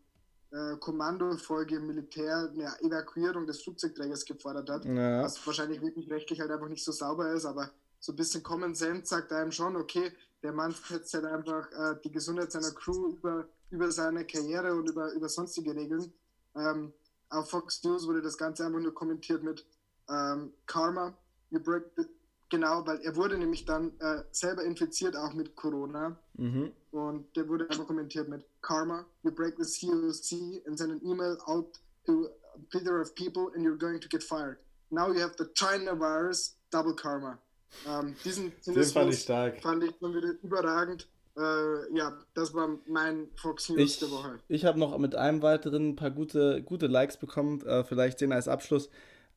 äh, 0.50 0.76
Kommandofolge 0.76 1.76
im 1.76 1.86
Militär 1.86 2.50
eine 2.52 2.80
Evakuierung 2.80 3.46
des 3.46 3.62
Flugzeugträgers 3.62 4.24
gefordert 4.24 4.70
hat, 4.70 4.84
ja. 4.84 5.22
was 5.22 5.44
wahrscheinlich 5.46 5.80
wirklich 5.80 6.10
rechtlich 6.10 6.40
halt 6.40 6.50
einfach 6.50 6.68
nicht 6.68 6.84
so 6.84 6.92
sauber 6.92 7.32
ist, 7.32 7.44
aber 7.44 7.70
so 7.98 8.12
ein 8.12 8.16
bisschen 8.16 8.42
Common 8.42 8.74
Sense 8.74 9.06
sagt 9.06 9.32
einem 9.32 9.50
schon, 9.50 9.76
okay, 9.76 10.12
der 10.44 10.52
Mann 10.52 10.72
setzt 10.72 11.14
halt 11.14 11.24
einfach 11.24 11.72
äh, 11.72 11.96
die 12.04 12.12
Gesundheit 12.12 12.52
seiner 12.52 12.70
Crew 12.70 13.14
über, 13.16 13.48
über 13.70 13.90
seine 13.90 14.26
Karriere 14.26 14.74
und 14.74 14.88
über, 14.90 15.10
über 15.12 15.28
sonstige 15.28 15.74
Regeln. 15.74 16.12
Ähm, 16.54 16.92
auf 17.30 17.50
Fox 17.50 17.82
News 17.82 18.06
wurde 18.06 18.20
das 18.20 18.36
Ganze 18.36 18.64
einfach 18.64 18.78
nur 18.78 18.94
kommentiert 18.94 19.42
mit 19.42 19.66
ähm, 20.10 20.52
Karma. 20.66 21.16
You 21.50 21.60
break 21.60 21.84
the, 21.96 22.04
genau, 22.50 22.86
weil 22.86 23.00
er 23.00 23.16
wurde 23.16 23.38
nämlich 23.38 23.64
dann 23.64 23.98
äh, 24.00 24.22
selber 24.32 24.64
infiziert, 24.64 25.16
auch 25.16 25.32
mit 25.32 25.56
Corona. 25.56 26.16
Mhm. 26.34 26.72
Und 26.90 27.34
der 27.36 27.48
wurde 27.48 27.68
einfach 27.70 27.86
kommentiert 27.86 28.28
mit 28.28 28.44
Karma. 28.60 29.06
You 29.22 29.32
break 29.32 29.56
the 29.58 29.64
COC 29.64 30.66
and 30.66 30.78
send 30.78 30.92
an 30.92 31.00
email 31.02 31.38
out 31.46 31.80
to 32.04 32.28
a 32.54 32.58
plethora 32.70 33.00
of 33.00 33.14
people 33.14 33.50
and 33.54 33.64
you're 33.64 33.78
going 33.78 33.98
to 33.98 34.08
get 34.08 34.22
fired. 34.22 34.58
Now 34.90 35.08
you 35.08 35.20
have 35.20 35.36
the 35.38 35.48
China 35.54 35.94
virus, 35.94 36.56
double 36.70 36.94
karma. 36.94 37.38
Ähm, 37.88 38.14
diesen 38.24 38.52
Den 38.66 38.82
fand 38.84 39.12
ich 39.12 39.20
stark. 39.20 39.62
Fand 39.62 39.84
ich 39.84 39.92
schon 40.00 40.14
wieder 40.14 40.34
überragend. 40.42 41.08
Äh, 41.36 41.96
ja, 41.96 42.16
das 42.34 42.54
war 42.54 42.78
mein 42.86 43.28
Fox 43.34 43.68
News 43.68 43.80
ich, 43.80 43.98
der 43.98 44.10
Woche. 44.10 44.38
Ich 44.48 44.64
habe 44.64 44.78
noch 44.78 44.96
mit 44.98 45.16
einem 45.16 45.42
weiteren 45.42 45.90
ein 45.90 45.96
paar 45.96 46.10
gute, 46.10 46.62
gute 46.62 46.86
Likes 46.86 47.16
bekommen. 47.16 47.60
Äh, 47.66 47.84
vielleicht 47.84 48.20
den 48.20 48.32
als 48.32 48.48
Abschluss. 48.48 48.88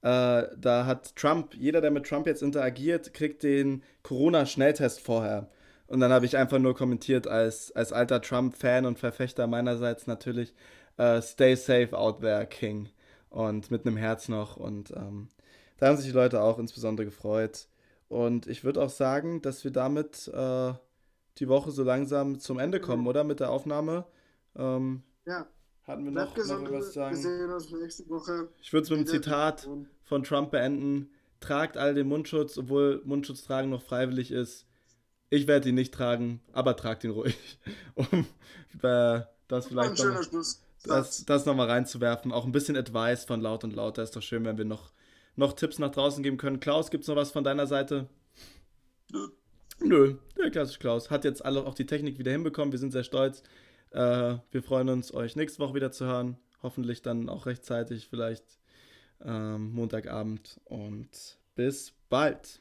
Äh, 0.02 0.47
da 0.56 0.86
hat 0.86 1.15
Trump, 1.15 1.56
jeder, 1.56 1.82
der 1.82 1.91
mit 1.91 2.06
Trump 2.06 2.28
jetzt 2.28 2.43
interagiert, 2.43 3.13
kriegt 3.13 3.41
den 3.43 3.84
Corona-Schnelltest 4.04 5.02
vorher. 5.02 5.50
Und 5.88 6.02
dann 6.02 6.12
habe 6.12 6.26
ich 6.26 6.38
einfach 6.38 6.60
nur 6.60 6.76
kommentiert 6.76 7.28
als, 7.28 7.71
als 7.71 7.93
alter 7.93 8.21
Trump-Fan 8.21 8.86
und 8.86 9.00
Verfechter 9.00 9.47
meinerseits 9.47 10.06
natürlich, 10.06 10.54
uh, 11.00 11.21
stay 11.21 11.56
safe 11.56 11.97
out 11.97 12.19
there, 12.19 12.45
King. 12.45 12.89
Und 13.30 13.71
mit 13.71 13.86
einem 13.86 13.97
Herz 13.97 14.30
noch. 14.30 14.58
Und 14.58 14.91
ähm, 14.91 15.30
da 15.78 15.88
haben 15.88 15.97
sich 15.97 16.08
die 16.08 16.12
Leute 16.12 16.41
auch 16.41 16.60
insbesondere 16.60 17.06
gefreut. 17.06 17.67
Und 18.08 18.48
ich 18.48 18.63
würde 18.63 18.82
auch 18.82 18.89
sagen, 18.89 19.41
dass 19.41 19.63
wir 19.63 19.72
damit 19.72 20.28
äh, 20.30 20.74
die 21.38 21.48
Woche 21.48 21.72
so 21.72 21.84
langsam 21.84 22.39
zum 22.39 22.60
Ende 22.60 22.80
kommen, 22.80 23.02
mhm. 23.02 23.08
oder? 23.08 23.24
Mit 23.24 23.39
der 23.39 23.52
Aufnahme. 23.52 24.06
Ähm, 24.56 25.04
ja. 25.26 25.48
Hatten 25.84 26.04
wir 26.04 26.12
noch, 26.12 26.34
gesund, 26.34 26.65
noch 26.65 26.72
was 26.72 26.93
sagen? 26.93 27.15
Wir 27.15 27.22
sehen 27.22 27.50
uns 27.50 27.72
nächste 27.72 28.10
Woche. 28.10 28.50
Ich 28.62 28.74
würde 28.74 28.84
es 28.84 28.89
mit 28.89 29.00
einem 29.00 29.08
Zitat 29.08 29.70
von 30.04 30.24
Trump 30.24 30.52
beenden. 30.52 31.12
Tragt 31.39 31.78
alle 31.78 31.93
den 31.93 32.08
Mundschutz, 32.08 32.58
obwohl 32.58 33.02
Mundschutz 33.06 33.43
tragen 33.43 33.70
noch 33.70 33.82
freiwillig 33.82 34.32
ist. 34.32 34.65
Ich 35.30 35.48
werde 35.48 35.70
ihn 35.70 35.76
nicht 35.76 35.93
tragen, 35.93 36.41
aber 36.52 36.76
tragt 36.76 37.06
ihn 37.06 37.12
ruhig. 37.12 37.38
um 37.96 38.26
äh, 38.82 39.22
das 39.48 39.67
vielleicht 39.67 40.04
das, 40.84 41.26
das 41.26 41.46
nochmal 41.46 41.67
reinzuwerfen. 41.67 42.32
Auch 42.32 42.46
ein 42.46 42.52
bisschen 42.52 42.76
Advice 42.76 43.26
von 43.26 43.41
laut 43.41 43.63
und 43.63 43.74
laut. 43.74 43.98
Da 43.98 44.04
ist 44.04 44.15
doch 44.15 44.22
schön, 44.22 44.43
wenn 44.46 44.58
wir 44.58 44.65
noch 44.65 44.91
noch 45.38 45.54
Tipps 45.54 45.80
nach 45.80 45.91
draußen 45.91 46.21
geben 46.23 46.38
können. 46.38 46.60
Klaus, 46.60 46.91
gibt 46.91 47.04
es 47.04 47.08
noch 47.08 47.15
was 47.15 47.32
von 47.32 47.43
deiner 47.43 47.67
Seite? 47.67 48.08
Nö. 49.12 49.30
Nö, 49.80 50.15
der 50.38 50.50
klassische 50.50 50.80
Klaus. 50.80 51.10
Hat 51.12 51.23
jetzt 51.23 51.45
alle 51.45 51.65
auch 51.65 51.76
die 51.76 51.86
Technik 51.86 52.17
wieder 52.17 52.32
hinbekommen. 52.32 52.71
Wir 52.71 52.80
sind 52.80 52.91
sehr 52.91 53.04
stolz. 53.04 53.43
Äh, 53.91 54.36
wir 54.52 54.63
freuen 54.63 54.89
uns, 54.89 55.13
euch 55.13 55.36
nächste 55.36 55.60
Woche 55.60 55.76
wieder 55.76 55.91
zu 55.91 56.06
hören. 56.06 56.38
Hoffentlich 56.63 57.04
dann 57.04 57.30
auch 57.30 57.45
rechtzeitig, 57.45 58.08
vielleicht 58.10 58.43
ähm, 59.23 59.71
Montagabend. 59.73 60.60
Und 60.65 61.38
bis 61.56 61.93
bald. 62.10 62.60